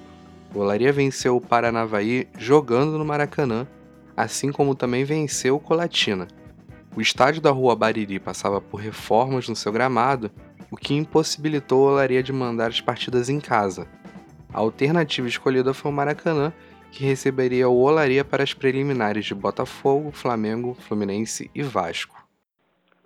O 0.54 0.60
Olaria 0.60 0.92
venceu 0.92 1.36
o 1.36 1.40
Paranavaí 1.40 2.28
jogando 2.38 2.96
no 2.96 3.04
Maracanã, 3.04 3.66
assim 4.16 4.52
como 4.52 4.76
também 4.76 5.02
venceu 5.02 5.56
o 5.56 5.60
Colatina. 5.60 6.28
O 6.96 7.00
estádio 7.00 7.42
da 7.42 7.50
Rua 7.50 7.74
Bariri 7.74 8.20
passava 8.20 8.60
por 8.60 8.76
reformas 8.76 9.48
no 9.48 9.56
seu 9.56 9.72
gramado, 9.72 10.30
o 10.70 10.76
que 10.76 10.94
impossibilitou 10.94 11.80
o 11.80 11.90
Olaria 11.90 12.22
de 12.22 12.32
mandar 12.32 12.68
as 12.68 12.80
partidas 12.80 13.28
em 13.28 13.40
casa. 13.40 13.88
A 14.52 14.60
alternativa 14.60 15.26
escolhida 15.26 15.74
foi 15.74 15.90
o 15.90 15.94
Maracanã, 15.94 16.52
que 16.92 17.04
receberia 17.04 17.68
o 17.68 17.82
Olaria 17.82 18.24
para 18.24 18.44
as 18.44 18.54
preliminares 18.54 19.24
de 19.24 19.34
Botafogo, 19.34 20.12
Flamengo, 20.12 20.74
Fluminense 20.74 21.50
e 21.52 21.64
Vasco. 21.64 22.24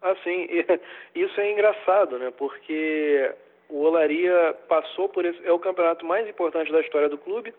Assim, 0.02 0.46
isso 1.16 1.40
é 1.40 1.50
engraçado, 1.50 2.18
né? 2.18 2.30
Porque 2.30 3.34
O 3.68 3.82
Olaria 3.82 4.56
passou 4.66 5.08
por 5.08 5.24
esse, 5.24 5.46
é 5.46 5.52
o 5.52 5.58
campeonato 5.58 6.04
mais 6.06 6.26
importante 6.28 6.72
da 6.72 6.80
história 6.80 7.08
do 7.08 7.18
clube 7.18 7.54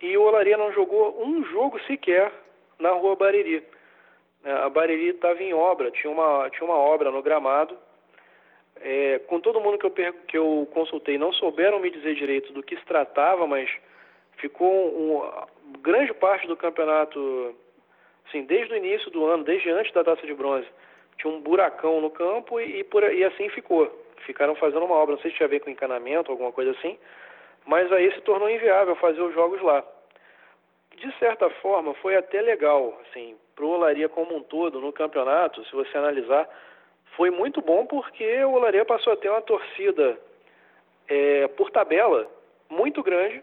e 0.00 0.16
o 0.16 0.22
Olaria 0.22 0.56
não 0.56 0.72
jogou 0.72 1.22
um 1.24 1.44
jogo 1.44 1.78
sequer 1.86 2.32
na 2.78 2.90
Rua 2.90 3.16
Bariri. 3.16 3.62
É, 4.44 4.52
a 4.52 4.68
Bariri 4.68 5.08
estava 5.08 5.42
em 5.42 5.54
obra, 5.54 5.90
tinha 5.90 6.12
uma, 6.12 6.50
tinha 6.50 6.64
uma 6.64 6.76
obra 6.76 7.10
no 7.10 7.22
gramado. 7.22 7.76
É, 8.80 9.20
com 9.20 9.40
todo 9.40 9.60
mundo 9.60 9.78
que 9.78 9.86
eu, 9.86 10.12
que 10.28 10.36
eu 10.36 10.68
consultei, 10.74 11.16
não 11.16 11.32
souberam 11.32 11.80
me 11.80 11.90
dizer 11.90 12.14
direito 12.14 12.52
do 12.52 12.62
que 12.62 12.76
se 12.76 12.84
tratava, 12.84 13.46
mas 13.46 13.70
ficou 14.36 14.70
um, 14.70 15.80
grande 15.80 16.12
parte 16.12 16.46
do 16.46 16.56
campeonato, 16.56 17.54
assim, 18.28 18.44
desde 18.44 18.74
o 18.74 18.76
início 18.76 19.10
do 19.10 19.24
ano, 19.24 19.44
desde 19.44 19.70
antes 19.70 19.92
da 19.92 20.04
taça 20.04 20.26
de 20.26 20.34
bronze, 20.34 20.66
tinha 21.18 21.32
um 21.32 21.40
buracão 21.40 22.00
no 22.00 22.10
campo 22.10 22.60
e, 22.60 22.80
e, 22.80 22.84
por, 22.84 23.02
e 23.02 23.24
assim 23.24 23.48
ficou. 23.48 23.90
Ficaram 24.24 24.54
fazendo 24.56 24.84
uma 24.84 24.96
obra, 24.96 25.14
não 25.14 25.22
sei 25.22 25.30
se 25.30 25.36
tinha 25.36 25.46
a 25.46 25.50
ver 25.50 25.60
com 25.60 25.70
encanamento, 25.70 26.30
alguma 26.30 26.52
coisa 26.52 26.72
assim, 26.72 26.98
mas 27.64 27.90
aí 27.92 28.12
se 28.12 28.20
tornou 28.22 28.48
inviável 28.48 28.96
fazer 28.96 29.20
os 29.20 29.34
jogos 29.34 29.60
lá. 29.62 29.84
De 30.96 31.12
certa 31.18 31.50
forma, 31.50 31.94
foi 31.94 32.16
até 32.16 32.40
legal, 32.40 32.98
assim, 33.02 33.36
pro 33.54 33.68
Olaria 33.68 34.08
como 34.08 34.36
um 34.36 34.42
todo 34.42 34.80
no 34.80 34.92
campeonato, 34.92 35.64
se 35.64 35.72
você 35.72 35.96
analisar, 35.98 36.48
foi 37.16 37.30
muito 37.30 37.60
bom 37.60 37.86
porque 37.86 38.44
o 38.44 38.52
Olaria 38.52 38.84
passou 38.84 39.12
a 39.12 39.16
ter 39.16 39.30
uma 39.30 39.42
torcida 39.42 40.18
é, 41.08 41.48
por 41.48 41.70
tabela 41.70 42.28
muito 42.68 43.02
grande 43.02 43.42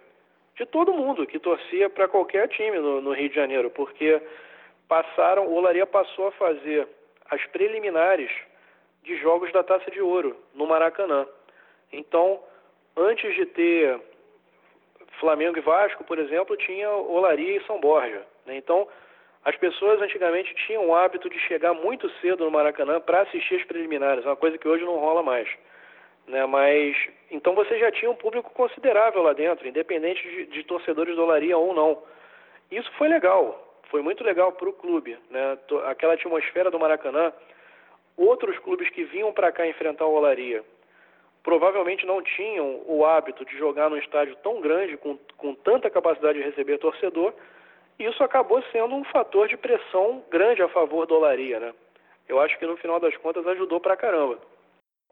de 0.56 0.66
todo 0.66 0.94
mundo 0.94 1.26
que 1.26 1.40
torcia 1.40 1.90
para 1.90 2.08
qualquer 2.08 2.48
time 2.50 2.78
no, 2.78 3.02
no, 3.02 3.14
Rio 3.14 3.30
de 3.30 3.36
Janeiro, 3.36 3.70
porque 3.72 4.22
passaram, 4.88 5.48
o 5.48 5.56
Olaria 5.56 5.86
passou 5.86 6.28
a 6.28 6.32
fazer 6.32 6.88
as 7.30 7.44
preliminares 7.48 8.32
de 9.04 9.18
jogos 9.18 9.52
da 9.52 9.64
Taça 9.64 9.90
de 9.92 10.02
Ouro 10.02 10.36
no 10.54 10.66
Maracanã. 10.66 11.28
Então, 11.92 12.40
antes 12.96 13.36
de 13.36 13.46
ter 13.46 14.00
Flamengo 15.20 15.58
e 15.58 15.62
Vasco, 15.62 16.04
por 16.04 16.18
exemplo, 16.18 16.58
tinha 16.58 16.90
Olaria 16.90 17.58
e 17.58 17.66
São 17.66 17.80
Borja. 17.80 18.22
Né? 18.46 18.58
Então, 18.58 18.88
as 19.46 19.56
pessoas 19.58 20.02
antigamente 20.02 20.54
tinham 20.66 20.88
o 20.88 20.96
hábito 20.96 21.30
de 21.30 21.38
chegar 21.40 21.74
muito 21.74 22.10
cedo 22.22 22.46
no 22.46 22.52
Maracanã 22.52 23.00
para 23.02 23.22
assistir 23.22 23.56
as 23.56 23.66
preliminares, 23.66 24.26
uma 24.26 24.36
coisa 24.36 24.58
que 24.58 24.68
hoje 24.68 24.86
não 24.86 24.98
rola 24.98 25.22
mais. 25.22 25.48
Né? 26.28 26.46
Mas 26.46 26.96
então 27.30 27.54
você 27.54 27.78
já 27.78 27.92
tinha 27.92 28.10
um 28.10 28.16
público 28.16 28.50
considerável 28.52 29.22
lá 29.22 29.34
dentro, 29.34 29.68
independente 29.68 30.22
de, 30.22 30.46
de 30.46 30.64
torcedores 30.64 31.16
do 31.16 31.24
Olaria 31.24 31.58
ou 31.58 31.74
não. 31.74 32.02
Isso 32.72 32.90
foi 32.94 33.10
legal, 33.10 33.82
foi 33.90 34.02
muito 34.02 34.24
legal 34.24 34.52
para 34.54 34.70
o 34.70 34.74
clube, 34.74 35.18
né? 35.30 35.58
Aquela 35.86 36.14
atmosfera 36.14 36.72
do 36.72 36.80
Maracanã. 36.80 37.34
Outros 38.16 38.58
clubes 38.60 38.90
que 38.90 39.04
vinham 39.04 39.34
para 39.34 39.52
cá 39.52 39.68
enfrentar 39.68 40.06
o 40.06 40.14
Olaria 40.14 40.64
provavelmente 41.44 42.06
não 42.06 42.22
tinham 42.24 42.82
o 42.88 43.06
hábito 43.06 43.44
de 43.46 43.58
jogar 43.58 43.90
num 43.90 43.98
estádio 43.98 44.36
tão 44.38 44.62
grande, 44.62 44.96
com, 44.98 45.20
com 45.38 45.54
tanta 45.54 45.90
capacidade 45.90 46.40
de 46.40 46.46
receber 46.46 46.78
torcedor, 46.78 47.34
e 48.00 48.06
isso 48.06 48.24
acabou 48.24 48.64
sendo 48.72 48.96
um 48.96 49.04
fator 49.04 49.48
de 49.48 49.58
pressão 49.58 50.24
grande 50.32 50.62
a 50.64 50.70
favor 50.70 51.06
do 51.06 51.16
Olaria, 51.16 51.60
né? 51.60 51.74
Eu 52.28 52.40
acho 52.40 52.58
que 52.58 52.66
no 52.66 52.78
final 52.78 53.00
das 53.00 53.16
contas 53.18 53.46
ajudou 53.46 53.80
pra 53.82 53.98
caramba. 53.98 54.40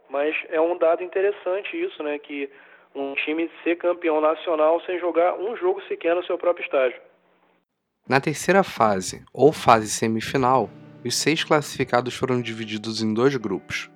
Mas 0.10 0.36
é 0.50 0.60
um 0.60 0.78
dado 0.78 1.04
interessante 1.04 1.80
isso, 1.80 2.02
né? 2.02 2.18
Que 2.18 2.50
um 2.96 3.14
time 3.14 3.52
ser 3.64 3.76
campeão 3.76 4.20
nacional 4.22 4.82
sem 4.82 4.98
jogar 5.00 5.36
um 5.36 5.56
jogo 5.58 5.82
sequer 5.84 6.16
no 6.16 6.24
seu 6.24 6.38
próprio 6.38 6.64
estádio. 6.64 7.00
Na 8.08 8.20
terceira 8.20 8.64
fase, 8.64 9.24
ou 9.34 9.52
fase 9.52 9.90
semifinal, 9.90 10.70
os 11.08 11.16
seis 11.16 11.44
classificados 11.44 12.14
foram 12.14 12.42
divididos 12.42 13.02
em 13.02 13.14
dois 13.14 13.36
grupos. 13.36 13.90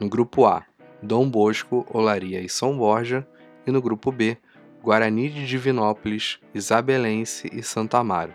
No 0.00 0.08
grupo 0.08 0.46
A, 0.46 0.64
Dom 1.02 1.28
Bosco, 1.28 1.86
Olaria 1.92 2.40
e 2.40 2.48
São 2.48 2.76
Borja, 2.76 3.26
e 3.66 3.70
no 3.70 3.82
grupo 3.82 4.12
B, 4.12 4.38
Guarani 4.82 5.28
de 5.28 5.46
Divinópolis, 5.46 6.38
Isabelense 6.54 7.50
e 7.52 7.62
Santo 7.62 7.96
Amaro. 7.96 8.32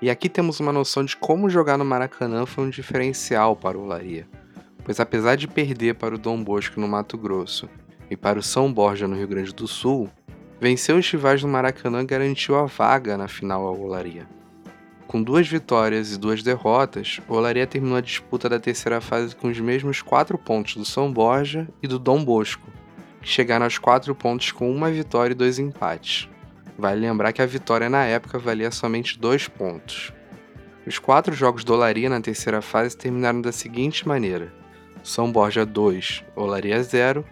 E 0.00 0.10
aqui 0.10 0.28
temos 0.28 0.60
uma 0.60 0.72
noção 0.72 1.04
de 1.04 1.16
como 1.16 1.50
jogar 1.50 1.76
no 1.78 1.84
Maracanã 1.84 2.46
foi 2.46 2.64
um 2.64 2.70
diferencial 2.70 3.56
para 3.56 3.78
o 3.78 3.84
Olaria 3.84 4.26
pois 4.88 4.98
apesar 4.98 5.36
de 5.36 5.46
perder 5.46 5.96
para 5.96 6.14
o 6.14 6.18
Dom 6.18 6.42
Bosco 6.42 6.80
no 6.80 6.88
Mato 6.88 7.18
Grosso 7.18 7.68
e 8.10 8.16
para 8.16 8.38
o 8.38 8.42
São 8.42 8.72
Borja 8.72 9.06
no 9.06 9.16
Rio 9.16 9.28
Grande 9.28 9.54
do 9.54 9.68
Sul, 9.68 10.08
vencer 10.58 10.94
os 10.94 11.10
rivais 11.10 11.42
no 11.42 11.48
Maracanã 11.50 12.02
garantiu 12.06 12.56
a 12.56 12.64
vaga 12.64 13.14
na 13.18 13.28
final 13.28 13.66
ao 13.66 13.78
Olaria. 13.78 14.26
Com 15.08 15.22
duas 15.22 15.48
vitórias 15.48 16.12
e 16.12 16.18
duas 16.18 16.42
derrotas, 16.42 17.18
o 17.26 17.32
Olaria 17.32 17.66
terminou 17.66 17.96
a 17.96 18.02
disputa 18.02 18.46
da 18.46 18.60
terceira 18.60 19.00
fase 19.00 19.34
com 19.34 19.48
os 19.48 19.58
mesmos 19.58 20.02
quatro 20.02 20.36
pontos 20.36 20.76
do 20.76 20.84
São 20.84 21.10
Borja 21.10 21.66
e 21.82 21.88
do 21.88 21.98
Dom 21.98 22.22
Bosco, 22.22 22.70
que 23.22 23.26
chegaram 23.26 23.64
aos 23.64 23.78
quatro 23.78 24.14
pontos 24.14 24.52
com 24.52 24.70
uma 24.70 24.90
vitória 24.90 25.32
e 25.32 25.34
dois 25.34 25.58
empates. 25.58 26.28
Vale 26.76 27.00
lembrar 27.00 27.32
que 27.32 27.40
a 27.40 27.46
vitória 27.46 27.88
na 27.88 28.04
época 28.04 28.38
valia 28.38 28.70
somente 28.70 29.18
dois 29.18 29.48
pontos. 29.48 30.12
Os 30.86 30.98
quatro 30.98 31.34
jogos 31.34 31.64
do 31.64 31.72
Olaria 31.72 32.10
na 32.10 32.20
terceira 32.20 32.60
fase 32.60 32.94
terminaram 32.94 33.40
da 33.40 33.50
seguinte 33.50 34.06
maneira: 34.06 34.52
são 35.02 35.32
Borja 35.32 35.64
2, 35.64 36.22
Olaria 36.36 36.82
0, 36.82 37.24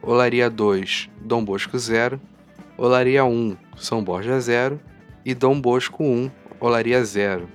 Olaria 0.00 0.48
2, 0.48 1.10
Dom 1.20 1.44
Bosco 1.44 1.76
0, 1.76 2.20
Olaria 2.76 3.24
1, 3.24 3.56
São 3.76 4.04
Borja 4.04 4.38
0 4.38 4.80
e 5.24 5.34
Dom 5.34 5.60
Bosco 5.60 6.04
1, 6.04 6.30
Olaria 6.60 7.04
0. 7.04 7.48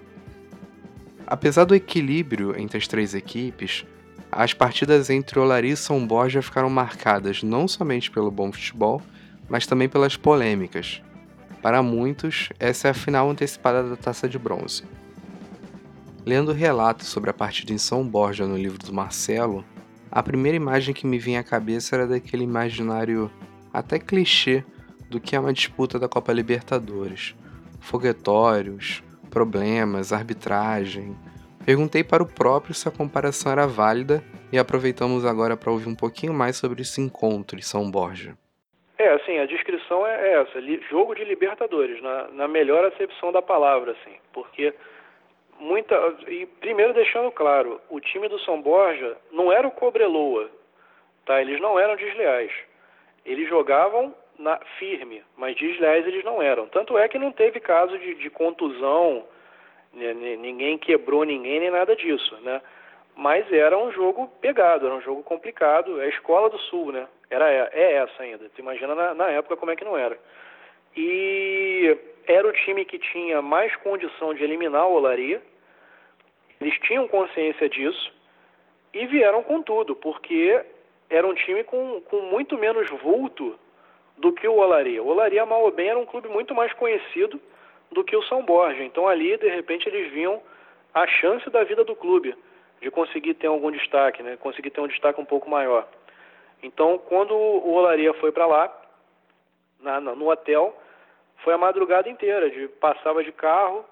Apesar 1.27 1.65
do 1.65 1.75
equilíbrio 1.75 2.57
entre 2.57 2.77
as 2.77 2.87
três 2.87 3.13
equipes, 3.13 3.85
as 4.31 4.53
partidas 4.53 5.09
entre 5.09 5.37
Olaria 5.37 5.73
e 5.73 5.77
São 5.77 6.07
Borja 6.07 6.41
ficaram 6.41 6.69
marcadas 6.69 7.43
não 7.43 7.67
somente 7.67 8.09
pelo 8.09 8.31
bom 8.31 8.49
futebol, 8.49 9.01
mas 9.49 9.67
também 9.67 9.89
pelas 9.89 10.15
polêmicas. 10.15 11.01
Para 11.61 11.83
muitos, 11.83 12.47
essa 12.57 12.87
é 12.87 12.91
a 12.91 12.93
final 12.93 13.29
antecipada 13.29 13.89
da 13.89 13.97
Taça 13.97 14.27
de 14.27 14.39
Bronze. 14.39 14.83
Lendo 16.25 16.53
relatos 16.53 17.07
sobre 17.07 17.29
a 17.29 17.33
partida 17.33 17.73
em 17.73 17.77
São 17.77 18.07
Borja 18.07 18.47
no 18.47 18.55
livro 18.55 18.77
do 18.77 18.93
Marcelo, 18.93 19.65
a 20.09 20.23
primeira 20.23 20.55
imagem 20.55 20.93
que 20.93 21.05
me 21.05 21.19
vinha 21.19 21.41
à 21.41 21.43
cabeça 21.43 21.97
era 21.97 22.07
daquele 22.07 22.45
imaginário 22.45 23.29
até 23.73 23.99
clichê 23.99 24.63
do 25.09 25.19
que 25.19 25.35
é 25.35 25.39
uma 25.39 25.51
disputa 25.51 25.99
da 25.99 26.07
Copa 26.07 26.31
Libertadores. 26.31 27.35
Foguetórios, 27.83 29.03
problemas, 29.29 30.13
arbitragem. 30.13 31.15
Perguntei 31.65 32.01
para 32.01 32.23
o 32.23 32.25
próprio 32.25 32.73
se 32.73 32.87
a 32.87 32.91
comparação 32.91 33.51
era 33.51 33.67
válida 33.67 34.23
e 34.53 34.57
aproveitamos 34.57 35.25
agora 35.25 35.57
para 35.57 35.69
ouvir 35.69 35.89
um 35.89 35.95
pouquinho 35.95 36.33
mais 36.33 36.55
sobre 36.55 36.81
esse 36.81 37.01
encontro 37.01 37.59
em 37.59 37.61
São 37.61 37.91
Borja. 37.91 38.37
É, 38.97 39.09
assim, 39.09 39.37
a 39.37 39.45
descrição 39.45 40.07
é 40.07 40.41
essa, 40.41 40.61
jogo 40.89 41.13
de 41.13 41.25
Libertadores, 41.25 42.01
na, 42.01 42.29
na 42.29 42.47
melhor 42.47 42.85
acepção 42.85 43.33
da 43.33 43.41
palavra, 43.41 43.91
assim, 43.91 44.15
porque 44.31 44.73
muita 45.59 45.95
e 46.29 46.45
primeiro 46.45 46.93
deixando 46.93 47.31
claro, 47.31 47.81
o 47.89 47.99
time 47.99 48.29
do 48.29 48.39
São 48.39 48.61
Borja 48.61 49.17
não 49.29 49.51
era 49.51 49.67
o 49.67 49.71
Cobreloa, 49.71 50.49
tá? 51.25 51.41
Eles 51.41 51.59
não 51.59 51.77
eram 51.77 51.97
desleais. 51.97 52.51
Eles 53.25 53.47
jogavam 53.49 54.15
na 54.37 54.57
firme, 54.77 55.23
mas 55.37 55.55
desleais 55.55 56.05
eles 56.07 56.23
não 56.23 56.41
eram. 56.41 56.67
Tanto 56.67 56.97
é 56.97 57.07
que 57.07 57.19
não 57.19 57.31
teve 57.31 57.59
caso 57.59 57.97
de, 57.97 58.15
de 58.15 58.29
contusão, 58.29 59.25
né? 59.93 60.13
ninguém 60.13 60.77
quebrou 60.77 61.23
ninguém 61.23 61.59
nem 61.59 61.71
nada 61.71 61.95
disso, 61.95 62.35
né? 62.41 62.61
Mas 63.15 63.51
era 63.51 63.77
um 63.77 63.91
jogo 63.91 64.27
pegado, 64.41 64.87
era 64.87 64.95
um 64.95 65.01
jogo 65.01 65.21
complicado. 65.21 66.01
É 66.01 66.05
a 66.05 66.09
escola 66.09 66.49
do 66.49 66.57
Sul, 66.57 66.91
né? 66.91 67.07
Era 67.29 67.47
é 67.51 67.93
essa 67.93 68.23
ainda. 68.23 68.49
Tu 68.49 68.59
imagina 68.59 68.95
na, 68.95 69.13
na 69.13 69.29
época 69.29 69.55
como 69.55 69.71
é 69.71 69.75
que 69.75 69.85
não 69.85 69.95
era. 69.95 70.17
E 70.97 71.95
era 72.25 72.47
o 72.47 72.53
time 72.53 72.85
que 72.85 72.97
tinha 72.97 73.41
mais 73.41 73.75
condição 73.77 74.33
de 74.33 74.43
eliminar 74.43 74.87
o 74.87 74.93
Olaria 74.93 75.41
eles 76.63 76.79
tinham 76.79 77.09
consciência 77.09 77.67
disso 77.67 78.13
e 78.93 79.05
vieram 79.05 79.43
com 79.43 79.61
tudo, 79.61 79.95
porque 79.97 80.63
era 81.09 81.27
um 81.27 81.33
time 81.33 81.61
com, 81.63 81.99
com 82.01 82.21
muito 82.21 82.57
menos 82.57 82.89
vulto 83.01 83.59
do 84.17 84.31
que 84.31 84.47
o 84.47 84.57
Olaria. 84.57 85.01
O 85.01 85.07
Olaria, 85.07 85.45
mal 85.45 85.63
ou 85.63 85.71
bem, 85.71 85.89
era 85.89 85.99
um 85.99 86.05
clube 86.05 86.27
muito 86.29 86.53
mais 86.53 86.71
conhecido 86.73 87.39
do 87.91 88.03
que 88.03 88.15
o 88.15 88.23
São 88.23 88.43
Borja. 88.43 88.83
Então 88.83 89.07
ali, 89.07 89.37
de 89.37 89.49
repente, 89.49 89.87
eles 89.87 90.11
viam 90.11 90.41
a 90.93 91.07
chance 91.07 91.49
da 91.49 91.63
vida 91.63 91.83
do 91.83 91.95
clube 91.95 92.35
de 92.81 92.91
conseguir 92.91 93.33
ter 93.35 93.47
algum 93.47 93.71
destaque, 93.71 94.21
né? 94.21 94.37
conseguir 94.37 94.69
ter 94.69 94.81
um 94.81 94.87
destaque 94.87 95.19
um 95.19 95.25
pouco 95.25 95.49
maior. 95.49 95.87
Então, 96.61 96.97
quando 96.97 97.33
o 97.33 97.73
Olaria 97.73 98.13
foi 98.15 98.31
para 98.31 98.45
lá, 98.45 98.81
na, 99.79 99.99
no 99.99 100.29
hotel, 100.29 100.77
foi 101.43 101.53
a 101.53 101.57
madrugada 101.57 102.09
inteira, 102.09 102.49
de 102.49 102.67
passava 102.67 103.23
de 103.23 103.31
carro, 103.31 103.85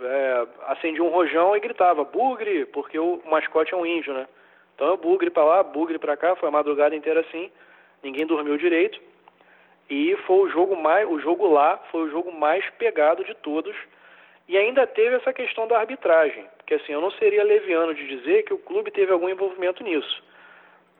é, 0.00 0.46
acendia 0.68 1.04
um 1.04 1.08
rojão 1.08 1.56
e 1.56 1.60
gritava 1.60 2.04
bugre, 2.04 2.66
porque 2.66 2.98
o 2.98 3.20
mascote 3.26 3.74
é 3.74 3.76
um 3.76 3.86
índio, 3.86 4.14
né? 4.14 4.26
Então 4.74 4.96
bugre 4.96 5.30
para 5.30 5.44
lá, 5.44 5.62
bugre 5.62 5.98
para 5.98 6.16
cá, 6.16 6.34
foi 6.34 6.48
a 6.48 6.52
madrugada 6.52 6.96
inteira 6.96 7.20
assim, 7.20 7.50
ninguém 8.02 8.26
dormiu 8.26 8.56
direito. 8.56 9.00
E 9.88 10.16
foi 10.26 10.38
o 10.38 10.48
jogo 10.48 10.76
mais, 10.76 11.08
o 11.08 11.18
jogo 11.18 11.46
lá 11.46 11.76
foi 11.90 12.02
o 12.02 12.10
jogo 12.10 12.32
mais 12.32 12.68
pegado 12.70 13.24
de 13.24 13.34
todos. 13.34 13.76
E 14.48 14.56
ainda 14.56 14.86
teve 14.86 15.16
essa 15.16 15.32
questão 15.32 15.66
da 15.66 15.78
arbitragem, 15.78 16.46
porque 16.56 16.74
assim, 16.74 16.92
eu 16.92 17.00
não 17.00 17.10
seria 17.12 17.42
leviano 17.42 17.94
de 17.94 18.06
dizer 18.06 18.44
que 18.44 18.52
o 18.52 18.58
clube 18.58 18.90
teve 18.90 19.12
algum 19.12 19.28
envolvimento 19.28 19.82
nisso. 19.82 20.22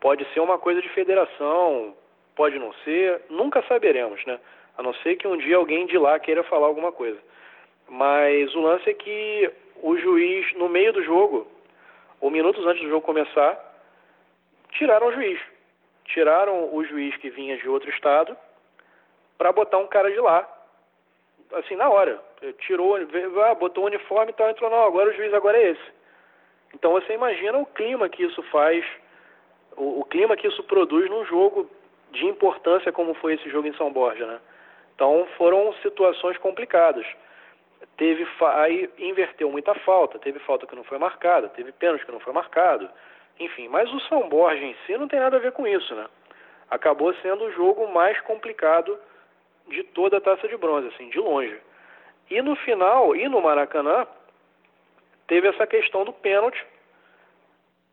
Pode 0.00 0.24
ser 0.32 0.40
uma 0.40 0.58
coisa 0.58 0.80
de 0.80 0.88
federação, 0.90 1.94
pode 2.34 2.58
não 2.58 2.72
ser, 2.84 3.22
nunca 3.28 3.62
saberemos, 3.62 4.24
né? 4.24 4.38
A 4.76 4.82
não 4.82 4.94
ser 4.94 5.16
que 5.16 5.26
um 5.26 5.36
dia 5.36 5.56
alguém 5.56 5.86
de 5.86 5.96
lá 5.98 6.18
queira 6.18 6.42
falar 6.44 6.66
alguma 6.66 6.90
coisa. 6.90 7.18
Mas 7.88 8.54
o 8.54 8.60
lance 8.60 8.88
é 8.88 8.94
que 8.94 9.50
o 9.82 9.96
juiz, 9.96 10.52
no 10.54 10.68
meio 10.68 10.92
do 10.92 11.02
jogo, 11.02 11.46
ou 12.20 12.30
minutos 12.30 12.66
antes 12.66 12.82
do 12.82 12.88
jogo 12.88 13.06
começar, 13.06 13.58
tiraram 14.70 15.08
o 15.08 15.12
juiz. 15.12 15.40
Tiraram 16.06 16.74
o 16.74 16.84
juiz 16.84 17.16
que 17.18 17.30
vinha 17.30 17.56
de 17.56 17.68
outro 17.68 17.90
estado 17.90 18.36
para 19.38 19.52
botar 19.52 19.78
um 19.78 19.86
cara 19.86 20.10
de 20.10 20.20
lá. 20.20 20.48
Assim, 21.52 21.76
na 21.76 21.88
hora. 21.88 22.20
Tirou, 22.58 22.96
ah, 23.44 23.54
botou 23.54 23.84
o 23.84 23.86
uniforme 23.86 24.32
e 24.32 24.34
tal, 24.34 24.50
entrou, 24.50 24.70
não, 24.70 24.84
agora 24.84 25.10
o 25.10 25.14
juiz 25.14 25.32
agora 25.32 25.56
é 25.56 25.70
esse. 25.70 25.92
Então 26.74 26.92
você 26.92 27.14
imagina 27.14 27.56
o 27.58 27.66
clima 27.66 28.08
que 28.08 28.22
isso 28.22 28.42
faz, 28.44 28.84
o, 29.76 30.00
o 30.00 30.04
clima 30.04 30.36
que 30.36 30.46
isso 30.46 30.62
produz 30.64 31.08
num 31.08 31.24
jogo 31.24 31.70
de 32.10 32.26
importância 32.26 32.92
como 32.92 33.14
foi 33.14 33.34
esse 33.34 33.48
jogo 33.48 33.68
em 33.68 33.74
São 33.74 33.92
Borja, 33.92 34.26
né? 34.26 34.40
Então 34.94 35.26
foram 35.36 35.72
situações 35.82 36.36
complicadas. 36.38 37.06
Teve 37.96 38.26
aí 38.40 38.90
inverteu 38.98 39.50
muita 39.50 39.74
falta, 39.74 40.18
teve 40.18 40.38
falta 40.40 40.66
que 40.66 40.74
não 40.74 40.84
foi 40.84 40.98
marcada, 40.98 41.48
teve 41.48 41.72
pênalti 41.72 42.04
que 42.04 42.12
não 42.12 42.20
foi 42.20 42.32
marcado, 42.32 42.88
enfim. 43.38 43.68
Mas 43.68 43.92
o 43.92 44.00
São 44.00 44.28
Borja 44.28 44.64
em 44.64 44.76
si 44.86 44.96
não 44.96 45.08
tem 45.08 45.20
nada 45.20 45.36
a 45.36 45.40
ver 45.40 45.52
com 45.52 45.66
isso, 45.66 45.94
né? 45.94 46.06
Acabou 46.70 47.14
sendo 47.16 47.44
o 47.44 47.52
jogo 47.52 47.86
mais 47.92 48.20
complicado 48.22 48.98
de 49.68 49.82
toda 49.84 50.18
a 50.18 50.20
Taça 50.20 50.46
de 50.48 50.56
Bronze, 50.56 50.88
assim, 50.88 51.08
de 51.10 51.18
longe. 51.18 51.56
E 52.30 52.40
no 52.42 52.56
final, 52.56 53.14
e 53.14 53.28
no 53.28 53.40
Maracanã, 53.40 54.06
teve 55.26 55.48
essa 55.48 55.66
questão 55.66 56.04
do 56.04 56.12
pênalti, 56.12 56.64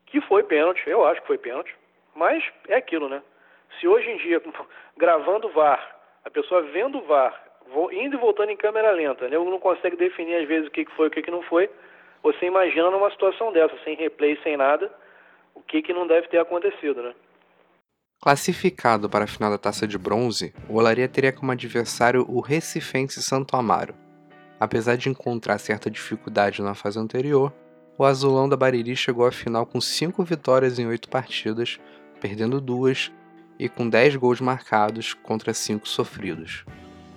que 0.06 0.20
foi 0.22 0.42
pênalti, 0.42 0.88
eu 0.88 1.04
acho 1.06 1.20
que 1.22 1.26
foi 1.26 1.38
pênalti, 1.38 1.74
mas 2.14 2.44
é 2.68 2.76
aquilo, 2.76 3.08
né? 3.08 3.22
Se 3.80 3.88
hoje 3.88 4.10
em 4.10 4.16
dia, 4.18 4.42
gravando 4.96 5.48
o 5.48 5.52
VAR, 5.52 5.96
a 6.24 6.30
pessoa 6.30 6.62
vendo 6.62 6.98
o 6.98 7.02
VAR, 7.02 7.42
indo 7.92 8.16
e 8.16 8.20
voltando 8.20 8.50
em 8.50 8.56
câmera 8.56 8.90
lenta, 8.90 9.28
né? 9.28 9.38
não 9.38 9.58
consegue 9.58 9.96
definir 9.96 10.36
às 10.36 10.48
vezes 10.48 10.68
o 10.68 10.70
que 10.70 10.84
foi 10.96 11.06
e 11.06 11.08
o 11.08 11.10
que 11.10 11.30
não 11.30 11.42
foi, 11.42 11.70
você 12.22 12.46
imagina 12.46 12.90
numa 12.90 13.10
situação 13.10 13.52
dessa, 13.52 13.76
sem 13.82 13.96
replay, 13.96 14.38
sem 14.42 14.56
nada, 14.56 14.92
o 15.54 15.62
que, 15.62 15.82
que 15.82 15.92
não 15.92 16.06
deve 16.06 16.28
ter 16.28 16.38
acontecido, 16.38 17.02
né? 17.02 17.14
Classificado 18.22 19.10
para 19.10 19.24
a 19.24 19.26
final 19.26 19.50
da 19.50 19.58
Taça 19.58 19.84
de 19.84 19.98
Bronze, 19.98 20.54
o 20.68 20.76
Olaria 20.76 21.08
teria 21.08 21.32
como 21.32 21.50
adversário 21.50 22.24
o 22.28 22.38
Recifense 22.38 23.20
Santo 23.20 23.56
Amaro. 23.56 23.96
Apesar 24.60 24.96
de 24.96 25.08
encontrar 25.08 25.58
certa 25.58 25.90
dificuldade 25.90 26.62
na 26.62 26.72
fase 26.72 27.00
anterior, 27.00 27.52
o 27.98 28.04
azulão 28.04 28.48
da 28.48 28.56
Bariri 28.56 28.94
chegou 28.94 29.26
à 29.26 29.32
final 29.32 29.66
com 29.66 29.80
5 29.80 30.22
vitórias 30.22 30.78
em 30.78 30.86
8 30.86 31.08
partidas, 31.08 31.80
perdendo 32.20 32.60
duas 32.60 33.10
e 33.58 33.68
com 33.68 33.88
10 33.88 34.14
gols 34.14 34.40
marcados 34.40 35.14
contra 35.14 35.52
5 35.52 35.88
sofridos. 35.88 36.64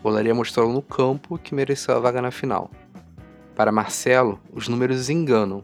O 0.03 0.07
Olaria 0.07 0.33
mostrou 0.33 0.73
no 0.73 0.81
campo 0.81 1.37
que 1.37 1.53
mereceu 1.53 1.95
a 1.95 1.99
vaga 1.99 2.19
na 2.19 2.31
final. 2.31 2.71
Para 3.55 3.71
Marcelo, 3.71 4.41
os 4.51 4.67
números 4.67 5.07
enganam. 5.07 5.63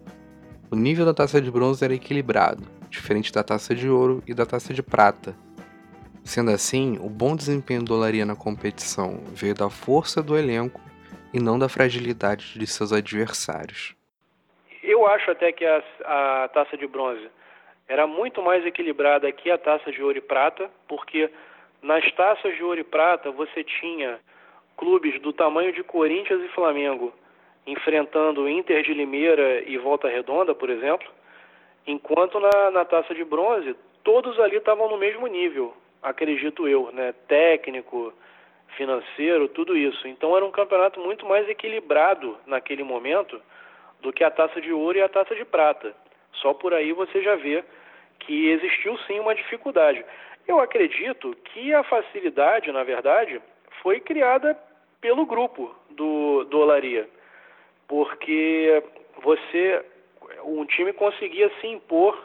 O 0.69 0.75
nível 0.75 1.03
da 1.03 1.15
taça 1.15 1.41
de 1.41 1.49
bronze 1.49 1.83
era 1.83 1.95
equilibrado, 1.95 2.61
diferente 2.91 3.31
da 3.31 3.43
taça 3.43 3.73
de 3.73 3.89
ouro 3.89 4.21
e 4.27 4.33
da 4.33 4.45
taça 4.45 4.73
de 4.73 4.83
prata. 4.83 5.33
Sendo 6.23 6.51
assim, 6.51 6.99
o 6.99 7.09
bom 7.09 7.35
desempenho 7.35 7.83
do 7.83 7.95
Olaria 7.95 8.25
na 8.25 8.35
competição 8.35 9.23
veio 9.29 9.55
da 9.55 9.69
força 9.69 10.21
do 10.21 10.37
elenco 10.37 10.79
e 11.33 11.39
não 11.39 11.57
da 11.57 11.67
fragilidade 11.67 12.59
de 12.59 12.67
seus 12.67 12.93
adversários. 12.93 13.95
Eu 14.83 15.07
acho 15.07 15.31
até 15.31 15.51
que 15.51 15.65
a, 15.65 15.81
a 16.05 16.49
taça 16.49 16.77
de 16.77 16.85
bronze 16.85 17.27
era 17.87 18.05
muito 18.05 18.41
mais 18.41 18.65
equilibrada 18.65 19.31
que 19.31 19.49
a 19.49 19.57
taça 19.57 19.91
de 19.91 20.03
ouro 20.03 20.17
e 20.17 20.21
prata, 20.21 20.69
porque 20.87 21.29
nas 21.81 22.09
taças 22.13 22.55
de 22.55 22.63
ouro 22.63 22.79
e 22.79 22.83
prata 22.83 23.31
você 23.31 23.63
tinha 23.63 24.19
clubes 24.77 25.19
do 25.21 25.33
tamanho 25.33 25.73
de 25.73 25.83
Corinthians 25.83 26.43
e 26.43 26.53
Flamengo 26.53 27.13
enfrentando 27.65 28.49
Inter 28.49 28.83
de 28.83 28.93
Limeira 28.93 29.61
e 29.67 29.77
Volta 29.77 30.07
Redonda, 30.07 30.53
por 30.55 30.69
exemplo, 30.69 31.07
enquanto 31.85 32.39
na, 32.39 32.71
na 32.71 32.85
taça 32.85 33.13
de 33.13 33.23
bronze 33.23 33.75
todos 34.03 34.39
ali 34.39 34.57
estavam 34.57 34.89
no 34.89 34.97
mesmo 34.97 35.27
nível, 35.27 35.73
acredito 36.01 36.67
eu, 36.67 36.91
né? 36.91 37.13
Técnico, 37.27 38.13
financeiro, 38.75 39.47
tudo 39.47 39.77
isso. 39.77 40.07
Então 40.07 40.35
era 40.35 40.45
um 40.45 40.51
campeonato 40.51 40.99
muito 40.99 41.25
mais 41.25 41.47
equilibrado 41.47 42.37
naquele 42.45 42.83
momento 42.83 43.41
do 44.01 44.11
que 44.11 44.23
a 44.23 44.31
taça 44.31 44.59
de 44.59 44.71
ouro 44.71 44.97
e 44.97 45.01
a 45.01 45.09
taça 45.09 45.35
de 45.35 45.45
prata. 45.45 45.93
Só 46.33 46.53
por 46.53 46.73
aí 46.73 46.91
você 46.93 47.21
já 47.21 47.35
vê 47.35 47.63
que 48.19 48.49
existiu 48.49 48.97
sim 48.99 49.19
uma 49.19 49.35
dificuldade. 49.35 50.03
Eu 50.47 50.59
acredito 50.59 51.35
que 51.45 51.73
a 51.73 51.83
facilidade, 51.83 52.71
na 52.71 52.83
verdade, 52.83 53.41
foi 53.81 53.99
criada 53.99 54.57
pelo 54.99 55.25
grupo 55.25 55.73
do, 55.89 56.43
do 56.45 56.59
Olaria, 56.59 57.07
porque 57.87 58.83
você, 59.21 59.83
um 60.43 60.65
time 60.65 60.93
conseguia 60.93 61.51
se 61.59 61.67
impor 61.67 62.17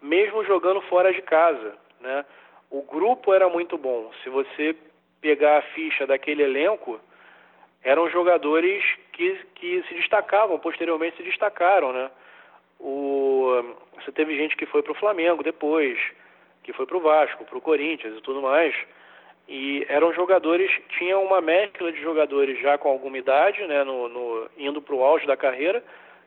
mesmo 0.00 0.44
jogando 0.44 0.80
fora 0.82 1.12
de 1.12 1.22
casa, 1.22 1.74
né? 2.00 2.24
O 2.70 2.82
grupo 2.82 3.32
era 3.32 3.48
muito 3.48 3.78
bom. 3.78 4.10
Se 4.22 4.28
você 4.28 4.76
pegar 5.20 5.58
a 5.58 5.62
ficha 5.62 6.06
daquele 6.06 6.42
elenco, 6.42 7.00
eram 7.82 8.10
jogadores 8.10 8.84
que, 9.12 9.38
que 9.54 9.82
se 9.88 9.94
destacavam, 9.94 10.58
posteriormente 10.58 11.16
se 11.16 11.22
destacaram, 11.22 11.92
né? 11.92 12.10
O, 12.78 13.74
você 13.94 14.12
teve 14.12 14.36
gente 14.36 14.56
que 14.56 14.66
foi 14.66 14.82
para 14.82 14.92
o 14.92 14.96
Flamengo 14.96 15.42
depois, 15.42 15.98
que 16.62 16.72
foi 16.72 16.84
para 16.84 16.96
o 16.96 17.00
Vasco, 17.00 17.44
para 17.44 17.56
o 17.56 17.60
Corinthians 17.60 18.18
e 18.18 18.20
tudo 18.20 18.42
mais. 18.42 18.74
E 19.48 19.86
eram 19.88 20.12
jogadores, 20.12 20.70
tinham 20.98 21.24
uma 21.24 21.40
mescla 21.40 21.92
de 21.92 22.02
jogadores 22.02 22.60
já 22.60 22.76
com 22.76 22.88
alguma 22.88 23.16
idade, 23.16 23.64
né, 23.66 23.84
no, 23.84 24.08
no 24.08 24.50
indo 24.58 24.82
para 24.82 24.94
o 24.94 25.04
auge 25.04 25.26
da 25.26 25.36
carreira, 25.36 25.82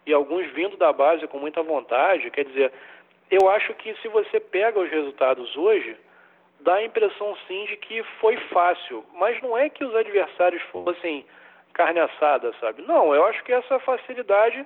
e 0.10 0.14
alguns 0.14 0.48
vindo 0.54 0.76
da 0.76 0.92
base 0.92 1.28
com 1.28 1.38
muita 1.38 1.62
vontade. 1.62 2.32
Quer 2.32 2.46
dizer, 2.46 2.74
eu 3.30 3.48
acho 3.50 3.74
que 3.76 3.94
se 4.02 4.08
você 4.08 4.40
pega 4.40 4.80
os 4.80 4.90
resultados 4.90 5.56
hoje, 5.56 5.96
dá 6.62 6.76
a 6.76 6.84
impressão 6.84 7.38
sim 7.48 7.66
de 7.66 7.78
que 7.78 8.02
foi 8.20 8.36
fácil, 8.52 9.06
mas 9.14 9.40
não 9.42 9.56
é 9.56 9.70
que 9.70 9.86
os 9.86 9.96
adversários 9.96 10.62
fossem 10.72 11.24
carne 11.74 12.00
assada, 12.00 12.52
sabe? 12.60 12.82
Não, 12.82 13.14
eu 13.14 13.24
acho 13.26 13.44
que 13.44 13.54
essa 13.54 13.80
facilidade 13.80 14.66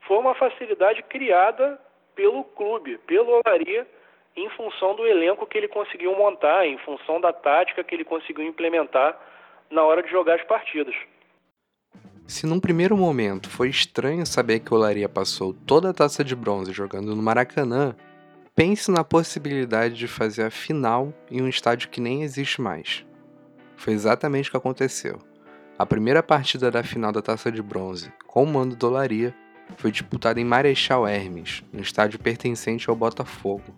foi 0.00 0.18
uma 0.18 0.34
facilidade 0.34 1.02
criada 1.04 1.80
pelo 2.16 2.42
clube, 2.42 2.98
pelo 3.06 3.40
Olaria, 3.40 3.86
em 4.36 4.48
função 4.50 4.96
do 4.96 5.06
elenco 5.06 5.46
que 5.46 5.56
ele 5.56 5.68
conseguiu 5.68 6.16
montar, 6.16 6.66
em 6.66 6.76
função 6.78 7.20
da 7.20 7.32
tática 7.32 7.84
que 7.84 7.94
ele 7.94 8.04
conseguiu 8.04 8.44
implementar 8.44 9.16
na 9.70 9.84
hora 9.84 10.02
de 10.02 10.10
jogar 10.10 10.34
as 10.34 10.44
partidas. 10.44 10.94
Se 12.26 12.46
num 12.46 12.58
primeiro 12.58 12.96
momento 12.96 13.50
foi 13.50 13.68
estranho 13.68 14.24
saber 14.24 14.60
que 14.60 14.72
o 14.72 14.76
Olaria 14.76 15.08
passou 15.08 15.52
toda 15.52 15.90
a 15.90 15.92
taça 15.92 16.24
de 16.24 16.34
bronze 16.34 16.72
jogando 16.72 17.14
no 17.14 17.22
Maracanã, 17.22 17.94
pense 18.54 18.90
na 18.90 19.04
possibilidade 19.04 19.94
de 19.94 20.08
fazer 20.08 20.44
a 20.44 20.50
final 20.50 21.12
em 21.30 21.42
um 21.42 21.48
estádio 21.48 21.90
que 21.90 22.00
nem 22.00 22.22
existe 22.22 22.62
mais. 22.62 23.04
Foi 23.76 23.92
exatamente 23.92 24.48
o 24.48 24.52
que 24.52 24.56
aconteceu. 24.56 25.18
A 25.78 25.84
primeira 25.84 26.22
partida 26.22 26.70
da 26.70 26.82
final 26.82 27.12
da 27.12 27.20
taça 27.20 27.52
de 27.52 27.62
bronze, 27.62 28.10
com 28.26 28.44
o 28.44 28.46
mando 28.46 28.74
do 28.74 28.86
Olaria, 28.86 29.34
foi 29.76 29.90
disputada 29.90 30.40
em 30.40 30.44
Marechal 30.44 31.06
Hermes, 31.06 31.62
no 31.72 31.80
estádio 31.80 32.18
pertencente 32.18 32.88
ao 32.88 32.96
Botafogo. 32.96 33.74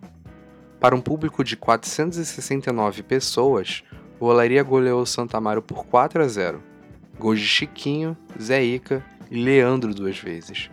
Para 0.79 0.95
um 0.95 1.01
público 1.01 1.43
de 1.43 1.57
469 1.57 3.03
pessoas, 3.03 3.83
o 4.19 4.25
Olaria 4.27 4.63
goleou 4.63 5.01
o 5.01 5.05
Santa 5.05 5.37
Amaro 5.37 5.61
por 5.61 5.85
4 5.85 6.23
a 6.23 6.27
0. 6.27 6.76
Gols 7.19 7.39
de 7.39 7.47
Chiquinho, 7.47 8.15
Zé 8.39 8.63
Ica 8.63 9.03
e 9.31 9.43
Leandro 9.43 9.93
duas 9.93 10.19
vezes. 10.19 10.69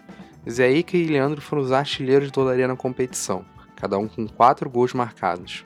Zé 0.48 0.70
Ica 0.70 0.96
e 0.96 1.06
Leandro 1.06 1.40
foram 1.40 1.62
os 1.62 1.72
artilheiros 1.72 2.30
do 2.30 2.40
Olaria 2.42 2.68
na 2.68 2.76
competição, 2.76 3.46
cada 3.76 3.96
um 3.96 4.06
com 4.06 4.28
4 4.28 4.68
gols 4.68 4.92
marcados. 4.92 5.64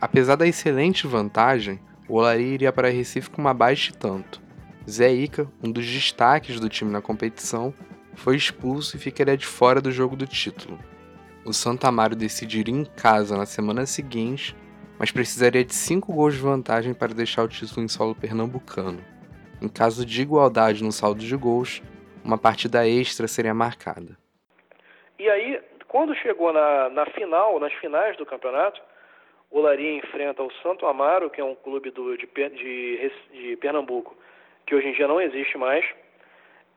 Apesar 0.00 0.36
da 0.36 0.46
excelente 0.46 1.06
vantagem, 1.06 1.78
o 2.08 2.14
Olaria 2.14 2.54
iria 2.54 2.72
para 2.72 2.88
Recife 2.88 3.28
com 3.28 3.42
uma 3.42 3.52
baixa 3.52 3.92
tanto. 3.92 4.40
Zé 4.88 5.12
Ica, 5.12 5.46
um 5.62 5.70
dos 5.70 5.86
destaques 5.86 6.58
do 6.58 6.70
time 6.70 6.90
na 6.90 7.02
competição, 7.02 7.74
foi 8.14 8.34
expulso 8.34 8.96
e 8.96 9.00
ficaria 9.00 9.36
de 9.36 9.46
fora 9.46 9.80
do 9.80 9.92
jogo 9.92 10.16
do 10.16 10.26
título. 10.26 10.78
O 11.44 11.52
Santa 11.52 11.88
Amaro 11.88 12.16
decidiria 12.16 12.74
em 12.74 12.84
casa 12.84 13.36
na 13.36 13.44
semana 13.44 13.84
seguinte, 13.84 14.56
mas 14.98 15.10
precisaria 15.10 15.64
de 15.64 15.74
5 15.74 16.12
gols 16.12 16.34
de 16.34 16.40
vantagem 16.40 16.94
para 16.94 17.12
deixar 17.12 17.42
o 17.42 17.48
título 17.48 17.84
em 17.84 17.88
solo 17.88 18.14
pernambucano. 18.14 19.00
Em 19.60 19.68
caso 19.68 20.06
de 20.06 20.22
igualdade 20.22 20.84
no 20.84 20.92
saldo 20.92 21.20
de 21.20 21.36
gols, 21.36 21.82
uma 22.24 22.38
partida 22.38 22.86
extra 22.86 23.26
seria 23.26 23.52
marcada. 23.52 24.16
E 25.18 25.28
aí, 25.28 25.60
quando 25.88 26.14
chegou 26.14 26.52
na, 26.52 26.88
na 26.90 27.06
final, 27.06 27.58
nas 27.58 27.72
finais 27.74 28.16
do 28.16 28.24
campeonato, 28.24 28.80
o 29.50 29.58
Olaria 29.58 29.96
enfrenta 29.96 30.42
o 30.42 30.52
Santo 30.62 30.86
Amaro, 30.86 31.30
que 31.30 31.40
é 31.40 31.44
um 31.44 31.54
clube 31.54 31.90
do, 31.90 32.16
de, 32.16 32.26
de, 32.26 33.12
de 33.32 33.56
Pernambuco, 33.56 34.16
que 34.66 34.74
hoje 34.74 34.88
em 34.88 34.92
dia 34.92 35.08
não 35.08 35.20
existe 35.20 35.58
mais, 35.58 35.84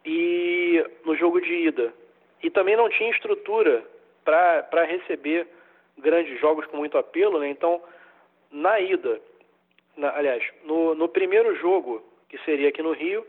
e 0.06 0.84
no 1.06 1.16
jogo 1.16 1.40
de 1.40 1.54
ida. 1.54 1.94
E 2.42 2.50
também 2.50 2.76
não 2.76 2.90
tinha 2.90 3.12
estrutura 3.12 3.86
para 4.24 4.86
receber 4.86 5.48
grandes 5.98 6.40
jogos 6.40 6.66
com 6.68 6.78
muito 6.78 6.98
apelo, 6.98 7.40
né? 7.40 7.50
Então, 7.50 7.82
na 8.50 8.80
ida, 8.80 9.22
na, 9.96 10.16
aliás, 10.16 10.44
no, 10.64 10.96
no 10.96 11.08
primeiro 11.08 11.56
jogo, 11.58 12.04
que 12.32 12.38
seria 12.46 12.70
aqui 12.70 12.82
no 12.82 12.94
Rio, 12.94 13.28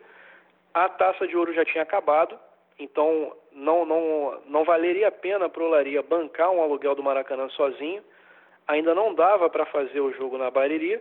a 0.72 0.88
taça 0.88 1.26
de 1.26 1.36
ouro 1.36 1.52
já 1.52 1.64
tinha 1.64 1.82
acabado, 1.82 2.38
então 2.78 3.36
não, 3.50 3.84
não, 3.84 4.40
não 4.46 4.62
valeria 4.62 5.08
a 5.08 5.10
pena 5.10 5.48
para 5.48 5.60
o 5.60 5.66
Olaria 5.66 6.00
bancar 6.04 6.52
um 6.52 6.62
aluguel 6.62 6.94
do 6.94 7.02
Maracanã 7.02 7.48
sozinho, 7.48 8.00
ainda 8.68 8.94
não 8.94 9.12
dava 9.12 9.50
para 9.50 9.66
fazer 9.66 10.00
o 10.00 10.12
jogo 10.12 10.38
na 10.38 10.52
Bariri, 10.52 11.00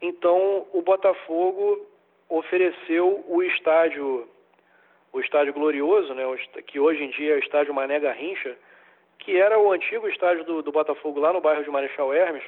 então 0.00 0.68
o 0.72 0.82
Botafogo 0.82 1.84
ofereceu 2.28 3.24
o 3.26 3.42
estádio, 3.42 4.28
o 5.12 5.18
estádio 5.18 5.52
glorioso, 5.52 6.14
né, 6.14 6.22
que 6.68 6.78
hoje 6.78 7.02
em 7.02 7.10
dia 7.10 7.32
é 7.32 7.36
o 7.36 7.40
estádio 7.40 7.74
Mané 7.74 7.98
Garrincha, 7.98 8.56
que 9.18 9.36
era 9.36 9.58
o 9.58 9.72
antigo 9.72 10.08
estádio 10.08 10.44
do, 10.44 10.62
do 10.62 10.70
Botafogo 10.70 11.18
lá 11.18 11.32
no 11.32 11.40
bairro 11.40 11.64
de 11.64 11.70
Marechal 11.70 12.14
Hermes, 12.14 12.44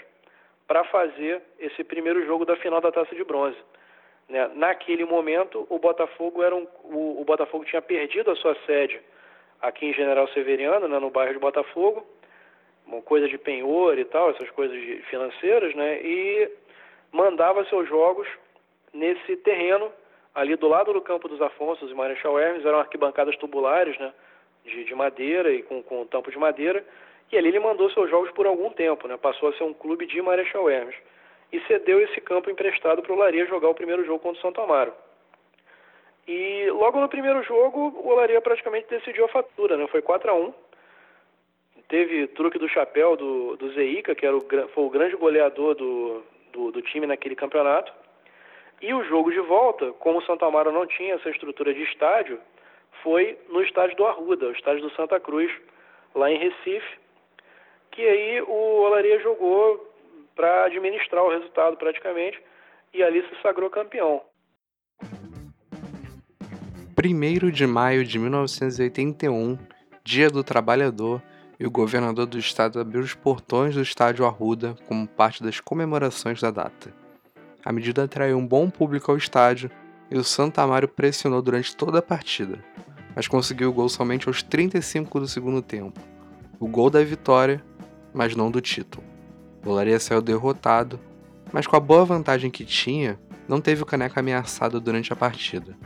para 0.69 0.85
fazer 0.85 1.43
esse 1.59 1.83
primeiro 1.83 2.25
jogo 2.25 2.45
da 2.45 2.55
final 2.57 2.81
da 2.81 2.93
Taça 2.93 3.13
de 3.15 3.25
Bronze. 3.25 3.59
Né? 4.29 4.51
Naquele 4.55 5.05
momento, 5.05 5.67
o 5.69 5.79
Botafogo 5.79 6.43
era 6.43 6.55
um, 6.55 6.67
o, 6.85 7.21
o, 7.21 7.25
Botafogo 7.25 7.65
tinha 7.65 7.83
perdido 7.83 8.31
a 8.31 8.37
sua 8.37 8.57
sede 8.67 9.01
aqui 9.61 9.87
em 9.87 9.95
General 9.95 10.27
Severiano, 10.29 10.89
né, 10.89 10.99
no 10.99 11.11
bairro 11.11 11.35
de 11.35 11.39
Botafogo, 11.39 12.07
uma 12.87 13.01
coisa 13.03 13.29
de 13.29 13.39
penhor 13.39 13.99
e 13.99 14.05
tal, 14.05 14.31
essas 14.31 14.51
coisas 14.51 14.77
financeiras, 15.07 15.75
né, 15.75 16.01
e 16.03 16.51
mandava 17.13 17.65
seus 17.67 17.89
jogos 17.89 18.29
nesse 18.93 19.37
terreno 19.37 19.91
ali 20.35 20.57
do 20.57 20.69
lado 20.69 20.93
do 20.93 21.01
campo 21.01 21.29
dos 21.29 21.41
Afonsos 21.41 21.91
e 21.91 21.95
Marechal 21.95 22.39
Hermes, 22.39 22.65
eram 22.65 22.79
arquibancadas 22.79 23.37
tubulares, 23.37 23.99
né, 23.99 24.13
de, 24.65 24.85
de 24.85 24.95
madeira 24.95 25.53
e 25.53 25.63
com, 25.63 25.83
com 25.83 26.07
tampo 26.07 26.31
de 26.31 26.39
madeira, 26.39 26.85
e 27.33 27.39
ali 27.39 27.49
ele 27.49 27.59
mandou 27.59 27.91
seus 27.91 28.11
jogos 28.11 28.31
por 28.33 28.47
algum 28.47 28.71
tempo, 28.71 29.07
né, 29.09 29.17
passou 29.17 29.49
a 29.49 29.53
ser 29.55 29.65
um 29.65 29.73
clube 29.73 30.07
de 30.07 30.21
Marechal 30.21 30.69
Hermes 30.69 30.97
e 31.55 31.61
cedeu 31.69 32.01
esse 32.01 32.21
campo 32.21 32.51
emprestado 32.51 33.01
para 33.01 33.13
o 33.13 33.17
Olaria 33.17 33.47
jogar 33.47 33.69
o 33.69 33.75
primeiro 33.75 34.05
jogo 34.05 34.19
contra 34.19 34.39
o 34.41 34.43
Santo 34.43 34.61
Amaro. 34.61 34.93
E 36.27 36.69
logo 36.71 36.99
no 36.99 37.09
primeiro 37.09 37.45
jogo, 37.45 37.95
o 37.97 38.09
Olaria 38.09 38.41
praticamente 38.41 38.89
decidiu 38.89 39.27
a 39.27 39.29
fatura, 39.29 39.77
né? 39.77 39.87
Foi 39.87 40.03
4 40.03 40.31
a 40.31 40.35
1 40.35 40.55
Teve 41.87 42.27
truque 42.29 42.59
do 42.59 42.69
chapéu 42.69 43.15
do, 43.15 43.57
do 43.57 43.73
Zeica, 43.75 44.15
que 44.15 44.27
era 44.27 44.37
o, 44.37 44.41
foi 44.41 44.85
o 44.85 44.91
grande 44.91 45.15
goleador 45.15 45.77
do, 45.77 46.25
do, 46.53 46.73
do 46.73 46.83
time 46.83 47.07
naquele 47.07 47.37
campeonato. 47.37 47.93
E 48.81 48.93
o 48.93 49.05
jogo 49.05 49.31
de 49.31 49.41
volta, 49.41 49.93
como 49.93 50.19
o 50.19 50.23
Santo 50.23 50.45
Amaro 50.45 50.73
não 50.73 50.87
tinha 50.87 51.15
essa 51.15 51.31
estrutura 51.31 51.73
de 51.73 51.83
estádio, 51.83 52.41
foi 53.03 53.39
no 53.49 53.63
estádio 53.63 53.97
do 53.97 54.07
Arruda, 54.07 54.47
o 54.47 54.53
estádio 54.53 54.83
do 54.83 54.91
Santa 54.97 55.21
Cruz, 55.21 55.53
lá 56.15 56.31
em 56.31 56.39
Recife, 56.39 56.99
que 57.93 58.03
aí 58.03 58.43
o 58.43 58.81
Olaria 58.83 59.21
jogou 59.21 59.94
para 60.35 60.67
administrar 60.67 61.23
o 61.23 61.31
resultado 61.31 61.77
praticamente 61.77 62.41
e 62.93 63.03
ali 63.03 63.23
se 63.29 63.43
sagrou 63.43 63.71
campeão. 63.71 64.23
1 66.97 67.51
de 67.51 67.67
maio 67.67 68.05
de 68.05 68.19
1981, 68.19 69.59
Dia 70.03 70.31
do 70.31 70.45
Trabalhador, 70.45 71.21
e 71.59 71.67
o 71.67 71.71
governador 71.71 72.27
do 72.27 72.39
estado 72.39 72.81
abriu 72.81 73.01
os 73.01 73.15
portões 73.15 73.75
do 73.75 73.83
estádio 73.83 74.27
Arruda 74.27 74.75
como 74.87 75.07
parte 75.07 75.43
das 75.43 75.61
comemorações 75.61 76.41
da 76.41 76.51
data. 76.51 76.93
A 77.65 77.73
medida 77.73 78.05
atraiu 78.05 78.37
um 78.37 78.47
bom 78.47 78.69
público 78.69 79.11
ao 79.11 79.17
estádio 79.17 79.71
e 80.11 80.17
o 80.17 80.25
Santa 80.25 80.63
Amaro 80.63 80.89
pressionou 80.89 81.41
durante 81.41 81.77
toda 81.77 81.99
a 81.99 82.03
partida, 82.03 82.63
mas 83.15 83.29
conseguiu 83.29 83.71
o 83.71 83.73
gol 83.73 83.89
somente 83.89 84.29
aos 84.29 84.43
35 84.43 85.21
do 85.21 85.29
segundo 85.29 85.63
tempo. 85.63 86.01
O 86.59 86.69
gol 86.69 86.91
da 86.91 87.03
vitória, 87.03 87.65
mas 88.13 88.37
não 88.37 88.51
do 88.51 88.61
título. 88.61 89.14
Olaria 89.71 89.99
saiu 89.99 90.21
derrotado, 90.21 91.01
mas 91.53 91.67
com 91.67 91.77
a 91.77 91.81
boa 91.81 92.05
vantagem 92.05 92.51
que 92.51 92.65
tinha, 92.65 93.19
não 93.49 93.61
teve 93.61 93.83
o 93.83 93.87
caneco 93.87 94.19
ameaçado 94.19 94.81
durante 94.81 95.13
a 95.13 95.17
partida. 95.17 95.77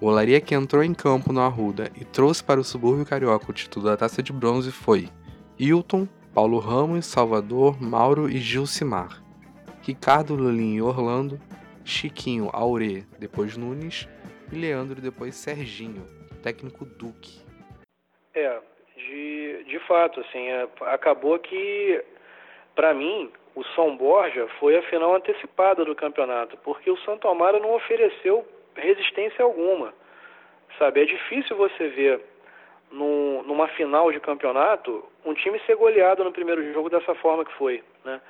O 0.00 0.06
Olaria 0.06 0.40
que 0.40 0.54
entrou 0.54 0.82
em 0.82 0.94
campo 0.94 1.32
no 1.32 1.40
Arruda 1.40 1.90
e 2.00 2.04
trouxe 2.04 2.42
para 2.42 2.60
o 2.60 2.64
subúrbio 2.64 3.04
carioca 3.04 3.50
o 3.50 3.54
título 3.54 3.86
da 3.86 3.96
Taça 3.96 4.22
de 4.22 4.32
Bronze 4.32 4.70
foi 4.70 5.08
Hilton, 5.58 6.06
Paulo 6.32 6.58
Ramos, 6.58 7.06
Salvador, 7.06 7.82
Mauro 7.82 8.30
e 8.30 8.38
Gilcimar, 8.38 9.22
Ricardo 9.82 10.34
Lulim 10.34 10.74
e 10.74 10.82
Orlando, 10.82 11.40
Chiquinho 11.84 12.50
Aure, 12.52 13.06
depois 13.18 13.56
Nunes, 13.56 14.06
e 14.52 14.56
Leandro, 14.56 15.00
depois 15.00 15.34
Serginho, 15.34 16.06
técnico 16.42 16.84
Duque. 16.84 17.40
É, 18.34 18.60
de, 18.96 19.64
de 19.64 19.80
fato, 19.86 20.20
assim, 20.20 20.46
é, 20.46 20.68
acabou 20.82 21.38
que 21.38 22.04
para 22.78 22.94
mim, 22.94 23.28
o 23.56 23.64
São 23.74 23.96
Borja 23.96 24.46
foi 24.60 24.76
a 24.76 24.82
final 24.82 25.12
antecipada 25.12 25.84
do 25.84 25.96
campeonato, 25.96 26.56
porque 26.58 26.88
o 26.88 26.96
Santo 26.98 27.26
Amaro 27.26 27.58
não 27.58 27.74
ofereceu 27.74 28.46
resistência 28.76 29.44
alguma. 29.44 29.92
Sabe, 30.78 31.02
é 31.02 31.04
difícil 31.04 31.56
você 31.56 31.88
ver 31.88 32.20
num, 32.92 33.42
numa 33.42 33.66
final 33.66 34.12
de 34.12 34.20
campeonato 34.20 35.04
um 35.24 35.34
time 35.34 35.58
ser 35.66 35.74
goleado 35.74 36.22
no 36.22 36.30
primeiro 36.30 36.72
jogo 36.72 36.88
dessa 36.88 37.16
forma 37.16 37.44
que 37.44 37.52
foi, 37.54 37.82
né? 38.04 38.20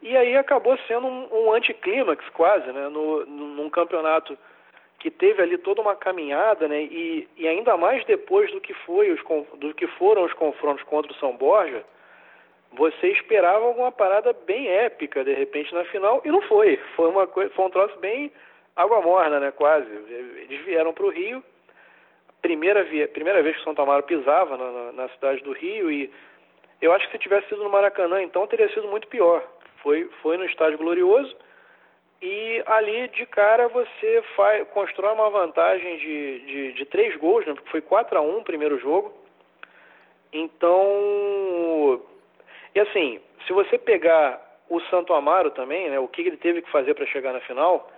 E 0.00 0.16
aí 0.16 0.36
acabou 0.36 0.78
sendo 0.86 1.08
um, 1.08 1.28
um 1.32 1.52
anticlímax 1.52 2.24
quase, 2.28 2.70
né? 2.70 2.88
No, 2.88 3.26
num 3.26 3.68
campeonato 3.68 4.38
que 5.00 5.10
teve 5.10 5.42
ali 5.42 5.58
toda 5.58 5.82
uma 5.82 5.96
caminhada, 5.96 6.68
né? 6.68 6.80
E, 6.80 7.28
e 7.36 7.48
ainda 7.48 7.76
mais 7.76 8.04
depois 8.04 8.52
do 8.52 8.60
que 8.60 8.72
foi 8.72 9.10
os 9.10 9.20
do 9.58 9.74
que 9.74 9.88
foram 9.98 10.22
os 10.22 10.32
confrontos 10.32 10.84
contra 10.84 11.10
o 11.10 11.16
São 11.16 11.36
Borja, 11.36 11.82
você 12.72 13.08
esperava 13.08 13.64
alguma 13.64 13.90
parada 13.90 14.32
bem 14.32 14.68
épica 14.68 15.24
de 15.24 15.32
repente 15.32 15.74
na 15.74 15.84
final 15.86 16.20
e 16.24 16.28
não 16.28 16.42
foi. 16.42 16.78
Foi 16.94 17.08
uma 17.08 17.26
coisa, 17.26 17.50
foi 17.54 17.64
um 17.64 17.70
troço 17.70 17.98
bem 17.98 18.30
água 18.74 19.00
morna, 19.00 19.40
né? 19.40 19.50
Quase. 19.50 19.88
Eles 19.88 20.64
vieram 20.64 20.92
para 20.92 21.06
o 21.06 21.10
Rio, 21.10 21.42
primeira 22.42 22.84
via, 22.84 23.08
primeira 23.08 23.42
vez 23.42 23.56
que 23.56 23.62
o 23.62 23.74
São 23.74 23.84
Amaro 23.84 24.02
pisava 24.02 24.56
na, 24.56 24.70
na, 24.70 24.92
na, 24.92 25.08
cidade 25.10 25.42
do 25.42 25.52
Rio 25.52 25.90
e 25.90 26.12
eu 26.80 26.92
acho 26.92 27.06
que 27.06 27.12
se 27.12 27.18
tivesse 27.18 27.48
sido 27.48 27.64
no 27.64 27.70
Maracanã, 27.70 28.22
então 28.22 28.46
teria 28.46 28.68
sido 28.72 28.86
muito 28.88 29.08
pior. 29.08 29.42
Foi, 29.82 30.08
foi 30.20 30.36
no 30.36 30.44
estádio 30.44 30.78
glorioso 30.78 31.34
e 32.20 32.62
ali 32.66 33.08
de 33.08 33.24
cara 33.26 33.68
você 33.68 34.22
faz, 34.34 34.66
constrói 34.68 35.12
uma 35.12 35.30
vantagem 35.30 35.96
de, 35.98 36.38
de, 36.40 36.72
de 36.72 36.84
três 36.86 37.16
gols, 37.16 37.46
né? 37.46 37.54
Porque 37.54 37.70
foi 37.70 37.80
4 37.80 38.18
a 38.18 38.20
1 38.20 38.38
o 38.38 38.44
primeiro 38.44 38.78
jogo. 38.78 39.12
Então 40.32 42.02
e 42.76 42.80
assim, 42.80 43.18
se 43.46 43.54
você 43.54 43.78
pegar 43.78 44.38
o 44.68 44.78
Santo 44.82 45.14
Amaro 45.14 45.50
também, 45.50 45.88
né, 45.88 45.98
o 45.98 46.06
que 46.06 46.20
ele 46.20 46.36
teve 46.36 46.60
que 46.60 46.70
fazer 46.70 46.92
para 46.92 47.06
chegar 47.06 47.32
na 47.32 47.40
final, 47.40 47.90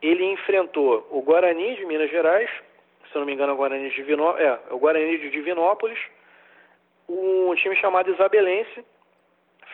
ele 0.00 0.24
enfrentou 0.24 1.06
o 1.10 1.20
Guarani 1.20 1.76
de 1.76 1.84
Minas 1.84 2.10
Gerais, 2.10 2.48
se 3.10 3.14
eu 3.14 3.20
não 3.20 3.26
me 3.26 3.34
engano, 3.34 3.52
o 3.52 3.56
Guarani 3.56 3.90
de 3.90 3.94
Divinópolis, 3.94 4.46
é, 4.46 4.58
o 4.70 4.78
Guarani 4.78 5.18
de 5.18 5.28
Divinópolis, 5.28 5.98
um 7.06 7.54
time 7.56 7.76
chamado 7.76 8.10
Isabelense 8.10 8.82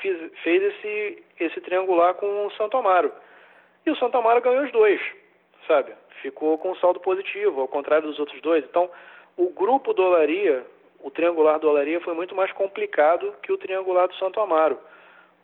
fez 0.01 0.63
esse, 0.63 1.23
esse 1.39 1.61
triangular 1.61 2.15
com 2.15 2.47
o 2.47 2.51
Santo 2.55 2.77
Amaro. 2.77 3.13
E 3.87 3.91
o 3.93 3.97
Santo 3.97 4.19
Amaro 4.19 4.41
ganhou 4.41 4.65
os 4.65 4.73
dois, 4.73 5.01
sabe? 5.69 5.93
Ficou 6.21 6.59
com 6.59 6.73
um 6.73 6.77
saldo 6.77 6.99
positivo, 6.99 7.61
ao 7.61 7.69
contrário 7.69 8.09
dos 8.09 8.19
outros 8.19 8.41
dois. 8.43 8.65
Então, 8.65 8.91
o 9.37 9.51
grupo 9.51 9.95
do 9.95 10.03
Olaria 10.03 10.67
o 11.03 11.11
triangular 11.11 11.59
do 11.59 11.69
Olaria 11.69 12.01
foi 12.01 12.15
muito 12.15 12.35
mais 12.35 12.51
complicado 12.53 13.35
que 13.43 13.53
o 13.53 13.59
triangular 13.59 14.09
do 14.09 14.15
Santo 14.15 14.41
Amaro. 14.41 14.79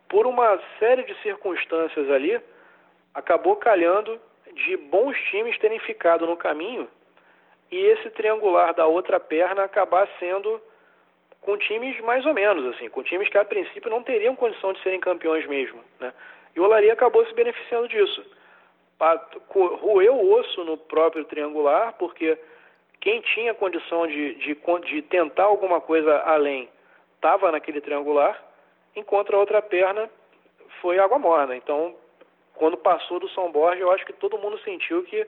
Por 0.07 0.25
uma 0.25 0.59
série 0.79 1.03
de 1.03 1.13
circunstâncias 1.21 2.09
ali, 2.09 2.39
acabou 3.13 3.55
calhando 3.57 4.19
de 4.53 4.77
bons 4.77 5.17
times 5.29 5.57
terem 5.59 5.79
ficado 5.79 6.25
no 6.25 6.37
caminho 6.37 6.87
e 7.71 7.77
esse 7.77 8.09
triangular 8.11 8.73
da 8.73 8.87
outra 8.87 9.19
perna 9.19 9.63
acabar 9.63 10.07
sendo 10.17 10.59
com 11.41 11.57
times 11.57 11.99
mais 12.01 12.25
ou 12.25 12.33
menos, 12.33 12.65
assim, 12.73 12.89
com 12.89 13.03
times 13.03 13.29
que 13.29 13.37
a 13.37 13.45
princípio 13.45 13.89
não 13.89 14.03
teriam 14.03 14.35
condição 14.35 14.73
de 14.73 14.81
serem 14.81 14.99
campeões 14.99 15.45
mesmo, 15.47 15.83
né? 15.99 16.13
E 16.55 16.59
o 16.59 16.63
Olaria 16.63 16.93
acabou 16.93 17.25
se 17.25 17.33
beneficiando 17.33 17.87
disso. 17.87 18.25
Roeu 19.49 20.15
o 20.15 20.33
osso 20.33 20.63
no 20.63 20.77
próprio 20.77 21.23
triangular, 21.25 21.93
porque 21.93 22.37
quem 23.01 23.21
tinha 23.21 23.53
condição 23.53 24.07
de, 24.07 24.35
de, 24.35 24.57
de 24.85 25.01
tentar 25.03 25.45
alguma 25.45 25.79
coisa 25.79 26.17
além 26.19 26.69
estava 27.15 27.51
naquele 27.51 27.81
triangular, 27.81 28.41
enquanto 28.95 29.33
a 29.33 29.39
outra 29.39 29.61
perna 29.61 30.09
foi 30.81 30.99
água 30.99 31.19
morna. 31.19 31.55
Então, 31.55 31.95
quando 32.55 32.77
passou 32.77 33.19
do 33.19 33.29
São 33.29 33.51
Borja, 33.51 33.81
eu 33.81 33.91
acho 33.91 34.05
que 34.05 34.13
todo 34.13 34.37
mundo 34.37 34.59
sentiu 34.59 35.03
que 35.03 35.25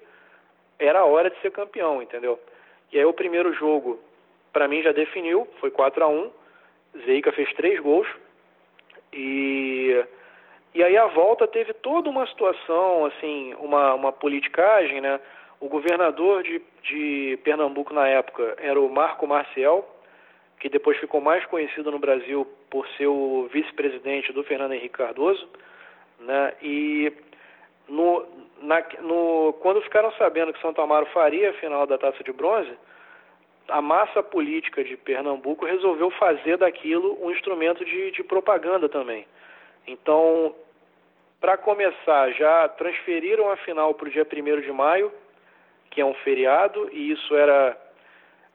era 0.79 0.99
a 0.99 1.05
hora 1.05 1.29
de 1.29 1.39
ser 1.41 1.51
campeão, 1.51 2.01
entendeu? 2.01 2.39
E 2.91 2.97
aí 2.97 3.05
o 3.05 3.13
primeiro 3.13 3.53
jogo, 3.53 3.99
para 4.51 4.67
mim, 4.67 4.81
já 4.81 4.91
definiu, 4.91 5.47
foi 5.59 5.71
4 5.71 6.03
a 6.03 6.07
1 6.07 6.31
Zeica 7.05 7.31
fez 7.31 7.51
três 7.53 7.79
gols. 7.79 8.07
E, 9.13 10.03
e 10.73 10.83
aí 10.83 10.97
a 10.97 11.07
volta 11.07 11.47
teve 11.47 11.73
toda 11.73 12.09
uma 12.09 12.27
situação, 12.27 13.05
assim, 13.05 13.53
uma, 13.59 13.93
uma 13.93 14.11
politicagem, 14.11 15.01
né? 15.01 15.19
O 15.61 15.69
governador 15.69 16.41
de, 16.41 16.59
de 16.81 17.39
Pernambuco 17.43 17.93
na 17.93 18.07
época 18.07 18.55
era 18.57 18.81
o 18.81 18.89
Marco 18.89 19.27
Marcial, 19.27 19.87
que 20.59 20.67
depois 20.67 20.97
ficou 20.97 21.21
mais 21.21 21.45
conhecido 21.45 21.91
no 21.91 21.99
Brasil 21.99 22.47
por 22.67 22.87
ser 22.97 23.05
o 23.05 23.47
vice-presidente 23.53 24.33
do 24.33 24.43
Fernando 24.43 24.73
Henrique 24.73 24.97
Cardoso, 24.97 25.47
né? 26.19 26.53
E 26.63 27.13
no, 27.87 28.25
na, 28.59 28.83
no, 29.01 29.53
quando 29.61 29.83
ficaram 29.83 30.11
sabendo 30.13 30.51
que 30.51 30.61
Santo 30.61 30.81
Amaro 30.81 31.05
faria 31.07 31.51
a 31.51 31.53
final 31.53 31.85
da 31.85 31.97
Taça 31.97 32.23
de 32.23 32.31
Bronze, 32.31 32.71
a 33.67 33.81
massa 33.81 34.23
política 34.23 34.83
de 34.83 34.97
Pernambuco 34.97 35.65
resolveu 35.65 36.09
fazer 36.11 36.57
daquilo 36.57 37.23
um 37.23 37.29
instrumento 37.29 37.85
de, 37.85 38.09
de 38.11 38.23
propaganda 38.23 38.89
também. 38.89 39.27
Então, 39.85 40.55
para 41.39 41.55
começar, 41.55 42.31
já 42.31 42.67
transferiram 42.69 43.51
a 43.51 43.57
final 43.57 43.93
para 43.93 44.07
o 44.07 44.11
dia 44.11 44.25
1 44.25 44.61
de 44.61 44.71
maio, 44.71 45.11
que 45.91 46.01
é 46.01 46.05
um 46.05 46.13
feriado, 46.15 46.89
e 46.91 47.11
isso 47.11 47.35
era 47.35 47.77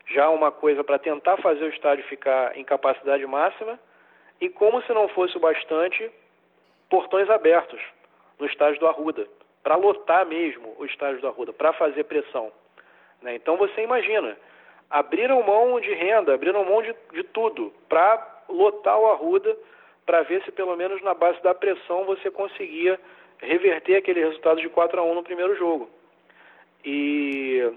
já 0.07 0.29
uma 0.31 0.51
coisa 0.51 0.83
para 0.83 0.99
tentar 0.99 1.37
fazer 1.37 1.65
o 1.65 1.69
estádio 1.69 2.05
ficar 2.07 2.57
em 2.57 2.65
capacidade 2.65 3.25
máxima. 3.27 3.79
E 4.41 4.49
como 4.49 4.83
se 4.83 4.93
não 4.93 5.09
fosse 5.09 5.37
o 5.37 5.41
bastante, 5.41 6.11
portões 6.91 7.29
abertos 7.31 7.81
no 8.39 8.47
estádio 8.47 8.81
do 8.81 8.87
Arruda, 8.87 9.27
para 9.63 9.77
lotar 9.77 10.27
mesmo 10.27 10.75
o 10.79 10.85
estádio 10.85 11.21
do 11.21 11.29
Arruda, 11.29 11.53
para 11.53 11.73
fazer 11.73 12.05
pressão. 12.05 12.51
Né? 13.23 13.35
Então 13.35 13.57
você 13.57 13.83
imagina, 13.83 14.37
abriram 14.89 15.43
mão 15.43 15.81
de 15.81 15.93
renda, 15.93 16.35
abriram 16.35 16.65
mão 16.65 16.83
de, 16.83 16.95
de 17.13 17.23
tudo 17.25 17.73
para 17.89 18.45
lotar 18.49 18.99
o 18.99 19.11
Arruda 19.11 19.57
para 20.05 20.23
ver 20.23 20.43
se 20.45 20.53
pelo 20.53 20.77
menos 20.77 21.03
na 21.03 21.15
base 21.15 21.43
da 21.43 21.53
pressão 21.53 22.05
você 22.05 22.31
conseguia 22.31 22.99
reverter 23.39 23.97
aquele 23.97 24.21
resultado 24.21 24.61
de 24.61 24.69
4 24.69 25.01
a 25.01 25.03
1 25.03 25.15
no 25.15 25.23
primeiro 25.23 25.57
jogo. 25.57 25.91
E 26.87 27.69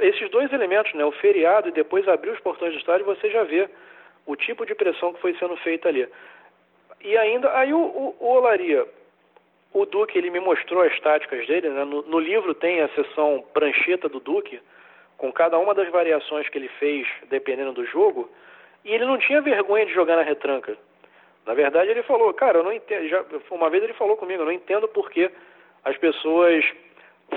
esses 0.00 0.30
dois 0.30 0.52
elementos, 0.52 0.94
né, 0.94 1.04
o 1.04 1.10
feriado 1.10 1.68
e 1.68 1.72
depois 1.72 2.06
abrir 2.06 2.30
os 2.30 2.38
portões 2.38 2.72
do 2.72 2.78
estádio, 2.78 3.04
você 3.04 3.28
já 3.28 3.42
vê 3.42 3.68
o 4.24 4.36
tipo 4.36 4.64
de 4.64 4.76
pressão 4.76 5.12
que 5.12 5.20
foi 5.20 5.34
sendo 5.34 5.56
feita 5.56 5.88
ali. 5.88 6.08
E 7.00 7.18
ainda, 7.18 7.52
aí 7.58 7.74
o, 7.74 7.80
o, 7.80 8.16
o 8.20 8.26
Olaria, 8.34 8.86
o 9.72 9.84
Duque, 9.84 10.16
ele 10.16 10.30
me 10.30 10.38
mostrou 10.38 10.82
as 10.82 10.98
táticas 11.00 11.44
dele, 11.48 11.68
né, 11.68 11.82
no, 11.82 12.02
no 12.02 12.20
livro 12.20 12.54
tem 12.54 12.80
a 12.80 12.88
seção 12.90 13.44
prancheta 13.52 14.08
do 14.08 14.20
Duque, 14.20 14.60
com 15.18 15.32
cada 15.32 15.58
uma 15.58 15.74
das 15.74 15.90
variações 15.90 16.48
que 16.48 16.58
ele 16.58 16.68
fez, 16.78 17.08
dependendo 17.28 17.72
do 17.72 17.84
jogo, 17.86 18.30
e 18.84 18.92
ele 18.92 19.04
não 19.04 19.18
tinha 19.18 19.40
vergonha 19.40 19.84
de 19.84 19.92
jogar 19.92 20.14
na 20.14 20.22
retranca. 20.22 20.76
Na 21.44 21.54
verdade, 21.54 21.90
ele 21.90 22.04
falou, 22.04 22.32
cara, 22.34 22.58
eu 22.58 22.62
não 22.62 22.72
entendo. 22.72 23.08
Já, 23.08 23.24
uma 23.50 23.68
vez 23.68 23.82
ele 23.82 23.94
falou 23.94 24.16
comigo, 24.16 24.42
eu 24.42 24.46
não 24.46 24.52
entendo 24.52 24.86
por 24.86 25.10
que 25.10 25.28
as 25.84 25.96
pessoas 25.96 26.64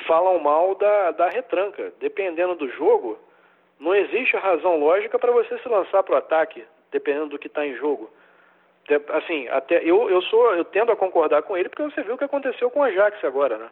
falam 0.02 0.40
mal 0.40 0.76
da, 0.76 1.12
da 1.12 1.30
retranca. 1.30 1.94
Dependendo 2.00 2.56
do 2.56 2.70
jogo, 2.70 3.18
não 3.80 3.94
existe 3.94 4.36
razão 4.38 4.80
lógica 4.80 5.18
para 5.20 5.32
você 5.32 5.58
se 5.60 5.70
lançar 5.70 6.04
para 6.04 6.16
o 6.16 6.18
ataque, 6.18 6.64
dependendo 6.92 7.30
do 7.30 7.40
que 7.40 7.48
está 7.48 7.66
em 7.66 7.76
jogo. 7.76 8.10
Assim, 9.10 9.48
até 9.50 9.82
eu, 9.84 10.10
eu 10.10 10.22
sou, 10.24 10.54
eu 10.56 10.64
tendo 10.64 10.92
a 10.92 10.96
concordar 10.96 11.42
com 11.42 11.58
ele 11.58 11.70
porque 11.70 11.84
você 11.84 12.04
viu 12.04 12.16
o 12.16 12.18
que 12.18 12.24
aconteceu 12.24 12.70
com 12.70 12.82
o 12.82 12.84
Ajax 12.84 13.24
agora, 13.24 13.58
né? 13.58 13.70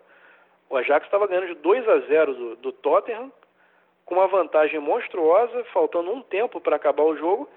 O 0.69 0.77
Ajax 0.77 1.05
estava 1.05 1.27
ganhando 1.27 1.47
de 1.47 1.55
2 1.55 1.87
a 1.87 1.99
0 1.99 2.33
do, 2.33 2.55
do 2.55 2.71
Tottenham, 2.71 3.31
com 4.05 4.15
uma 4.15 4.27
vantagem 4.27 4.79
monstruosa, 4.79 5.63
faltando 5.65 6.11
um 6.11 6.21
tempo 6.21 6.59
para 6.59 6.75
acabar 6.75 7.03
o 7.03 7.15
jogo 7.15 7.47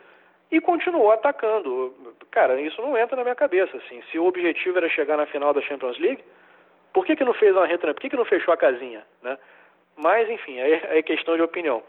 e 0.50 0.60
continuou 0.60 1.10
atacando. 1.10 1.94
Cara, 2.30 2.60
isso 2.60 2.80
não 2.82 2.96
entra 2.96 3.16
na 3.16 3.22
minha 3.22 3.34
cabeça, 3.34 3.76
assim. 3.78 4.02
Se 4.10 4.18
o 4.18 4.26
objetivo 4.26 4.76
era 4.76 4.88
chegar 4.88 5.16
na 5.16 5.26
final 5.26 5.52
da 5.52 5.62
Champions 5.62 5.98
League, 5.98 6.22
por 6.96 7.04
que, 7.04 7.14
que 7.14 7.24
não 7.26 7.34
fez 7.34 7.54
uma 7.54 7.66
retranca? 7.66 7.92
Por 7.92 8.00
que, 8.00 8.08
que 8.08 8.16
não 8.16 8.24
fechou 8.24 8.54
a 8.54 8.56
casinha, 8.56 9.04
né? 9.22 9.36
Mas, 9.98 10.30
enfim, 10.30 10.58
é, 10.58 10.98
é 10.98 11.02
questão 11.02 11.36
de 11.36 11.42
opinião. 11.42 11.82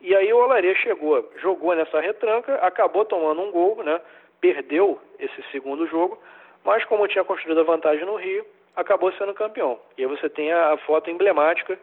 E 0.00 0.16
aí 0.16 0.32
o 0.32 0.38
Olaria 0.38 0.74
chegou, 0.76 1.30
jogou 1.42 1.76
nessa 1.76 2.00
retranca, 2.00 2.54
acabou 2.54 3.04
tomando 3.04 3.42
um 3.42 3.50
gol, 3.50 3.84
né? 3.84 4.00
Perdeu 4.40 4.98
esse 5.18 5.42
segundo 5.52 5.86
jogo, 5.86 6.18
mas 6.64 6.82
como 6.86 7.06
tinha 7.06 7.22
construído 7.22 7.60
a 7.60 7.64
vantagem 7.64 8.06
no 8.06 8.16
Rio, 8.16 8.46
acabou 8.74 9.12
sendo 9.12 9.34
campeão. 9.34 9.78
E 9.98 10.02
aí 10.02 10.08
você 10.08 10.26
tem 10.26 10.50
a, 10.50 10.72
a 10.72 10.78
foto 10.78 11.10
emblemática 11.10 11.78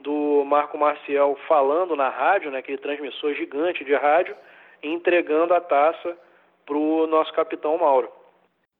do 0.00 0.42
Marco 0.46 0.78
Marcial 0.78 1.36
falando 1.46 1.94
na 1.94 2.08
rádio, 2.08 2.50
né, 2.50 2.60
aquele 2.60 2.78
transmissor 2.78 3.34
gigante 3.34 3.84
de 3.84 3.94
rádio, 3.94 4.34
entregando 4.82 5.52
a 5.52 5.60
taça 5.60 6.16
para 6.64 6.74
o 6.74 7.06
nosso 7.06 7.34
capitão 7.34 7.76
Mauro. 7.76 8.10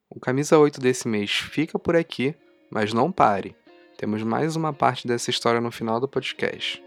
O 0.08 0.18
camisa 0.18 0.58
8 0.58 0.80
desse 0.80 1.06
mês 1.06 1.30
fica 1.30 1.78
por 1.78 1.94
aqui, 1.94 2.34
mas 2.70 2.92
não 2.92 3.10
pare. 3.10 3.56
Temos 3.96 4.22
mais 4.22 4.56
uma 4.56 4.72
parte 4.72 5.06
dessa 5.06 5.30
história 5.30 5.60
no 5.60 5.70
final 5.70 5.98
do 5.98 6.08
podcast. 6.08 6.82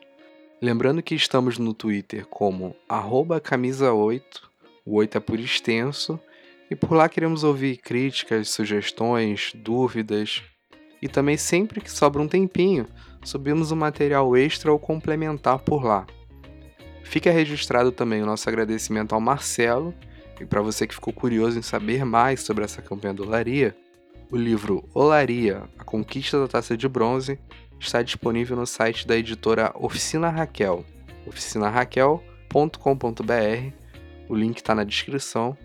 Lembrando 0.62 1.02
que 1.02 1.16
estamos 1.16 1.58
no 1.58 1.74
Twitter 1.74 2.26
como 2.28 2.76
camisa8, 2.88 4.22
o 4.86 4.96
8 4.96 5.18
é 5.18 5.22
por 5.22 5.40
extenso, 5.40 6.20
e 6.70 6.76
por 6.76 6.94
lá 6.94 7.10
queremos 7.10 7.44
ouvir 7.44 7.78
críticas, 7.78 8.50
sugestões, 8.50 9.52
dúvidas. 9.56 10.42
E 11.02 11.08
também 11.08 11.36
sempre 11.36 11.82
que 11.82 11.92
sobra 11.92 12.22
um 12.22 12.28
tempinho, 12.28 12.88
subimos 13.24 13.72
um 13.72 13.76
material 13.76 14.38
extra 14.38 14.72
ou 14.72 14.80
complementar 14.80 15.60
por 15.60 15.84
lá. 15.84 16.06
Fica 17.04 17.32
registrado 17.32 17.92
também 17.92 18.22
o 18.24 18.26
nosso 18.26 18.48
agradecimento 18.48 19.14
ao 19.14 19.20
Marcelo, 19.20 19.94
e 20.40 20.46
para 20.46 20.62
você 20.62 20.88
que 20.88 20.96
ficou 20.96 21.12
curioso 21.12 21.60
em 21.60 21.62
saber 21.62 22.06
mais 22.06 22.42
sobre 22.42 22.64
essa 22.64 22.82
campanha 22.82 23.14
do 23.14 23.24
Olaria, 23.24 23.76
o 24.32 24.38
livro 24.38 24.88
Olaria, 24.94 25.64
A 25.78 25.84
Conquista 25.84 26.40
da 26.40 26.48
Taça 26.48 26.78
de 26.78 26.88
Bronze, 26.88 27.38
está 27.78 28.02
disponível 28.02 28.56
no 28.56 28.66
site 28.66 29.06
da 29.06 29.18
editora 29.18 29.74
Oficina 29.76 30.30
Raquel, 30.30 30.86
oficinaraquel.com.br, 31.28 33.74
o 34.30 34.36
link 34.36 34.58
está 34.58 34.74
na 34.74 34.86
descrição, 34.86 35.58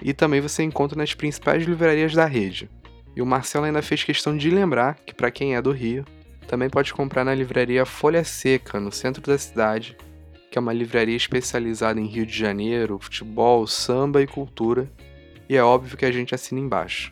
e 0.00 0.14
também 0.14 0.40
você 0.40 0.62
encontra 0.62 0.96
nas 0.96 1.14
principais 1.14 1.64
livrarias 1.64 2.14
da 2.14 2.24
rede. 2.24 2.70
E 3.16 3.20
o 3.20 3.26
Marcelo 3.26 3.64
ainda 3.64 3.82
fez 3.82 4.04
questão 4.04 4.36
de 4.36 4.50
lembrar 4.50 4.94
que, 5.04 5.14
para 5.14 5.30
quem 5.30 5.56
é 5.56 5.62
do 5.62 5.72
Rio, 5.72 6.04
também 6.46 6.70
pode 6.70 6.94
comprar 6.94 7.24
na 7.24 7.34
livraria 7.34 7.84
Folha 7.84 8.22
Seca, 8.22 8.78
no 8.78 8.92
centro 8.92 9.22
da 9.22 9.36
cidade, 9.36 9.96
que 10.50 10.58
é 10.58 10.60
uma 10.60 10.72
livraria 10.72 11.16
especializada 11.16 12.00
em 12.00 12.06
Rio 12.06 12.24
de 12.24 12.36
Janeiro, 12.36 12.98
futebol, 13.00 13.66
samba 13.66 14.22
e 14.22 14.26
cultura, 14.26 14.90
e 15.48 15.56
é 15.56 15.62
óbvio 15.62 15.96
que 15.96 16.04
a 16.04 16.12
gente 16.12 16.34
assina 16.34 16.60
embaixo. 16.60 17.10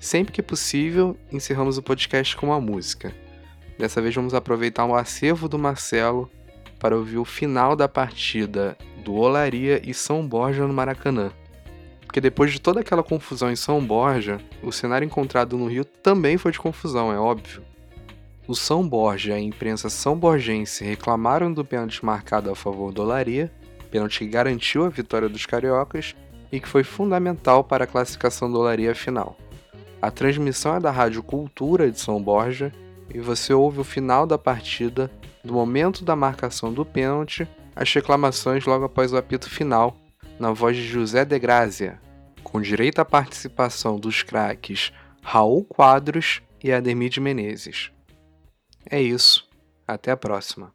Sempre 0.00 0.32
que 0.32 0.42
possível, 0.42 1.14
encerramos 1.30 1.76
o 1.76 1.82
podcast 1.82 2.34
com 2.34 2.46
uma 2.46 2.58
música. 2.58 3.14
Dessa 3.78 4.00
vez 4.00 4.14
vamos 4.14 4.32
aproveitar 4.32 4.86
o 4.86 4.94
acervo 4.94 5.46
do 5.46 5.58
Marcelo 5.58 6.30
para 6.78 6.96
ouvir 6.96 7.18
o 7.18 7.24
final 7.24 7.76
da 7.76 7.86
partida 7.86 8.78
do 9.04 9.14
Olaria 9.14 9.78
e 9.84 9.92
São 9.92 10.26
Borja 10.26 10.66
no 10.66 10.72
Maracanã. 10.72 11.30
Porque 12.06 12.18
depois 12.18 12.50
de 12.50 12.58
toda 12.58 12.80
aquela 12.80 13.02
confusão 13.02 13.52
em 13.52 13.56
São 13.56 13.84
Borja, 13.84 14.40
o 14.62 14.72
cenário 14.72 15.04
encontrado 15.04 15.58
no 15.58 15.68
Rio 15.68 15.84
também 15.84 16.38
foi 16.38 16.50
de 16.50 16.58
confusão, 16.58 17.12
é 17.12 17.18
óbvio. 17.18 17.62
O 18.48 18.54
São 18.54 18.88
Borja 18.88 19.32
e 19.32 19.34
a 19.34 19.38
imprensa 19.38 19.90
são 19.90 20.16
borgense 20.18 20.82
reclamaram 20.82 21.52
do 21.52 21.62
pênalti 21.62 22.02
marcado 22.02 22.50
a 22.50 22.56
favor 22.56 22.90
do 22.90 23.02
Olaria, 23.02 23.52
pênalti 23.90 24.20
que 24.20 24.26
garantiu 24.28 24.82
a 24.86 24.88
vitória 24.88 25.28
dos 25.28 25.44
cariocas 25.44 26.16
e 26.50 26.58
que 26.58 26.66
foi 26.66 26.84
fundamental 26.84 27.62
para 27.62 27.84
a 27.84 27.86
classificação 27.86 28.50
do 28.50 28.58
Olaria 28.58 28.94
final. 28.94 29.36
A 30.02 30.10
transmissão 30.10 30.76
é 30.76 30.80
da 30.80 30.90
Rádio 30.90 31.22
Cultura 31.22 31.90
de 31.90 32.00
São 32.00 32.22
Borja 32.22 32.72
e 33.12 33.20
você 33.20 33.52
ouve 33.52 33.80
o 33.80 33.84
final 33.84 34.26
da 34.26 34.38
partida, 34.38 35.10
do 35.44 35.52
momento 35.52 36.04
da 36.04 36.16
marcação 36.16 36.72
do 36.72 36.86
pênalti, 36.86 37.46
as 37.76 37.92
reclamações 37.92 38.64
logo 38.64 38.84
após 38.84 39.12
o 39.12 39.16
apito 39.16 39.50
final, 39.50 39.96
na 40.38 40.52
voz 40.52 40.76
de 40.76 40.86
José 40.86 41.24
de 41.24 41.38
Grazia, 41.38 42.00
com 42.42 42.60
direito 42.60 43.00
à 43.00 43.04
participação 43.04 43.98
dos 43.98 44.22
craques 44.22 44.90
Raul 45.22 45.64
Quadros 45.64 46.40
e 46.64 46.72
Ademir 46.72 47.10
de 47.10 47.20
Menezes. 47.20 47.90
É 48.90 49.00
isso. 49.00 49.48
Até 49.86 50.12
a 50.12 50.16
próxima. 50.16 50.72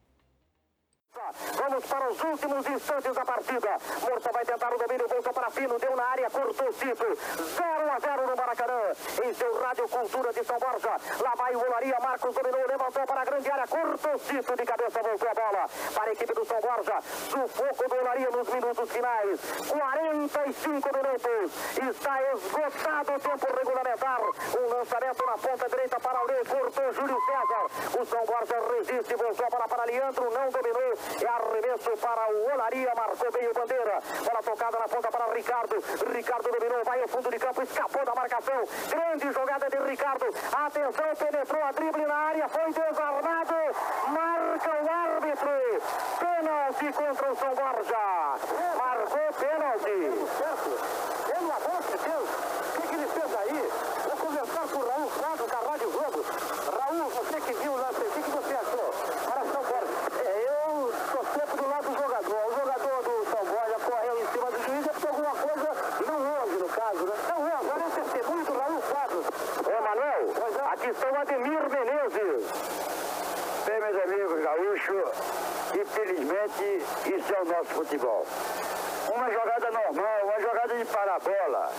Últimos 2.35 2.67
instantes 2.67 3.13
da 3.13 3.23
partida. 3.23 3.77
Morta 4.01 4.29
vai 4.33 4.43
tentar 4.43 4.73
o 4.73 4.77
domínio, 4.77 5.07
voltou 5.07 5.33
para 5.33 5.49
Fino, 5.51 5.79
deu 5.79 5.95
na 5.95 6.03
área, 6.03 6.29
cortou 6.29 6.73
Cito. 6.73 7.05
0 7.15 7.91
a 7.95 7.99
0 7.99 8.27
no 8.27 8.35
Maracanã. 8.35 8.81
Em 9.23 9.33
seu 9.33 9.61
Rádio 9.61 9.87
Cultura 9.87 10.33
de 10.33 10.43
São 10.43 10.59
Borja. 10.59 10.97
Lá 11.23 11.33
vai 11.37 11.55
o 11.55 11.59
Olaria, 11.59 11.97
Marcos 12.01 12.35
dominou, 12.35 12.67
levantou 12.67 13.05
para 13.05 13.21
a 13.21 13.23
grande 13.23 13.49
área, 13.49 13.65
cortou 13.67 14.19
Cito 14.19 14.53
de 14.53 14.65
cabeça, 14.65 15.01
voltou 15.01 15.29
a 15.29 15.33
bola 15.33 15.65
para 15.93 16.09
a 16.09 16.11
equipe 16.11 16.33
do 16.33 16.45
São 16.45 16.59
Borja. 16.59 17.01
Sufoco 17.29 17.89
do 17.89 17.95
Olaria 18.01 18.29
nos 18.29 18.49
minutos 18.49 18.91
finais. 18.91 19.39
45 19.69 20.89
minutos. 20.91 21.51
Está 21.89 22.21
esgotado 22.33 23.13
o 23.13 23.19
tempo 23.21 23.47
regulamentar. 23.57 24.19
Um 24.59 24.67
lançamento 24.75 25.25
na 25.25 25.37
ponta 25.37 25.69
direita 25.69 25.99
para 26.01 26.21
o 26.21 26.27
Lei, 26.27 26.43
cortou 26.43 26.93
Júlio 26.93 27.17
César. 27.25 28.01
O 28.01 28.05
São 28.05 28.25
Borja 28.25 28.59
resiste, 28.75 29.15
voltou 29.15 29.45
a 29.45 29.49
bola 29.49 29.67
para 29.69 29.85
Leandro, 29.85 30.29
não 30.31 30.49
dominou. 30.49 30.93
É 31.21 31.27
arremesso 31.27 31.91
para 31.97 32.24
o 32.29 32.53
Olaria, 32.53 32.93
marcou 32.95 33.31
bem 33.31 33.47
o 33.47 33.53
bandeira. 33.53 33.99
Bola 34.23 34.43
tocada 34.43 34.79
na 34.79 34.87
ponta 34.87 35.11
para 35.11 35.33
Ricardo. 35.33 35.75
Ricardo 36.13 36.51
dominou, 36.51 36.83
vai 36.83 37.01
ao 37.01 37.07
fundo 37.07 37.29
de 37.29 37.39
campo, 37.39 37.61
escapou 37.61 38.05
da 38.05 38.15
marcação. 38.15 38.63
Grande 38.89 39.31
jogada 39.31 39.69
de 39.69 39.77
Ricardo. 39.89 40.25
Atenção, 40.51 41.15
penetrou 41.15 41.63
a 41.63 41.71
drible 41.71 42.05
na 42.05 42.15
área, 42.15 42.49
foi 42.49 42.71
desarmado. 42.73 43.55
Marca 44.07 44.71
o 44.71 44.89
árbitro. 44.89 45.49
Pênalti. 46.19 46.93
contra 46.93 47.31
o 47.31 47.35
São 47.35 47.53
Borja. 47.55 48.05
Marcou 48.77 49.33
pênalti. 49.39 49.97
Pelo 51.25 51.51
amor 51.51 51.81
de 51.81 51.97
Deus, 51.97 52.29
o 52.29 52.81
que, 52.81 52.87
que 52.87 52.95
ele 52.95 53.07
fez 53.07 53.35
aí? 53.35 53.71
Vou 54.05 54.17
começar 54.17 54.67
com 54.67 54.79
o 54.79 54.89
Raul 54.89 55.09
Fábio 55.09 55.47
da 55.47 55.57
Rádio 55.69 55.89
Globo. 55.91 56.25
Raul, 56.79 57.09
você 57.09 57.41
que 57.41 57.53
viu 57.53 57.71
o 57.71 57.75
lance, 57.75 58.01
o 58.01 58.11
que, 58.11 58.21
que 58.23 58.29
você 58.31 58.53
achou? 58.53 58.93
Para 59.25 59.41
São 59.45 59.63
Borja. 59.63 60.21
É, 60.23 60.47
eu 60.49 60.89
estou 60.89 61.23
sempre 61.33 61.57
do 61.57 61.69
lado 61.69 61.89
do 61.89 61.97
jogador. 61.97 62.45
O 62.45 62.55
jogador 62.55 63.03
do 63.03 63.25
São 63.29 63.45
Borja 63.45 63.77
correu 63.85 64.19
em 64.21 64.27
cima 64.27 64.51
do 64.51 64.63
juiz, 64.63 64.87
é 64.87 64.93
porque 64.93 65.07
alguma 65.07 65.35
coisa 65.35 65.69
não 66.05 66.41
houve 66.41 66.55
no 66.57 66.69
caso, 66.69 67.05
né? 67.05 67.15
Não, 67.29 67.47
é, 67.47 67.51
agora 67.53 67.83
é 67.85 68.01
testemunho 68.01 68.45
do 68.45 68.57
Raul 68.57 68.81
Fábio. 68.81 69.23
Ô, 69.65 69.81
Manuel, 69.81 70.21
aqui 70.71 70.89
está 70.89 71.04
o 71.15 71.17
Ademir 71.17 71.61
Menezes. 71.69 72.51
Bem, 73.65 73.79
meus 73.79 74.03
amigos 74.03 74.43
gaúchos, 74.43 75.11
infelizmente 75.73 76.83
isso 77.15 77.33
é 77.33 77.41
o 77.41 77.45
nosso 77.45 77.69
futebol. 77.69 78.25
Uma 79.13 79.31
jogada 79.31 79.71
normal, 79.71 80.25
uma 80.25 80.39
jogada 80.41 80.75
de 80.75 80.85
parabola. 80.85 81.71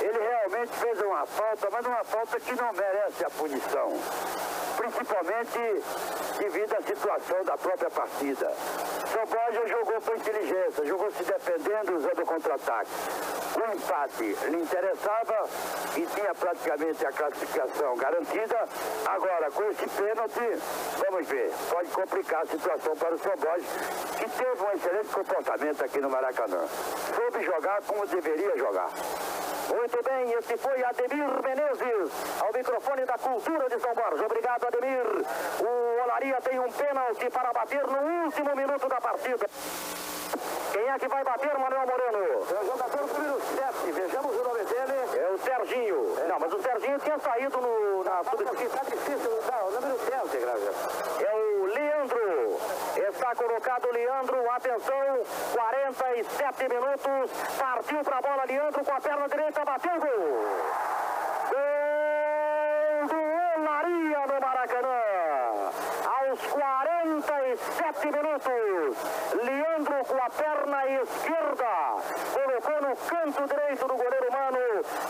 Ele 0.00 0.18
realmente 0.18 0.72
fez 0.72 1.00
uma 1.02 1.24
falta, 1.24 1.68
mas 1.70 1.86
uma 1.86 2.04
falta 2.04 2.40
que 2.40 2.54
não 2.56 2.72
merece 2.72 3.24
a 3.24 3.30
punição. 3.30 3.92
Principalmente 4.76 5.58
devido 6.38 6.74
à 6.74 6.82
situação 6.82 7.44
da 7.44 7.56
própria 7.56 7.90
partida. 7.90 8.52
São 9.12 9.26
Borja 9.26 9.66
jogou 9.68 10.00
com 10.00 10.14
inteligência, 10.16 10.84
jogou 10.84 11.10
se 11.12 11.22
defendendo, 11.22 11.96
usando 11.96 12.26
contra-ataque. 12.26 12.90
O 13.54 13.76
empate 13.76 14.24
lhe 14.50 14.56
interessava 14.56 15.48
e 15.96 16.06
tinha 16.06 16.34
praticamente 16.34 17.06
a 17.06 17.12
classificação 17.12 17.96
garantida. 17.96 18.68
Agora, 19.06 19.50
com 19.52 19.62
esse 19.70 19.86
pênalti, 19.88 20.58
vamos 21.08 21.28
ver, 21.28 21.52
pode 21.70 21.88
complicar 21.90 22.42
a 22.42 22.46
situação 22.46 22.96
para 22.96 23.14
o 23.14 23.18
São 23.18 23.36
Borja, 23.36 23.66
que 24.18 24.28
teve 24.30 24.62
um 24.62 24.72
excelente 24.72 25.08
comportamento 25.14 25.84
aqui 25.84 26.00
no 26.00 26.10
Maracanã. 26.10 26.66
Soube 27.14 27.44
jogar 27.44 27.80
como 27.82 28.06
deveria 28.06 28.58
jogar. 28.58 28.90
Muito 29.68 30.02
bem, 30.02 30.32
esse 30.32 30.56
foi 30.58 30.84
Ademir 30.84 31.28
Menezes, 31.42 32.12
ao 32.40 32.52
microfone 32.52 33.04
da 33.04 33.18
Cultura 33.18 33.68
de 33.68 33.80
São 33.80 33.94
Borja. 33.94 34.26
Obrigado, 34.26 34.66
Ademir. 34.66 35.06
O 35.60 36.02
Olaria 36.04 36.40
tem 36.42 36.58
um 36.60 36.70
pênalti 36.70 37.30
para 37.30 37.52
bater 37.52 37.86
no 37.86 38.24
último 38.24 38.54
minuto 38.56 38.88
da 38.88 39.00
partida. 39.00 39.46
Quem 40.72 40.88
é 40.88 40.98
que 40.98 41.08
vai 41.08 41.22
bater, 41.22 41.56
Manuel 41.56 41.86
Moreno? 41.86 42.18
É 42.18 42.60
o 42.60 42.66
jogador 42.66 43.06
número 43.06 43.40
7, 43.40 43.92
vejamos 43.92 44.36
o 44.36 44.42
nome 44.42 44.64
dele. 44.64 45.18
É 45.18 45.30
o 45.32 45.38
Serginho. 45.38 46.14
Não, 46.28 46.40
mas 46.40 46.52
o 46.52 46.62
Serginho 46.62 46.98
tinha 46.98 47.18
saído 47.18 47.60
no, 47.60 48.02
na 48.04 48.22
Mas 48.24 48.40
aqui 48.48 48.64
está 48.64 48.82
difícil, 48.82 49.30
não, 49.30 49.68
o 49.68 49.70
número 49.70 49.98
7, 49.98 50.38
Graça. 50.38 51.24
É 51.24 51.34
o 51.34 51.53
Leandro. 52.04 52.58
Está 53.08 53.34
colocado 53.34 53.90
Leandro. 53.90 54.50
Atenção, 54.50 55.22
47 55.54 56.68
minutos. 56.68 57.30
Partiu 57.58 58.04
para 58.04 58.18
a 58.18 58.22
bola, 58.22 58.44
Leandro 58.44 58.84
com 58.84 58.92
a 58.92 59.00
perna 59.00 59.28
direita, 59.28 59.64
bateu 59.64 60.00
gol. 60.00 60.08
Gol 61.50 63.08
do 63.08 63.60
Olaria 63.62 64.26
no 64.26 64.40
Maracanã. 64.40 65.00
Aos 66.04 66.40
47 67.04 68.06
minutos, 68.06 68.96
Leandro 69.34 70.04
com 70.06 70.16
a 70.16 70.30
perna 70.30 70.86
esquerda 71.02 71.64
colocou 72.32 72.88
no 72.88 72.96
canto 72.96 73.46
direito 73.46 73.86
do 73.86 73.94
goleiro 73.94 74.32
Mano, 74.32 74.58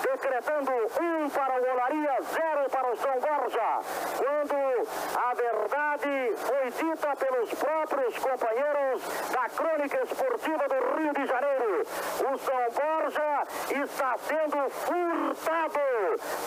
decretando 0.02 0.72
um 0.72 1.30
para 1.30 1.60
o 1.60 1.72
Olaria, 1.72 2.18
zero 2.32 2.68
para 2.68 2.92
o 2.92 2.96
São 2.96 3.20
Borja. 3.20 3.78
Quando 4.18 4.88
a 5.16 5.34
verdade 5.34 6.34
foi 6.36 6.70
dita 6.70 7.16
pelos 7.16 7.50
próprios 7.54 8.18
companheiros 8.18 9.02
da 9.30 9.48
crônica 9.50 10.02
esportiva 10.02 10.68
do 10.68 10.96
Rio 10.98 11.12
de 11.12 11.26
Janeiro, 11.26 11.82
o 11.82 12.38
São 12.38 12.70
Borja 12.74 13.46
está 13.70 14.18
sendo 14.18 14.70
furtado 14.70 15.80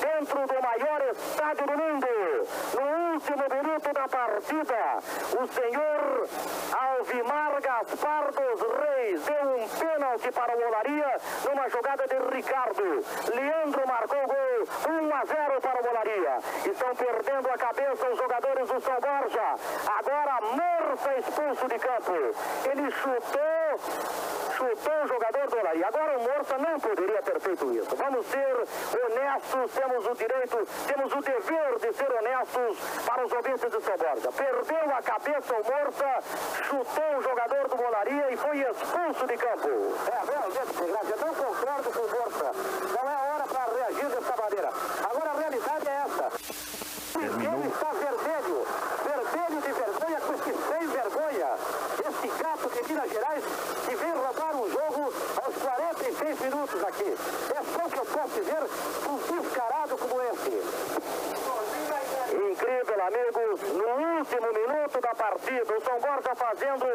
dentro 0.01 0.45
do 0.45 0.61
maior 0.61 1.01
estádio 1.09 1.67
do 1.67 1.77
mundo. 1.77 2.06
Último 3.17 3.45
minuto 3.49 3.93
da 3.93 4.07
partida, 4.07 4.99
o 5.41 5.47
senhor 5.47 6.27
Alvimar 6.79 7.59
Gaspar 7.59 8.31
dos 8.31 8.61
Reis 8.61 9.25
deu 9.25 9.57
um 9.57 9.67
pênalti 9.67 10.31
para 10.31 10.55
o 10.55 10.67
Olaria 10.67 11.17
numa 11.43 11.67
jogada 11.67 12.05
de 12.07 12.35
Ricardo. 12.35 12.83
Leandro 13.33 13.87
marcou 13.87 14.19
o 14.23 14.27
gol, 14.27 15.01
1 15.01 15.15
a 15.15 15.25
0 15.25 15.61
para 15.61 15.81
o 15.81 15.89
Olaria. 15.89 16.37
Estão 16.63 16.95
perdendo 16.95 17.49
a 17.49 17.57
cabeça 17.57 18.07
os 18.07 18.17
jogadores 18.19 18.67
do 18.67 18.81
São 18.81 18.99
Borja. 18.99 19.55
Agora 19.97 20.39
Morsa 20.41 21.17
expulso 21.17 21.67
de 21.67 21.79
campo. 21.79 22.13
Ele 22.69 22.91
chutou, 22.91 24.36
chutou 24.57 25.03
o 25.03 25.07
jogador 25.07 25.47
do 25.47 25.59
Olaria. 25.59 25.87
Agora 25.87 26.17
o 26.17 26.21
Morsa 26.23 26.57
não 26.57 26.79
poderia 26.79 27.21
ter 27.21 27.39
feito 27.39 27.71
isso. 27.73 27.95
Vamos 27.95 28.25
ser 28.25 28.55
honestos, 29.05 29.71
temos 29.71 30.05
o 30.05 30.15
direito, 30.15 30.67
temos 30.87 31.13
o 31.13 31.21
dever 31.21 31.79
de 31.79 31.93
ser 31.93 32.11
honestos 32.11 32.77
para 33.05 33.25
os 33.25 33.31
ouvintes 33.31 33.69
de 33.69 33.81
São 33.81 33.97
Borja. 33.97 34.31
Perdeu 34.31 34.95
a 34.95 35.01
cabeça 35.01 35.53
o 35.53 35.63
Morsa, 35.63 36.23
chutou 36.63 37.17
o 37.17 37.21
jogador 37.21 37.67
do 37.67 37.83
Olaria 37.83 38.31
e 38.31 38.37
foi 38.37 38.57
expulso 38.61 39.27
de 39.27 39.37
campo. 39.37 39.69
É, 40.09 40.25
realmente, 40.25 41.25
não 41.25 41.33
concordo 41.35 41.91
com 41.91 41.99
o 41.99 42.09
Borsa. 42.09 42.51
Não 42.97 43.11
é 43.11 43.31
hora 43.31 43.47
para 43.47 43.73
reagir 43.75 44.09
dessa 44.09 44.41
maneira. 44.41 44.69
Agora 45.03 45.29
a 45.29 45.39
realidade 45.39 45.87
é 45.87 46.03
essa. 46.05 46.97
Ele 47.17 47.67
está 47.67 47.91
vermelho, 47.93 48.65
vermelho 49.03 49.61
de 49.61 49.71
vergonha 49.71 50.21
com 50.21 50.33
esse 50.33 50.53
sem 50.53 50.87
vergonha. 50.87 51.49
Esse 52.07 52.43
gato 52.43 52.69
de 52.69 52.93
Minas 52.93 53.09
Gerais 53.09 53.43
que 53.87 53.95
vem 53.95 54.11
roubar 54.11 54.55
um 54.55 54.69
jogo 54.69 55.13
aos 55.43 55.55
46 55.55 56.26
minutos 56.41 56.83
aqui. 56.83 57.15
É 57.55 57.63
só 57.73 57.89
que 57.89 57.99
eu 57.99 58.05
posso 58.05 58.33
dizer 58.35 58.63
um 59.09 59.41
descarado 59.41 59.97
como 59.97 60.21
esse. 60.21 61.26
Incrível, 62.67 63.01
amigos. 63.01 63.61
No 63.61 64.17
último 64.17 64.47
minuto 64.51 64.99
da 64.99 65.15
partida, 65.15 65.73
o 65.73 65.81
São 65.81 65.99
Borja 66.01 66.35
fazendo 66.35 66.85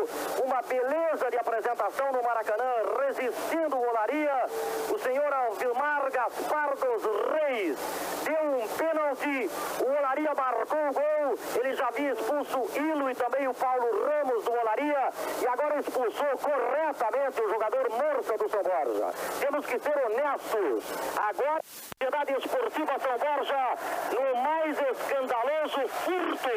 uma 0.44 0.60
beleza 0.60 1.30
de 1.30 1.38
apresentação 1.38 2.12
no 2.12 2.22
Maracanã, 2.22 2.74
resistindo 3.06 3.80
Olaria. 3.80 4.46
O 4.90 4.98
senhor 4.98 5.32
Alvilmar 5.32 6.10
Gaspar 6.10 6.74
dos 6.76 7.02
Reis 7.32 7.78
deu 8.22 8.50
um 8.50 8.68
pênalti. 8.68 9.50
O 9.80 9.98
Olaria 9.98 10.34
marcou 10.34 10.78
o 10.78 10.92
gol. 10.92 11.38
Ele 11.58 11.74
já 11.74 11.88
havia 11.88 12.12
expulso 12.12 12.58
o 12.58 12.70
Ilo 12.76 13.10
e 13.10 13.14
também 13.14 13.48
o 13.48 13.54
Paulo 13.54 13.86
Ramos 14.06 14.44
do 14.44 14.52
Olaria. 14.52 15.10
E 15.40 15.48
agora 15.48 15.80
expulsou 15.80 16.36
corretamente 16.36 17.40
o 17.40 17.48
jogador 17.48 17.88
Morsa 17.88 18.36
do 18.36 18.48
São 18.50 18.62
Borja. 18.62 19.14
Temos 19.40 19.64
que 19.64 19.78
ser 19.78 19.96
honestos. 19.96 20.84
Agora. 21.16 21.62
Sociedade 22.02 22.32
Esportiva 22.32 22.98
São 22.98 23.16
Borja 23.16 23.78
no 24.12 24.42
mais 24.42 24.76
escandaloso 24.76 25.61
furto 25.68 26.48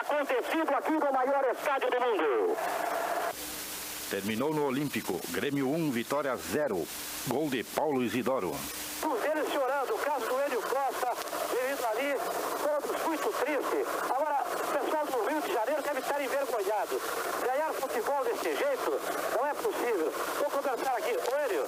acontecido 0.00 0.74
aqui 0.74 0.92
no 0.92 1.12
maior 1.12 1.44
estádio 1.52 1.88
do 1.90 2.00
mundo. 2.00 2.56
Terminou 4.10 4.52
no 4.52 4.66
Olímpico. 4.66 5.20
Grêmio 5.28 5.68
1, 5.68 5.90
Vitória 5.92 6.34
0. 6.34 6.84
Gol 7.28 7.48
de 7.48 7.62
Paulo 7.62 8.02
Isidoro. 8.02 8.52
Eles 9.30 9.52
chorando, 9.52 9.94
o 9.94 9.98
caso 9.98 10.26
do 10.26 10.40
Hélio 10.40 10.60
Costa, 10.62 11.12
devido 11.48 11.86
ali, 11.86 12.16
todos 12.60 13.02
muito 13.06 13.28
tristes. 13.38 13.86
Agora, 14.10 14.42
o 14.42 14.84
pessoal 14.84 15.06
do 15.06 15.28
Rio 15.28 15.40
de 15.42 15.52
Janeiro 15.52 15.82
deve 15.82 16.00
estar 16.00 16.20
envergonhado. 16.20 17.00
Ganhar 17.46 17.72
futebol 17.74 18.24
desse 18.24 18.56
jeito 18.56 19.00
não 19.36 19.46
é 19.46 19.54
possível. 19.54 20.12
Vou 20.40 20.50
conversar 20.50 20.96
aqui. 20.96 21.12
Ô, 21.12 21.36
Hélio, 21.36 21.64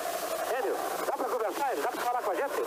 Hélio, 0.51 0.77
dá 1.07 1.13
para 1.13 1.29
conversar, 1.29 1.71
Hélio? 1.71 1.83
Dá 1.83 1.89
para 1.91 2.01
falar 2.03 2.23
com 2.23 2.31
a 2.33 2.35
gente? 2.35 2.61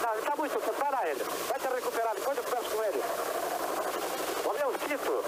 Não, 0.00 0.14
ele 0.14 0.22
tá 0.22 0.36
muito, 0.36 0.74
para, 0.74 1.08
Hélio. 1.08 1.26
Vai 1.48 1.58
te 1.58 1.66
recuperar, 1.66 2.14
depois 2.14 2.38
eu 2.38 2.44
converso 2.44 2.70
com 2.70 2.84
ele. 2.84 3.02
Ô, 4.88 4.90
meu, 4.90 4.96
Tito. 4.96 5.22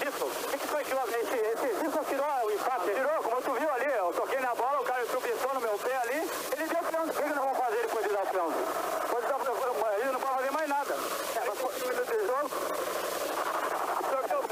Tito, 0.00 0.24
o 0.24 0.58
que, 0.58 0.66
foi 0.66 0.84
que 0.84 0.94
houve? 0.94 1.12
Esse, 1.12 1.36
esse 1.36 1.68
Tito 1.76 2.04
tirou 2.08 2.26
o 2.46 2.50
empate? 2.50 2.88
Tirou, 2.88 3.22
como 3.22 3.42
tu 3.42 3.52
viu 3.52 3.70
ali, 3.70 3.92
eu 3.92 4.12
toquei 4.14 4.40
na 4.40 4.54
bola, 4.54 4.80
o 4.80 4.84
cara 4.84 5.04
tropeçou 5.04 5.52
no 5.52 5.60
meu 5.60 5.76
pé 5.78 5.94
ali, 5.96 6.30
ele 6.56 6.68
deu 6.68 6.82
pênalti. 6.84 7.10
O 7.10 7.12
que 7.12 7.22
eles 7.22 7.36
vão 7.36 7.54
fazer 7.54 7.82
depois 7.82 8.06
de 8.06 8.12
dar 8.14 8.22
o 8.22 8.26
pênalti? 8.26 8.56
Depois 9.02 9.22
de 9.22 9.28
dar 9.28 9.36
o 9.36 9.40
pênalti, 9.40 10.00
ele 10.00 10.12
não 10.12 10.20
pode 10.20 10.34
fazer 10.36 10.50
mais 10.52 10.68
nada. 10.70 10.94
É, 11.36 11.44
mas 11.46 11.58
foi 11.58 11.68
um 11.68 11.88
minuto 11.88 12.12
de 12.16 12.26
jogo. 12.26 12.50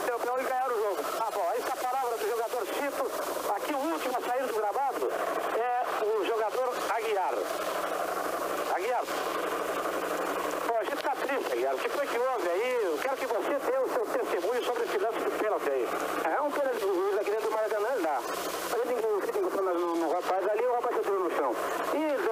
Deu 0.05 0.19
pênalti 0.19 0.41
e 0.41 0.45
ganharam 0.45 0.75
o 0.75 0.79
jogo. 0.79 1.01
Ah, 1.19 1.31
bom, 1.33 1.53
essa 1.57 1.77
palavra 1.77 2.19
do 2.19 2.29
jogador 2.29 2.67
Chito, 2.67 3.05
aqui 3.57 3.73
o 3.73 3.79
último 3.79 4.19
a 4.19 4.21
sair 4.21 4.45
do 4.45 4.53
gravado 4.53 5.13
é 5.57 6.05
o 6.05 6.27
jogador. 6.27 6.75
Aguiar. 6.91 7.35
Pô, 10.67 10.75
a 11.31 11.35
gente 11.35 11.45
tá 11.45 11.51
triste, 11.51 11.53
Aguiar. 11.53 11.75
O 11.75 11.79
que 11.79 11.89
foi 11.89 12.07
que 12.07 12.19
houve 12.19 12.49
aí? 12.49 12.81
Eu 12.83 12.99
quero 12.99 13.17
que 13.17 13.27
você 13.27 13.51
dê 13.51 13.79
o 13.79 13.89
seu 13.89 14.07
testemunho 14.07 14.65
sobre 14.65 14.83
esse 14.85 14.99
lance 14.99 15.19
do 15.19 15.31
pênalti 15.39 15.71
aí. 15.71 15.89
É 16.25 16.41
um 16.41 16.51
pênalti 16.51 16.81
do 16.81 16.95
juiz 16.95 17.19
aqui 17.19 17.31
dentro 17.31 17.47
do 17.47 17.53
Maracanã, 17.53 17.89
dá. 18.03 18.21
Ele 18.83 18.95
encostou 18.95 19.63
no, 19.63 19.97
no 19.97 20.13
rapaz 20.13 20.49
ali, 20.49 20.67
o 20.67 20.75
rapaz 20.75 20.97
entrou 20.97 21.21
no 21.21 21.31
chão. 21.31 21.55
E 21.95 22.30